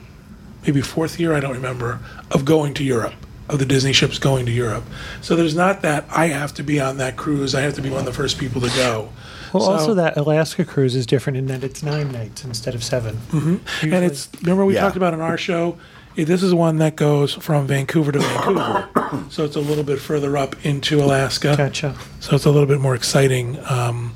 maybe 0.64 0.82
fourth 0.82 1.20
year, 1.20 1.34
I 1.34 1.40
don't 1.40 1.54
remember, 1.54 2.00
of 2.32 2.46
going 2.46 2.74
to 2.76 2.84
Europe. 2.84 3.14
Of 3.50 3.60
the 3.60 3.66
Disney 3.66 3.94
ships 3.94 4.20
going 4.20 4.46
to 4.46 4.52
Europe, 4.52 4.84
so 5.22 5.36
there's 5.38 5.56
not 5.56 5.82
that 5.82 6.04
I 6.12 6.28
have 6.28 6.54
to 6.56 6.64
be 6.64 6.82
on 6.82 6.98
that 6.98 7.16
cruise. 7.16 7.56
I 7.56 7.62
have 7.62 7.76
to 7.76 7.82
be 7.82 7.90
one 7.90 8.00
of 8.00 8.06
the 8.06 8.12
first 8.12 8.38
people 8.38 8.60
to 8.60 8.68
go. 8.76 9.10
Well, 9.54 9.64
So- 9.64 9.72
also 9.72 9.94
that 9.94 10.18
Alaska 10.18 10.66
cruise 10.66 10.96
is 10.96 11.06
different 11.06 11.38
in 11.38 11.48
that 11.48 11.64
it's 11.64 11.82
nine 11.82 12.12
nights 12.12 12.44
instead 12.44 12.76
of 12.76 12.84
7 12.84 13.16
Mm-hmm. 13.32 13.94
and 13.94 14.04
it's 14.04 14.28
remember 14.42 14.66
we 14.66 14.74
Yeah. 14.74 14.82
talked 14.82 14.98
about 14.98 15.14
in 15.14 15.22
our 15.22 15.38
show 15.38 15.78
eh, 16.18 16.26
this 16.26 16.44
is 16.44 16.54
one 16.54 16.80
that 16.80 16.98
goes 16.98 17.36
from 17.36 17.66
vancouver 17.68 18.12
to 18.12 18.20
vancouver 18.20 18.90
so 19.30 19.46
it's 19.46 19.56
a 19.56 19.62
little 19.62 19.86
bit 19.86 20.00
further 20.00 20.36
up 20.36 20.58
into 20.66 21.02
alaska 21.02 21.56
Gotcha. 21.56 21.96
so 22.20 22.36
it's 22.36 22.44
a 22.46 22.52
little 22.52 22.68
bit 22.68 22.82
more 22.82 22.96
exciting 22.96 23.58
um, 23.70 24.14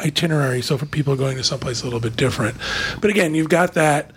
itinerary 0.00 0.62
so 0.62 0.78
for 0.78 0.86
people 0.86 1.14
going 1.16 1.36
to 1.36 1.44
someplace 1.44 1.82
a 1.82 1.84
little 1.84 2.00
bit 2.00 2.16
different 2.16 2.56
but 3.02 3.10
again 3.10 3.34
you've 3.34 3.50
got 3.50 3.74
that 3.74 4.10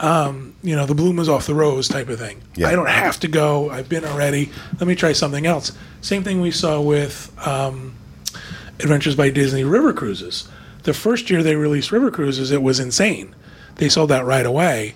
um, 0.00 0.54
you 0.62 0.76
know 0.76 0.84
the 0.86 0.94
bloom 0.94 1.18
is 1.18 1.28
off 1.28 1.46
the 1.46 1.54
rose 1.54 1.88
type 1.88 2.08
of 2.08 2.18
thing 2.18 2.42
Yeah. 2.54 2.68
i 2.68 2.72
don't 2.72 2.88
have 2.90 3.18
to 3.20 3.28
go 3.28 3.70
i've 3.70 3.88
been 3.88 4.04
already 4.04 4.50
let 4.78 4.86
me 4.86 4.94
try 4.94 5.12
something 5.12 5.46
else 5.46 5.72
same 6.02 6.22
thing 6.22 6.40
we 6.40 6.50
saw 6.50 6.80
with 6.80 7.32
um, 7.46 7.94
Adventures 8.78 9.14
by 9.16 9.30
Disney 9.30 9.64
River 9.64 9.94
Cruises. 9.94 10.46
The 10.82 10.92
first 10.92 11.30
year 11.30 11.42
they 11.42 11.56
released 11.56 11.90
River 11.90 12.10
Cruises, 12.10 12.50
it 12.52 12.62
was 12.62 12.78
insane. 12.78 13.34
They 13.76 13.88
sold 13.88 14.12
out 14.12 14.26
right 14.26 14.44
away. 14.44 14.94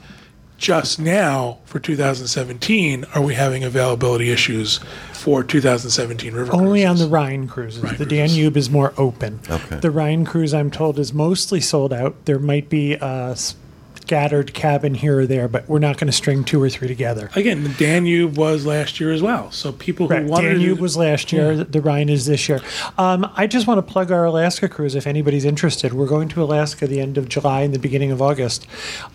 Just 0.59 1.01
now, 1.01 1.59
for 1.65 1.79
2017, 1.81 3.07
are 3.15 3.23
we 3.23 3.35
having 3.35 3.65
availability 3.65 4.31
issues 4.31 4.81
for 5.15 5.43
2017 5.43 6.35
River 6.35 6.53
Only 6.55 6.85
on 6.85 6.97
the 6.99 7.09
Rhine 7.09 7.49
cruises. 7.49 7.83
Rhine 7.83 7.97
the 7.97 8.05
cruises. 8.05 8.37
Danube 8.37 8.57
is 8.59 8.69
more 8.69 8.93
open. 8.99 9.41
Okay. 9.49 9.77
The 9.81 9.91
Rhine 9.91 10.27
cruise, 10.27 10.53
I'm 10.53 10.71
told, 10.71 10.99
is 10.99 11.15
mostly 11.15 11.63
sold 11.63 11.95
out. 11.95 12.27
There 12.27 12.39
might 12.39 12.69
be 12.69 12.93
a 12.95 13.35
scattered 14.15 14.53
cabin 14.53 14.93
here 14.93 15.21
or 15.21 15.25
there, 15.27 15.47
but 15.47 15.69
we're 15.69 15.79
not 15.79 15.97
going 15.97 16.09
to 16.09 16.13
string 16.13 16.43
two 16.43 16.61
or 16.61 16.69
three 16.69 16.89
together. 16.89 17.31
Again, 17.37 17.63
the 17.63 17.69
Danube 17.69 18.37
was 18.37 18.67
last 18.67 18.99
year 18.99 19.13
as 19.13 19.23
well. 19.23 19.53
So 19.53 19.71
people 19.71 20.09
who 20.09 20.15
Right. 20.15 20.25
wanted 20.25 20.55
Danube 20.55 20.79
to, 20.79 20.83
was 20.83 20.97
last 20.97 21.33
year. 21.33 21.63
The 21.63 21.81
Rhine 21.81 22.09
is 22.09 22.27
this 22.27 22.49
year. 22.49 22.61
Um, 22.99 23.31
I 23.37 23.47
just 23.47 23.69
want 23.69 23.79
to 23.79 23.83
plug 23.93 24.11
our 24.11 24.25
Alaska 24.25 24.69
cruise 24.69 24.97
if 24.97 25.07
anybody's 25.07 25.45
interested. 25.45 25.93
We're 25.93 26.09
going 26.09 26.29
to 26.31 26.43
Alaska 26.43 26.89
the 26.89 27.01
end 27.01 27.19
of 27.19 27.29
July 27.29 27.61
and 27.61 27.73
the 27.73 27.79
beginning 27.79 28.11
of 28.11 28.21
August. 28.21 28.67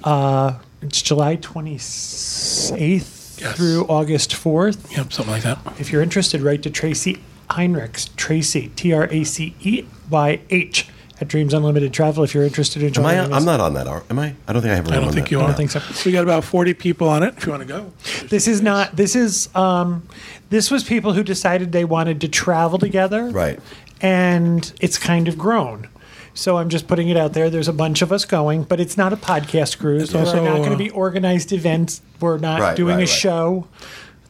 Uh, 0.05 0.53
it's 0.81 1.01
July 1.01 1.35
28th 1.35 3.41
Yes. 3.41 3.57
through 3.57 3.85
August 3.89 4.31
4th. 4.31 4.95
Yep, 4.95 5.11
something 5.11 5.33
like 5.33 5.43
that. 5.43 5.59
If 5.77 5.91
you're 5.91 6.01
interested, 6.01 6.41
write 6.41 6.63
to 6.63 6.69
Tracey 6.69 7.21
Heinrichs. 7.49 8.15
Tracey, 8.15 8.71
T 8.77 8.93
R 8.93 9.09
A 9.11 9.25
C 9.25 9.55
E 9.59 9.83
Y 10.09 10.39
H, 10.49 10.87
at 11.21 11.27
Dreams 11.27 11.53
Unlimited 11.53 11.93
Travel 11.93 12.23
if 12.23 12.33
you're 12.33 12.43
interested 12.43 12.81
in 12.81 12.87
Am 12.89 12.93
joining 12.93 13.33
I, 13.33 13.37
I'm 13.37 13.45
not 13.45 13.59
on 13.59 13.73
that. 13.75 13.87
Am 13.87 14.19
I? 14.19 14.35
I 14.47 14.53
don't 14.53 14.61
think 14.61 14.71
I 14.71 14.75
have. 14.75 14.87
a 14.87 14.91
I 14.91 14.95
don't 14.95 15.05
on 15.05 15.13
think 15.13 15.31
you 15.31 15.39
I 15.39 15.43
are. 15.43 15.47
don't 15.47 15.57
think 15.57 15.71
so. 15.71 15.81
We 16.05 16.11
got 16.11 16.23
about 16.23 16.43
40 16.43 16.73
people 16.73 17.07
on 17.09 17.23
it 17.23 17.35
if 17.37 17.45
you 17.45 17.51
want 17.51 17.61
to 17.63 17.67
go. 17.67 17.93
This 18.27 18.47
is 18.47 18.61
not. 18.61 18.95
This 18.95 19.15
is. 19.15 19.53
Um, 19.55 20.07
this 20.49 20.69
was 20.69 20.83
people 20.83 21.13
who 21.13 21.23
decided 21.23 21.71
they 21.71 21.85
wanted 21.85 22.21
to 22.21 22.27
travel 22.27 22.77
together. 22.77 23.29
Right. 23.29 23.59
And 24.01 24.71
it's 24.81 24.97
kind 24.97 25.27
of 25.27 25.37
grown. 25.37 25.87
So 26.33 26.57
I'm 26.57 26.67
just 26.67 26.87
putting 26.87 27.07
it 27.07 27.15
out 27.15 27.31
there. 27.33 27.49
There's 27.49 27.69
a 27.69 27.73
bunch 27.73 28.01
of 28.01 28.11
us 28.11 28.25
going, 28.25 28.63
but 28.63 28.81
it's 28.81 28.97
not 28.97 29.13
a 29.13 29.17
podcast 29.17 29.79
cruise. 29.79 30.03
It's 30.03 30.11
There 30.11 30.21
also, 30.21 30.39
are 30.41 30.43
not 30.49 30.57
going 30.57 30.71
to 30.71 30.77
be 30.77 30.89
organized 30.89 31.53
events. 31.53 32.01
We're 32.19 32.37
not 32.37 32.59
Right, 32.59 32.75
doing 32.75 32.95
right, 32.97 33.01
a 33.01 33.05
right. 33.05 33.09
show. 33.09 33.67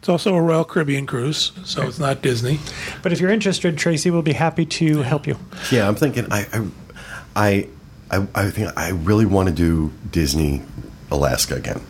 It's 0.05 0.09
also 0.11 0.35
a 0.35 0.39
Royal 0.39 0.63
Caribbean 0.63 1.07
cruise, 1.07 1.51
so 1.63 1.81
it's 1.87 1.97
not 1.97 2.21
Disney. 2.21 2.59
But 3.01 3.11
if 3.11 3.19
you're 3.19 3.31
interested, 3.31 3.75
Tracey 3.75 4.11
will 4.11 4.21
be 4.21 4.33
happy 4.33 4.63
to 4.63 5.01
help 5.01 5.25
you. 5.25 5.35
Yeah, 5.71 5.87
I'm 5.87 5.95
thinking. 5.95 6.27
I, 6.31 6.45
I, 6.53 6.67
I, 7.35 7.69
I, 8.11 8.27
I 8.35 8.51
think 8.51 8.77
I 8.77 8.89
really 8.89 9.25
want 9.25 9.49
to 9.49 9.55
do 9.55 9.91
Disney 10.11 10.61
Alaska 11.09 11.55
again. 11.55 11.81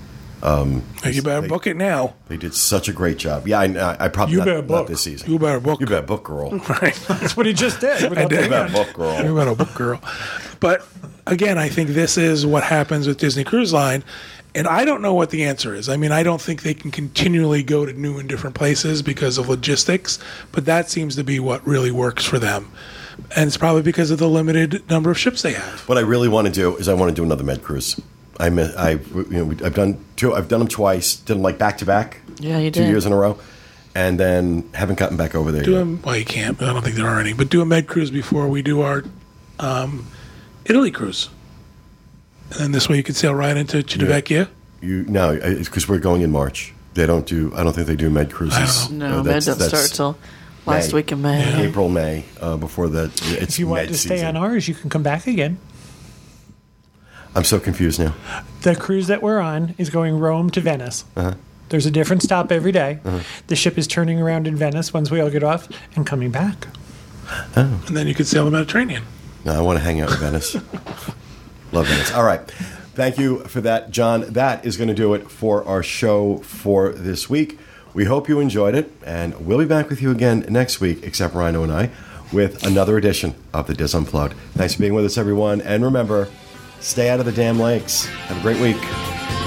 Um, 0.41 0.81
you 1.03 1.23
better 1.23 1.41
they- 1.41 1.49
book 1.49 1.67
it 1.67 1.75
now. 1.75 2.13
They 2.29 2.37
did 2.37 2.53
such 2.53 2.87
a 2.87 2.93
great 2.93 3.17
job. 3.17 3.49
Yeah, 3.49 3.59
I, 3.59 3.65
I, 3.65 4.05
I 4.05 4.07
probably 4.07 4.35
You 4.35 4.39
not, 4.39 4.45
better 4.45 4.57
not 4.61 4.67
book. 4.67 4.87
this 4.87 5.01
season. 5.01 5.29
You 5.29 5.37
better 5.37 5.59
book. 5.59 5.81
You 5.81 5.85
better 5.85 6.07
book, 6.07 6.23
girl. 6.23 6.51
Right. 6.69 6.95
That's 7.09 7.35
what 7.35 7.45
he 7.47 7.51
just 7.51 7.81
did. 7.81 8.09
without 8.09 8.29
did. 8.29 8.45
the 8.45 8.49
better 8.49 8.71
book, 8.71 8.93
girl. 8.93 9.21
You're 9.21 9.37
about 9.41 9.57
book 9.57 9.73
girl. 9.75 10.01
But 10.61 10.87
again, 11.27 11.57
I 11.57 11.67
think 11.67 11.89
this 11.89 12.17
is 12.17 12.45
what 12.45 12.63
happens 12.63 13.07
with 13.07 13.17
Disney 13.17 13.43
Cruise 13.43 13.73
Line. 13.73 14.05
And 14.55 14.67
I 14.67 14.85
don't 14.85 15.01
know 15.01 15.13
what 15.13 15.29
the 15.31 15.43
answer 15.43 15.75
is. 15.75 15.89
I 15.89 15.97
mean, 15.97 16.13
I 16.13 16.23
don't 16.23 16.41
think 16.41 16.63
they 16.63 16.73
can 16.73 16.89
continually 16.89 17.61
go 17.61 17.85
to 17.85 17.91
new 17.91 18.17
and 18.17 18.27
different 18.29 18.55
places 18.55 19.01
because 19.01 19.37
of 19.37 19.49
logistics, 19.49 20.17
but 20.53 20.65
that 20.65 20.89
seems 20.89 21.15
to 21.17 21.23
be 21.25 21.39
what 21.41 21.65
really 21.67 21.91
works 21.91 22.23
for 22.23 22.39
them. 22.39 22.71
And 23.35 23.47
it's 23.47 23.57
probably 23.57 23.81
because 23.81 24.11
of 24.11 24.17
the 24.19 24.29
limited 24.29 24.89
number 24.89 25.11
of 25.11 25.19
ships 25.19 25.41
they 25.41 25.53
have. 25.53 25.81
What 25.89 25.97
I 25.97 26.01
really 26.01 26.29
want 26.29 26.47
to 26.47 26.53
do 26.53 26.75
is 26.77 26.87
I 26.87 26.93
want 26.93 27.09
to 27.09 27.15
do 27.15 27.23
another 27.23 27.43
med 27.43 27.63
cruise. 27.63 27.99
I 28.39 28.47
I 28.47 28.91
you 28.91 29.25
know 29.29 29.51
I've 29.65 29.73
done 29.75 30.03
two. 30.15 30.33
I've 30.33 30.47
done 30.47 30.59
them 30.59 30.67
twice. 30.67 31.15
Did 31.15 31.35
them 31.35 31.41
like 31.41 31.57
back 31.57 31.77
to 31.79 31.85
back. 31.85 32.19
Yeah, 32.39 32.57
you 32.59 32.71
Two 32.71 32.81
did. 32.81 32.89
years 32.89 33.05
in 33.05 33.13
a 33.13 33.15
row, 33.17 33.37
and 33.93 34.19
then 34.19 34.69
haven't 34.73 34.99
gotten 34.99 35.15
back 35.15 35.35
over 35.35 35.51
there. 35.53 35.63
Do 35.63 35.71
yet. 35.71 35.81
a, 35.81 35.85
well, 36.03 36.17
you 36.17 36.25
can't. 36.25 36.61
I 36.61 36.73
don't 36.73 36.81
think 36.83 36.97
there 36.97 37.07
are 37.07 37.19
any. 37.19 37.31
But 37.31 37.49
do 37.49 37.61
a 37.61 37.65
med 37.65 37.87
cruise 37.87 38.11
before 38.11 38.47
we 38.49 38.61
do 38.61 38.81
our 38.81 39.05
um, 39.59 40.07
Italy 40.65 40.91
cruise. 40.91 41.29
And 42.51 42.59
then 42.59 42.71
this 42.71 42.87
way 42.87 42.97
you 42.97 43.03
can 43.03 43.15
sail 43.15 43.33
right 43.33 43.55
into 43.57 43.77
Civitavecchia. 43.77 44.47
You 44.81 45.03
no, 45.07 45.31
it's 45.31 45.67
because 45.69 45.87
we're 45.89 45.99
going 45.99 46.21
in 46.21 46.31
March. 46.31 46.73
They 46.93 47.05
don't 47.05 47.25
do. 47.25 47.51
I 47.55 47.63
don't 47.63 47.73
think 47.73 47.87
they 47.87 47.95
do 47.95 48.09
med 48.09 48.31
cruises. 48.31 48.87
don't 48.87 48.99
No, 48.99 49.05
Uh, 49.19 49.23
Med 49.23 49.25
that's- 49.25 49.45
don't 49.45 49.55
start 49.55 49.71
that's 49.71 49.89
till 49.95 50.17
last 50.65 50.91
May. 50.91 50.95
week 50.95 51.11
in 51.11 51.21
May. 51.21 51.65
April, 51.67 51.89
May 51.89 52.23
uh, 52.39 52.55
before 52.57 52.87
that. 52.89 53.11
It's 53.23 53.53
If 53.55 53.59
you 53.59 53.67
want 53.67 53.83
med 53.83 53.89
to 53.89 53.97
stay 53.97 54.15
season. 54.17 54.35
on 54.35 54.37
ours, 54.37 54.67
you 54.67 54.75
can 54.75 54.89
come 54.89 55.03
back 55.03 55.27
again. 55.27 55.57
I'm 57.35 57.43
so 57.43 57.59
confused 57.59 57.99
now. 57.99 58.13
The 58.61 58.75
cruise 58.75 59.07
that 59.07 59.21
we're 59.21 59.39
on 59.39 59.75
is 59.77 59.89
going 59.89 60.17
Rome 60.19 60.49
to 60.51 60.61
Venice. 60.61 61.03
Uh-huh. 61.17 61.33
There's 61.69 61.85
a 61.85 61.91
different 61.91 62.21
stop 62.21 62.51
every 62.51 62.71
day. 62.71 62.99
The 63.47 63.55
ship 63.57 63.77
is 63.77 63.87
turning 63.87 64.21
around 64.21 64.47
in 64.47 64.55
Venice 64.55 64.93
once 64.93 65.09
we 65.11 65.19
all 65.19 65.29
get 65.31 65.43
off 65.43 65.67
and 65.95 66.05
coming 66.05 66.31
back. 66.31 66.67
And 67.55 67.81
then 67.87 68.07
you 68.07 68.13
could 68.13 68.27
sail 68.27 68.45
the 68.45 68.51
Mediterranean. 68.51 69.03
No, 69.43 69.53
I 69.57 69.61
want 69.61 69.79
to 69.79 69.83
hang 69.83 69.99
out 69.99 70.11
in 70.11 70.17
Venice. 70.17 70.55
Love 71.75 71.87
Venice. 71.87 72.13
All 72.13 72.23
right. 72.23 72.39
Thank 72.95 73.17
you 73.17 73.39
for 73.43 73.59
that, 73.59 73.91
John. 73.91 74.21
That 74.21 74.65
is 74.65 74.77
going 74.77 74.87
to 74.87 74.93
do 74.93 75.13
it 75.13 75.29
for 75.29 75.65
our 75.65 75.83
show 75.83 76.37
for 76.37 76.93
this 76.93 77.29
week. 77.29 77.59
We 77.93 78.05
hope 78.05 78.29
you 78.29 78.39
enjoyed 78.39 78.75
it, 78.75 78.89
and 79.05 79.45
we'll 79.45 79.57
be 79.57 79.65
back 79.65 79.89
with 79.89 80.01
you 80.01 80.09
again 80.09 80.45
next 80.47 80.79
week, 80.79 81.03
except 81.03 81.35
Rhino 81.35 81.63
and 81.63 81.71
I, 81.73 81.89
with 82.31 82.65
another 82.65 82.97
edition 82.97 83.35
of 83.53 83.67
the 83.67 83.73
DIS 83.73 83.93
Unplugged. 83.93 84.35
Thanks 84.53 84.75
for 84.75 84.79
being 84.79 84.93
with 84.93 85.03
us, 85.03 85.17
everyone. 85.17 85.59
And 85.61 85.83
remember, 85.83 86.29
stay 86.79 87.09
out 87.09 87.19
of 87.19 87.25
the 87.25 87.33
damn 87.33 87.59
lakes. 87.59 88.05
Have 88.05 88.37
a 88.37 88.41
great 88.41 88.61
week. 88.61 89.44